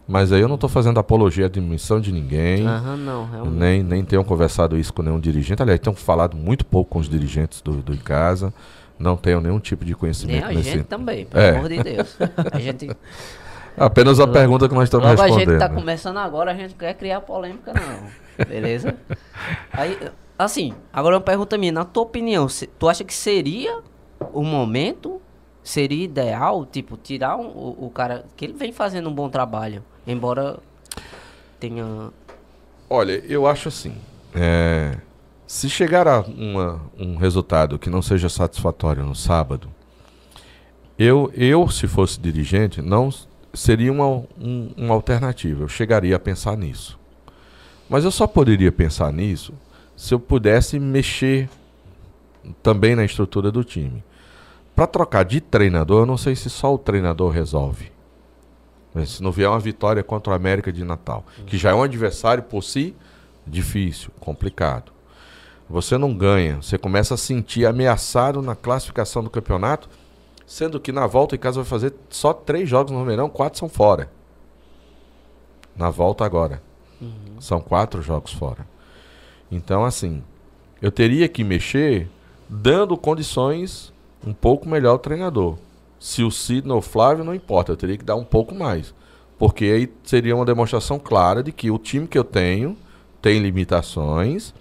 [0.07, 2.67] Mas aí eu não estou fazendo apologia à demissão de ninguém.
[2.67, 3.55] Aham, não, realmente.
[3.55, 5.61] Nem, nem tenho conversado isso com nenhum dirigente.
[5.61, 8.51] Aliás, tenho falado muito pouco com os dirigentes do, do Icasa.
[8.97, 11.55] Não tenho nenhum tipo de Nem conhecimento a nesse gente também, pelo É.
[11.57, 12.17] amor de Deus.
[12.51, 12.89] A gente,
[13.77, 15.49] Apenas a pergunta que nós estamos logo a respondendo.
[15.51, 15.75] gente tá né?
[15.75, 18.09] começando agora, a gente quer criar polêmica, não.
[18.47, 18.97] Beleza?
[19.73, 19.97] Aí,
[20.37, 21.71] assim, agora uma pergunta minha.
[21.71, 22.47] Na tua opinião,
[22.77, 23.79] tu acha que seria
[24.33, 25.21] o momento,
[25.63, 29.83] seria ideal, tipo, tirar um- o, o cara, que ele vem fazendo um bom trabalho,
[30.05, 30.59] embora
[31.59, 32.11] tenha...
[32.89, 33.95] Olha, eu acho assim.
[34.33, 34.97] é,
[35.47, 39.67] se chegar a uma- um resultado que não seja satisfatório no sábado,
[40.97, 43.09] eu, eu se fosse dirigente, não
[43.53, 44.05] seria uma,
[44.39, 45.63] um- uma alternativa.
[45.63, 46.98] Eu chegaria a pensar nisso.
[47.89, 49.53] Mas eu só poderia pensar nisso
[49.95, 51.49] se eu pudesse mexer
[52.61, 54.03] também na estrutura do time.
[54.75, 57.91] Para trocar de treinador, eu não sei se só o treinador resolve.
[59.05, 62.43] Se não vier uma vitória contra o América de Natal, que já é um adversário
[62.43, 62.95] por si
[63.45, 64.91] difícil, complicado.
[65.69, 69.89] Você não ganha, você começa a sentir ameaçado na classificação do campeonato,
[70.45, 73.69] sendo que na volta em casa vai fazer só três jogos no Mineirão, quatro são
[73.69, 74.09] fora.
[75.75, 76.68] Na volta agora.
[77.39, 78.67] São quatro jogos fora.
[79.51, 80.21] Então, assim,
[80.81, 82.09] eu teria que mexer
[82.47, 83.93] dando condições
[84.25, 85.57] um pouco melhor ao treinador.
[85.99, 88.93] Se o Sidney ou o Flávio, não importa, eu teria que dar um pouco mais.
[89.37, 92.77] Porque aí seria uma demonstração clara de que o time que eu tenho
[93.21, 94.53] tem limitações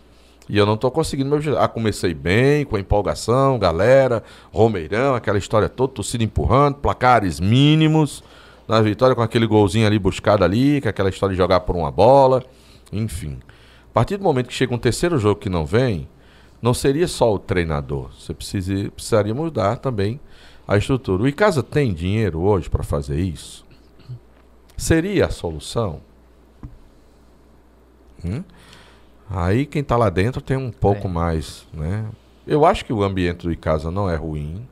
[0.49, 1.63] e eu não estou conseguindo meu objetivo.
[1.63, 8.25] Ah, comecei bem, com a empolgação, galera, Romeirão, aquela história toda, torcida empurrando, placares mínimos,
[8.69, 11.91] na vitória com aquele golzinho ali buscado ali, com aquela história de jogar por uma
[11.91, 12.45] bola,
[12.93, 13.39] enfim.
[13.91, 16.07] A partir do momento que chega um terceiro jogo que não vem,
[16.61, 18.11] não seria só o treinador.
[18.13, 20.21] Você precisa, precisaria mudar também
[20.67, 21.23] a estrutura.
[21.23, 23.65] O Icasa tem dinheiro hoje para fazer isso?
[24.77, 26.01] Seria a solução?
[28.25, 28.43] Hum?
[29.31, 31.11] Aí quem está lá dentro tem um pouco É.
[31.11, 32.07] mais, né?
[32.47, 34.67] Eu acho que o ambiente do Icasa não é ruim.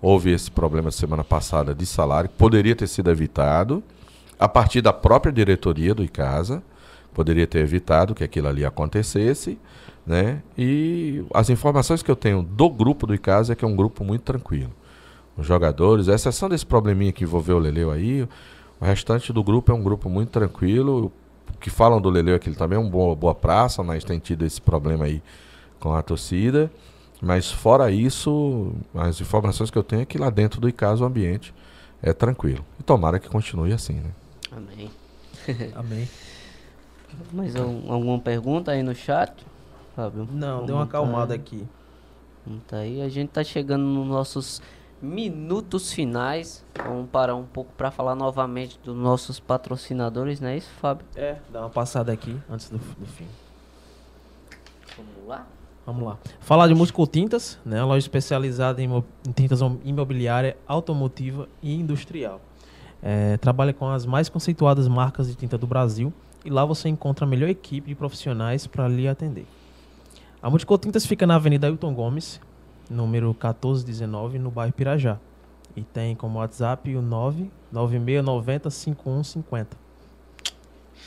[0.00, 3.82] Houve esse problema semana passada de salário, poderia ter sido evitado
[4.38, 6.62] a partir da própria diretoria do Icasa.
[7.12, 9.58] Poderia ter evitado que aquilo ali acontecesse,
[10.06, 10.40] né?
[10.56, 14.04] E as informações que eu tenho do grupo do Icasa é que é um grupo
[14.04, 14.70] muito tranquilo.
[15.36, 18.22] Os jogadores, a exceção desse probleminha que envolveu o Leleu aí,
[18.80, 21.10] o restante do grupo é um grupo muito tranquilo.
[21.52, 24.04] O que falam do Leleu é que ele também é uma boa, boa praça, mas
[24.04, 25.20] tem tido esse problema aí
[25.80, 26.70] com a torcida.
[27.20, 31.04] Mas fora isso, as informações que eu tenho é que lá dentro do ICAS o
[31.04, 31.52] ambiente
[32.00, 32.64] é tranquilo.
[32.78, 34.10] E tomara que continue assim, né?
[34.52, 34.90] Amém.
[35.74, 36.08] Amém.
[37.32, 39.32] Mais al- alguma pergunta aí no chat?
[39.96, 40.28] Fábio?
[40.30, 41.66] Não, deu uma Vamos acalmada tá- aqui.
[42.46, 43.02] vamos tá aí.
[43.02, 44.62] A gente tá chegando nos nossos
[45.02, 46.64] minutos finais.
[46.84, 51.04] Vamos parar um pouco para falar novamente dos nossos patrocinadores, não é isso, Fábio?
[51.16, 53.26] É, dá uma passada aqui antes do, do fim.
[54.96, 55.46] Vamos lá?
[55.88, 56.18] Vamos lá.
[56.40, 57.82] Falar de Muscotintas, né?
[57.82, 59.02] Loja especializada em,
[59.34, 62.42] tintas imobiliária, automotiva e industrial.
[63.02, 66.12] É, trabalha com as mais conceituadas marcas de tinta do Brasil
[66.44, 69.46] e lá você encontra a melhor equipe de profissionais para lhe atender.
[70.42, 72.38] A Multicotintas fica na Avenida Ailton Gomes,
[72.90, 75.16] número 1419, no bairro Pirajá.
[75.74, 79.74] E tem como WhatsApp o 99690 5150.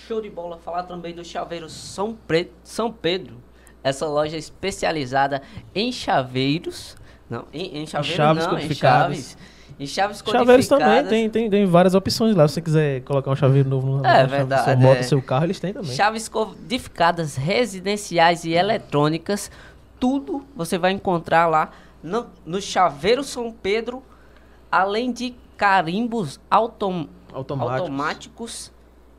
[0.07, 0.57] Show de bola.
[0.57, 3.35] Falar também do Chaveiro São, Pre- São Pedro.
[3.83, 5.41] Essa loja especializada
[5.73, 6.95] em chaveiros.
[7.29, 9.17] Não, em, em chaveiro chaves não, em codificadas.
[9.17, 9.37] chaves.
[9.79, 12.47] Em chaves Chaveiros também, tem, tem, tem várias opções lá.
[12.47, 15.03] Se você quiser colocar um chaveiro novo no, É chave verdade, sua moto, é.
[15.03, 15.91] seu carro, eles têm também.
[15.95, 19.49] Chaves codificadas residenciais e eletrônicas,
[19.99, 21.71] tudo você vai encontrar lá
[22.03, 24.03] no, no Chaveiro São Pedro,
[24.71, 27.79] além de carimbos autom Automáticos.
[27.79, 28.71] automáticos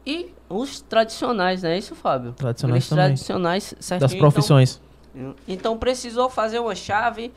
[0.07, 2.33] e os tradicionais, não é isso, Fábio?
[2.33, 3.05] Tradicionais Aqueles também.
[3.07, 4.81] tradicionais certinho, Das então- profissões.
[5.47, 7.33] então precisou fazer uma chave,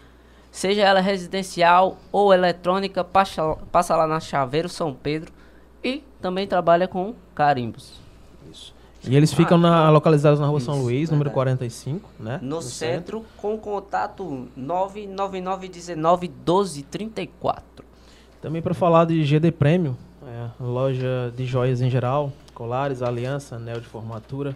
[0.51, 5.31] seja ela residencial ou eletrônica, passa, passa lá na Chaveiro São Pedro
[5.83, 8.03] e também trabalha com carimbos.
[9.07, 11.33] E eles ficam na, localizados na rua São Isso, Luís, número verdade.
[11.35, 12.39] 45, né?
[12.41, 17.85] No, centro, com contato 99919 1234.
[18.41, 19.95] Também para falar de GD Premium,
[20.27, 24.55] é, loja de joias em geral, colares, aliança, anel de formatura.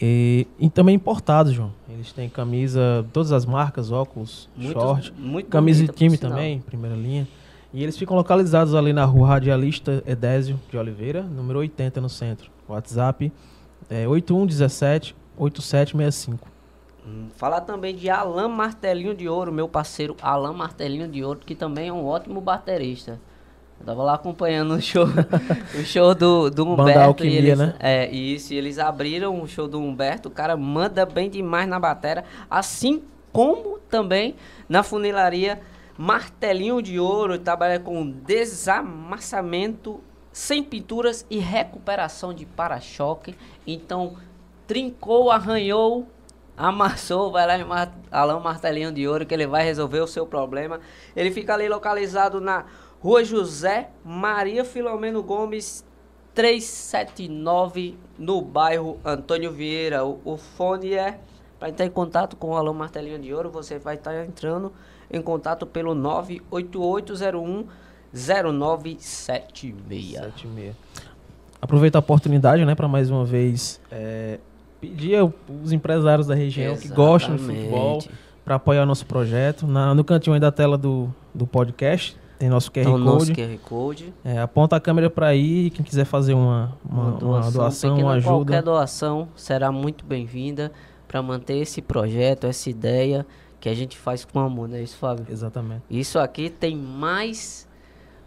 [0.00, 1.72] E, e também importados, João.
[1.88, 6.94] Eles têm camisa, todas as marcas, óculos, Muito- short, muito camisa de time também, primeira
[6.96, 7.26] linha.
[7.72, 12.50] E eles ficam localizados ali na rua Radialista Edésio de Oliveira, número 80 no centro.
[12.68, 13.32] WhatsApp
[13.88, 16.48] é 8117 8765.
[17.06, 21.54] Hum, Falar também de Alan Martelinho de Ouro, meu parceiro Alan Martelinho de Ouro, que
[21.54, 23.18] também é um ótimo baterista.
[23.80, 25.06] Eu tava lá acompanhando o show,
[25.74, 27.00] o show do, do Banda Humberto.
[27.00, 27.74] Alquimia, e eles, né?
[27.80, 30.28] É, isso, e eles abriram o show do Humberto.
[30.28, 33.02] O cara manda bem demais na batera, assim
[33.32, 34.36] como também
[34.68, 35.62] na funilaria
[35.96, 37.38] Martelinho de Ouro.
[37.38, 43.34] Trabalha com desamassamento sem pinturas e recuperação de para-choque.
[43.66, 44.16] Então,
[44.66, 46.06] trincou, arranhou,
[46.54, 50.26] amassou, vai lá em Mar Alão Martelinho de Ouro que ele vai resolver o seu
[50.26, 50.80] problema.
[51.16, 52.66] Ele fica ali localizado na
[53.02, 55.84] Rua José Maria Filomeno Gomes
[56.34, 60.04] 379 no bairro Antônio Vieira.
[60.04, 61.18] O, o fone é
[61.58, 64.72] para entrar em contato com o Alão Martelinho de Ouro, você vai estar entrando
[65.10, 67.66] em contato pelo 98801
[68.12, 70.12] 0976.
[70.12, 70.74] 76.
[71.60, 74.38] Aproveito a oportunidade, né, para mais uma vez é,
[74.80, 77.68] pedir ao- os empresários da região que gostam de Exatamente.
[77.68, 78.02] futebol
[78.44, 79.66] para apoiar o nosso projeto.
[79.66, 83.26] Na- no cantinho aí da tela do, do podcast tem nosso QR Então, o nosso
[83.26, 83.42] Code.
[83.42, 84.14] QR Code.
[84.24, 88.14] É, aponta a câmera para aí quem quiser fazer uma, uma, uma doação, pequena, uma
[88.14, 88.30] ajuda.
[88.30, 90.72] Qualquer doação será muito bem-vinda
[91.06, 93.26] para manter esse projeto, essa ideia
[93.60, 95.26] que a gente faz com amor, não é isso, Fábio?
[95.28, 95.82] Exatamente.
[95.90, 97.68] Isso aqui tem mais,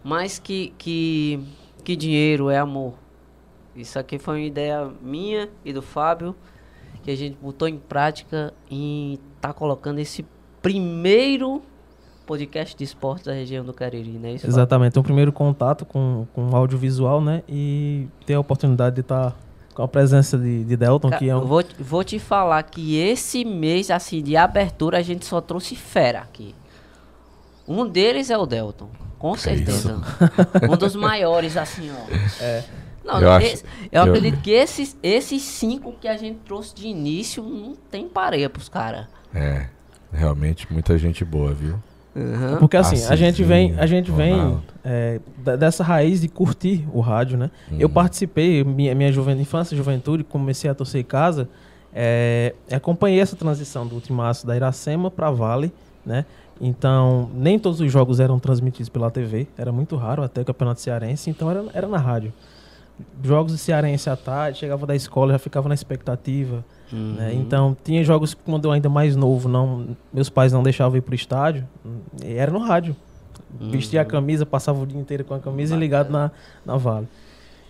[0.03, 1.43] mais que, que,
[1.83, 2.93] que dinheiro, é amor.
[3.75, 6.35] Isso aqui foi uma ideia minha e do Fábio,
[7.01, 10.23] que a gente botou em prática e tá colocando esse
[10.61, 11.63] primeiro
[12.25, 14.33] podcast de esportes da região do Cariri, né?
[14.33, 14.47] Isso?
[14.47, 14.97] Exatamente.
[14.97, 17.43] Um primeiro contato com, com o audiovisual, né?
[17.47, 19.35] E ter a oportunidade de estar
[19.73, 21.45] com a presença de, de Delton, Ca- que é eu um.
[21.45, 26.19] vou, vou te falar que esse mês, assim, de abertura, a gente só trouxe fera
[26.19, 26.53] aqui.
[27.67, 30.01] Um deles é o Delton, com certeza.
[30.69, 32.43] um dos maiores, assim, ó.
[32.43, 32.63] É.
[33.05, 36.73] Não, Eu acho- esse- eu, eu- acredito que esses, esses cinco que a gente trouxe
[36.75, 39.07] de início não tem pareia pros caras.
[39.33, 39.67] É,
[40.11, 41.77] realmente muita gente boa, viu?
[42.59, 45.19] Porque assim, a gente vem, a gente vem é,
[45.57, 47.49] dessa raiz de curtir o rádio, né?
[47.79, 47.91] Eu Hum.
[47.91, 51.49] participei, minha, minha juven- infância e juventude, comecei a torcer em casa,
[51.93, 55.71] é, acompanhei essa transição do Ultimaço da Iracema para Vale,
[56.05, 56.25] né?
[56.61, 60.81] Então, nem todos os jogos eram transmitidos pela TV, era muito raro, até o Campeonato
[60.81, 62.31] Cearense, então era, era na rádio.
[63.23, 66.63] Jogos de Cearense à tarde, chegava da escola, já ficava na expectativa.
[66.91, 67.33] né?
[67.33, 71.01] Então, tinha jogos que quando eu ainda mais novo, não, meus pais não deixavam ir
[71.01, 71.67] pro estádio,
[72.23, 72.95] e era no rádio.
[73.59, 76.31] Vestia a camisa, passava o dia inteiro com a camisa e ligado na,
[76.65, 77.07] na Vale.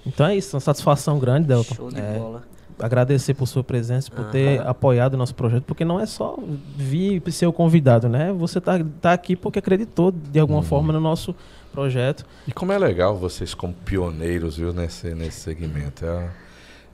[0.05, 1.75] Então é isso, uma satisfação grande, Delton.
[1.75, 2.43] Show de É, bola.
[2.79, 4.69] agradecer por sua presença, por ter Aham.
[4.69, 6.37] apoiado o nosso projeto, porque não é só
[6.75, 8.33] vir ser o convidado, né?
[8.33, 10.65] Você tá, tá aqui porque acreditou de alguma Uhum.
[10.65, 11.33] forma no nosso
[11.73, 12.25] projeto.
[12.47, 16.05] E como é legal vocês como pioneiros, viu, nesse, nesse segmento.
[16.05, 16.29] É,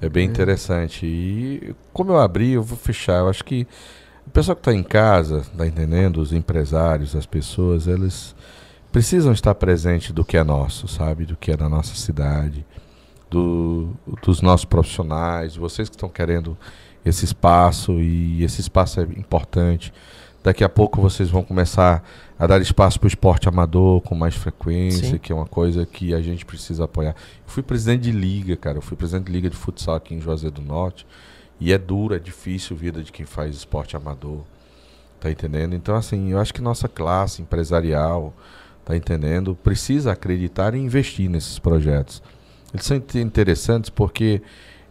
[0.02, 1.06] é bem interessante.
[1.06, 3.20] E como eu abri, eu vou fechar.
[3.20, 3.68] Eu acho que
[4.26, 6.18] o pessoal que está em casa, tá entendendo?
[6.22, 8.36] Os empresários, as pessoas, eles
[8.92, 11.26] precisam estar presentes do que é nosso, sabe?
[11.26, 12.66] Do que é da nossa cidade,
[13.30, 13.90] do,
[14.24, 16.58] dos nossos profissionais, vocês que estão querendo
[17.06, 19.94] esse espaço e esse espaço é importante.
[20.42, 22.02] Daqui a pouco vocês vão começar
[22.38, 25.18] a dar espaço para o esporte amador com mais frequência, Sim.
[25.18, 27.10] que é uma coisa que a gente precisa apoiar.
[27.12, 27.16] Eu
[27.48, 28.78] fui presidente de liga, cara.
[28.78, 31.06] Eu fui presidente de liga de futsal aqui em Juazeiro do Norte.
[31.60, 34.40] E é duro, é difícil a vida de quem faz esporte amador.
[35.20, 35.76] Tá entendendo?
[35.76, 38.34] Então, assim, eu acho que nossa classe empresarial,
[38.86, 39.54] tá entendendo?
[39.62, 42.24] Precisa acreditar e investir nesses projetos.
[42.74, 44.42] Eles são inte- interessantes porque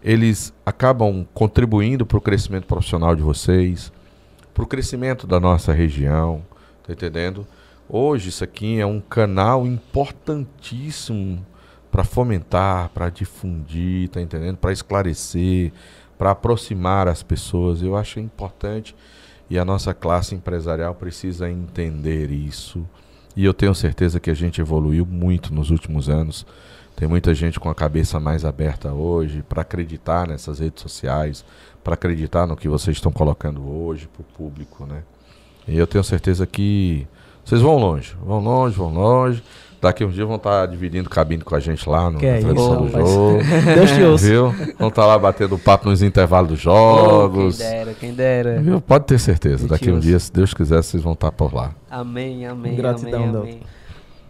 [0.05, 3.91] eles acabam contribuindo para o crescimento profissional de vocês,
[4.59, 6.43] para o crescimento da nossa região,
[6.85, 7.47] tá entendendo?
[7.89, 11.47] Hoje isso aqui é um canal importantíssimo
[11.93, 14.57] para fomentar, para difundir, tá entendendo?
[14.57, 15.73] Para esclarecer,
[16.19, 17.83] para aproximar as pessoas.
[17.83, 18.97] Eu acho importante
[19.49, 22.85] e a nossa classe empresarial precisa entender isso.
[23.37, 26.45] E eu tenho certeza que a gente evoluiu muito nos últimos anos.
[26.97, 31.45] Tem muita gente com a cabeça mais aberta hoje para acreditar nessas redes sociais,
[31.89, 35.03] para acreditar no que vocês estão colocando hoje para o público, né?
[35.67, 37.07] E eu tenho certeza que
[37.43, 39.43] vocês vão longe, vão longe, vão longe.
[39.81, 42.87] Daqui uns dias vão estar dividindo cabine com a gente lá no, Que é transmissão
[42.87, 43.39] isso, do jogo.
[43.75, 44.27] Deus te ouça.
[44.27, 44.55] Viu?
[44.79, 47.57] Vão estar lá batendo papo nos intervalos dos Oh, jogos.
[47.57, 48.61] quem dera, quem dera.
[48.61, 48.81] Viu?
[48.83, 49.67] Pode ter certeza.
[49.67, 51.71] Daqui um dia, se Deus quiser, vocês vão estar por lá.
[51.91, 53.61] Amém, amém, Gratidão, amém, amém.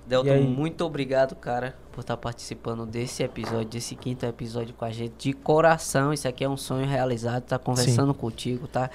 [0.08, 5.12] Delton, muito obrigado, cara, por estar participando desse episódio, desse quinto episódio com a gente.
[5.18, 8.88] De coração, isso aqui é um sonho realizado, tá conversando contigo, tá?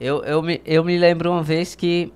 [0.00, 2.12] Eu, eu, me, eu me lembro uma vez que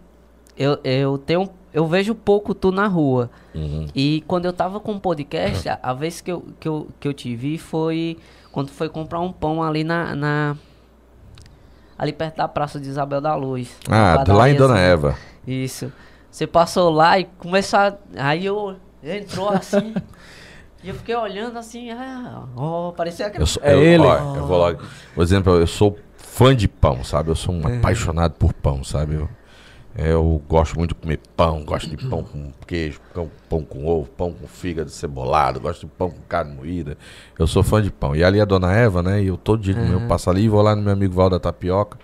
[0.57, 1.49] eu, eu tenho.
[1.73, 3.31] Eu vejo pouco tu na rua.
[3.55, 3.87] Uhum.
[3.95, 7.09] E quando eu tava com o podcast, a, a vez que eu, que, eu, que
[7.09, 8.19] eu te vi foi
[8.53, 10.15] quando foi comprar um pão ali na.
[10.15, 10.57] na-
[11.99, 13.77] ali perto da Praça de Isabel da Luz.
[13.89, 14.83] Ah, lá em Dona assim.
[14.83, 15.17] Eva.
[15.47, 15.93] Isso.
[16.33, 17.95] Você passou lá e começou a...
[18.17, 18.75] Aí eu...
[19.05, 19.93] Entrou assim...
[20.83, 21.91] e eu fiquei olhando assim...
[21.91, 23.41] Ah, ó, parecia que...
[23.41, 24.03] Eu sou, É eu, ele.
[24.03, 24.81] ó, eu vou logo.
[25.15, 27.29] Vou dizendo pra eu, sou fã de pão, sabe?
[27.31, 27.77] Eu sou um É.
[27.77, 29.17] apaixonado por pão, sabe?
[29.17, 29.29] Eu,
[29.95, 34.09] eu gosto muito de comer pão, gosto de pão com queijo, pão, pão com ovo,
[34.09, 36.97] pão com fígado cebolado, gosto de pão com carne moída.
[37.39, 38.17] Eu sou fã de pão.
[38.17, 39.23] E ali é a Dona Eva, né?
[39.23, 41.39] E eu todo dia eu passo ali e vou lá no meu amigo Val da
[41.39, 41.99] Tapioca.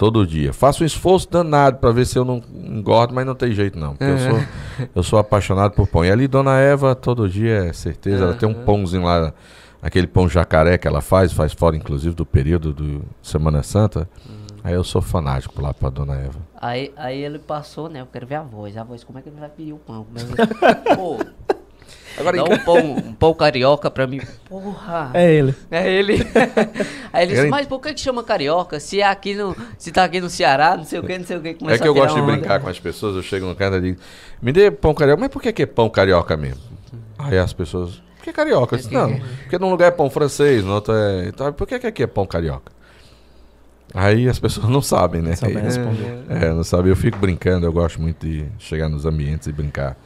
[0.00, 0.50] Todo dia.
[0.50, 3.94] Faço um esforço danado pra ver se eu não engordo, mas não tem jeito não.
[3.94, 6.02] Porque eu, sou, eu sou apaixonado por pão.
[6.02, 8.24] E ali, Dona Eva, todo dia, é certeza.
[8.24, 9.34] Ela tem um pãozinho lá,
[9.82, 14.08] aquele pão jacaré que ela faz, faz fora inclusive do período do Semana Santa.
[14.64, 16.40] Aí eu sou fanático lá pra Dona Eva.
[16.58, 18.00] Aí, aí ele passou, né?
[18.00, 18.78] Eu quero ver a voz.
[18.78, 20.06] A voz, como é que ele vai pedir o pão?
[20.16, 21.18] É Pô,
[22.18, 24.20] Agora, Dá um pão, um pão carioca pra mim.
[24.48, 25.10] Porra.
[25.14, 25.54] É ele.
[25.70, 26.18] É ele.
[27.12, 28.78] Aí ele disse, mas por que que chama carioca?
[28.80, 29.56] Se é aqui no.
[29.78, 31.56] Se tá aqui no Ceará, não sei o que, não sei o que.
[31.68, 34.00] É que eu gosto de brincar com as pessoas, eu chego no cara e digo,
[34.42, 36.60] me dê pão carioca, mas por que, que é pão carioca mesmo?
[37.18, 38.74] Aí as pessoas, por que carioca?
[38.74, 41.28] Eu disse, não, porque num lugar é pão francês, no outro é.
[41.28, 42.72] Então, por que, que aqui é pão carioca?
[43.92, 45.34] Aí as pessoas não sabem, né?
[45.34, 46.24] Sabem Aí- responder.
[46.28, 49.96] É, não sabe, eu fico brincando, eu gosto muito de chegar nos ambientes e brincar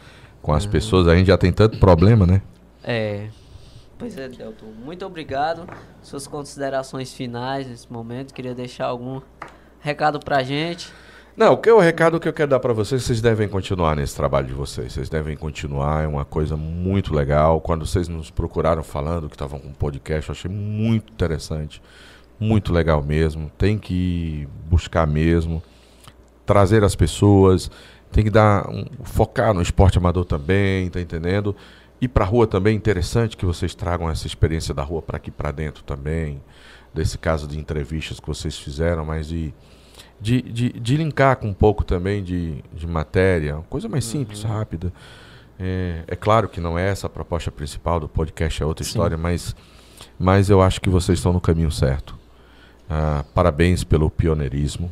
[0.44, 1.08] com as pessoas.
[1.08, 2.42] A gente já tem tanto problema, né?
[2.84, 3.28] É.
[3.98, 4.66] Pois é, Delton.
[4.84, 5.66] Muito obrigado.
[6.02, 8.34] Suas considerações finais nesse momento.
[8.34, 9.22] Queria deixar algum
[9.80, 10.92] recado pra gente.
[11.34, 13.96] Não, o que é o recado que eu quero dar para vocês, vocês devem continuar
[13.96, 14.92] nesse trabalho de vocês.
[14.92, 17.58] Vocês devem continuar, é uma coisa muito legal.
[17.58, 21.80] Quando vocês nos procuraram falando que estavam com um podcast, eu achei muito interessante.
[22.38, 23.50] Muito legal mesmo.
[23.56, 25.62] Tem que buscar mesmo,
[26.44, 27.70] trazer as pessoas,
[28.14, 31.54] tem que dar um- focar no esporte amador também, tá entendendo?
[32.00, 35.50] Ir pra rua também, interessante que vocês tragam essa experiência da rua para aqui para
[35.50, 36.40] dentro também.
[36.94, 39.52] Desse caso de entrevistas que vocês fizeram, mas de
[40.20, 44.92] de, de, de linkar com um pouco também de, de matéria, coisa mais simples, rápida.
[45.58, 48.90] É, é claro que não é essa a proposta principal do podcast, é outra Sim.
[48.90, 49.54] história, mas,
[50.18, 52.16] mas eu acho que vocês estão no caminho certo.
[52.88, 54.90] Ah, parabéns pelo pioneirismo,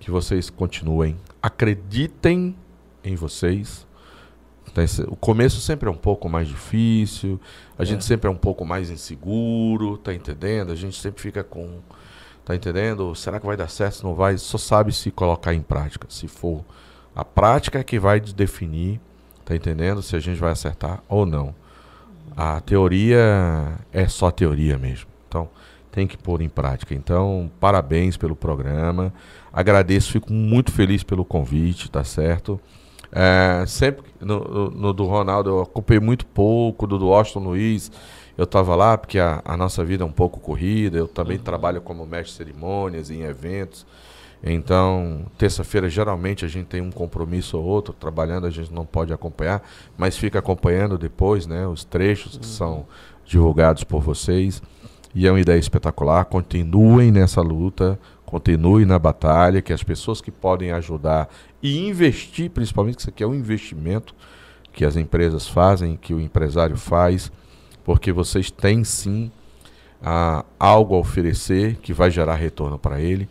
[0.00, 2.54] que vocês continuem, acreditem
[3.02, 3.86] em vocês.
[4.74, 7.40] Tá, O começo sempre é um pouco mais difícil,
[7.78, 10.72] a gente sempre é um pouco mais inseguro, tá entendendo?
[10.72, 11.80] A gente sempre fica com
[12.48, 13.14] Tá entendendo?
[13.14, 13.96] Será que vai dar certo?
[13.96, 16.06] Se não vai, só sabe se colocar em prática.
[16.08, 16.64] Se for
[17.14, 18.98] a prática é que vai definir,
[19.44, 20.00] tá entendendo?
[20.00, 21.54] Se a gente vai acertar ou não.
[22.34, 25.10] A teoria é só teoria mesmo.
[25.28, 25.50] Então,
[25.92, 26.94] tem que pôr em prática.
[26.94, 29.12] Então, parabéns pelo programa.
[29.58, 32.60] Agradeço, fico muito feliz pelo convite, tá certo?
[33.10, 37.90] É, sempre no, no- no do Ronaldo eu acompanhei muito pouco, do do Austin Luiz
[38.36, 41.80] eu estava lá porque a, a nossa vida é um pouco corrida, eu também trabalho
[41.80, 43.84] como mestre de cerimônias em eventos.
[44.44, 49.12] Então, terça-feira geralmente a gente tem um compromisso ou outro trabalhando, a gente não pode
[49.12, 49.60] acompanhar,
[49.96, 52.86] mas fica acompanhando depois, né, os trechos que são
[53.26, 54.62] divulgados por vocês.
[55.14, 56.24] E é uma ideia espetacular.
[56.26, 61.28] Continuem nessa luta, continuem na batalha, que as pessoas que podem ajudar
[61.62, 64.14] e investir, principalmente que isso aqui é um investimento
[64.70, 67.32] que as empresas fazem, que o empresário faz,
[67.82, 69.30] porque vocês têm sim
[70.02, 73.28] ah, algo a oferecer que vai gerar retorno para ele,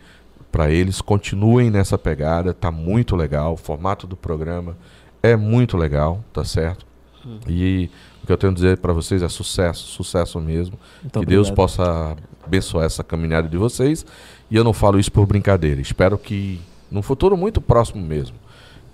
[0.50, 1.00] para eles.
[1.00, 3.54] Continuem nessa pegada, tá muito legal.
[3.54, 4.76] O formato do programa
[5.22, 6.84] é muito legal, tá certo?
[7.46, 7.88] E
[8.22, 10.78] o que eu tenho a dizer para vocês é sucesso, sucesso mesmo.
[11.02, 11.56] Muito que Deus obrigado.
[11.56, 14.04] possa abençoar essa caminhada de vocês.
[14.50, 15.80] E eu não falo isso por brincadeira.
[15.80, 16.60] Espero que
[16.90, 18.36] num futuro muito próximo mesmo,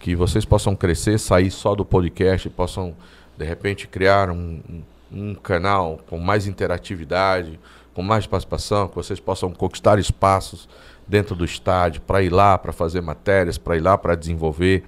[0.00, 2.94] que vocês possam crescer, sair só do podcast, possam
[3.38, 7.58] de repente criar um, um- um canal com mais interatividade,
[7.94, 10.68] com mais participação, que vocês possam conquistar espaços
[11.06, 14.82] dentro do estádio para ir lá para fazer matérias, para ir lá para desenvolver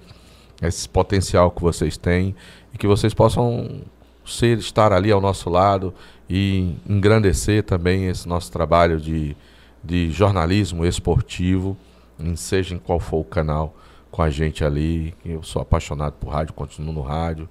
[0.61, 2.35] esse potencial que vocês têm
[2.73, 3.81] e que vocês possam
[4.25, 5.93] ser estar ali ao nosso lado
[6.29, 9.37] e engrandecer também esse nosso trabalho de,
[9.87, 11.77] de jornalismo esportivo,
[12.19, 13.73] em seja em qual for o canal
[14.11, 15.13] com a gente ali.
[15.25, 17.47] Eu sou apaixonado por rádio, continuo no rádio,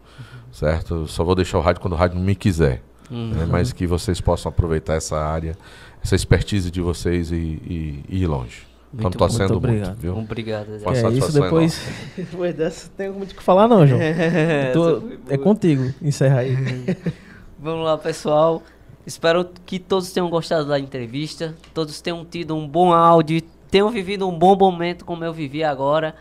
[0.52, 0.94] certo?
[0.94, 2.82] Eu só vou deixar o rádio quando o rádio não me quiser.
[3.10, 3.47] né?
[3.48, 5.56] Mas que vocês possam aproveitar essa área,
[6.02, 8.66] essa expertise de vocês e, e- e ir longe.
[8.86, 9.97] Estamos Muito torcendo muito muito, obrigado.
[9.98, 10.18] viu?
[10.18, 10.84] Obrigado, Zé.
[10.86, 11.81] Uma É isso, depois,
[12.16, 14.00] depois dessa, tem muito o que falar não, João.
[14.02, 16.56] Essa Tô- é contigo, encerra aí.
[17.58, 18.62] Vamos lá, pessoal.
[19.07, 24.28] Espero que todos tenham gostado da entrevista, todos tenham tido um bom áudio, tenham vivido
[24.28, 26.17] um bom momento como eu vivi agora.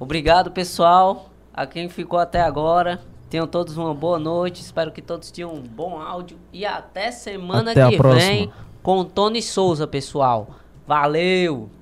[0.00, 3.00] Obrigado, pessoal, a quem ficou até agora.
[3.28, 4.62] Tenham todos uma boa noite.
[4.62, 8.50] Espero que todos tenham um bom áudio e até semana Até que vem
[8.82, 10.48] com Tony Souza, pessoal.
[10.86, 11.77] Valeu!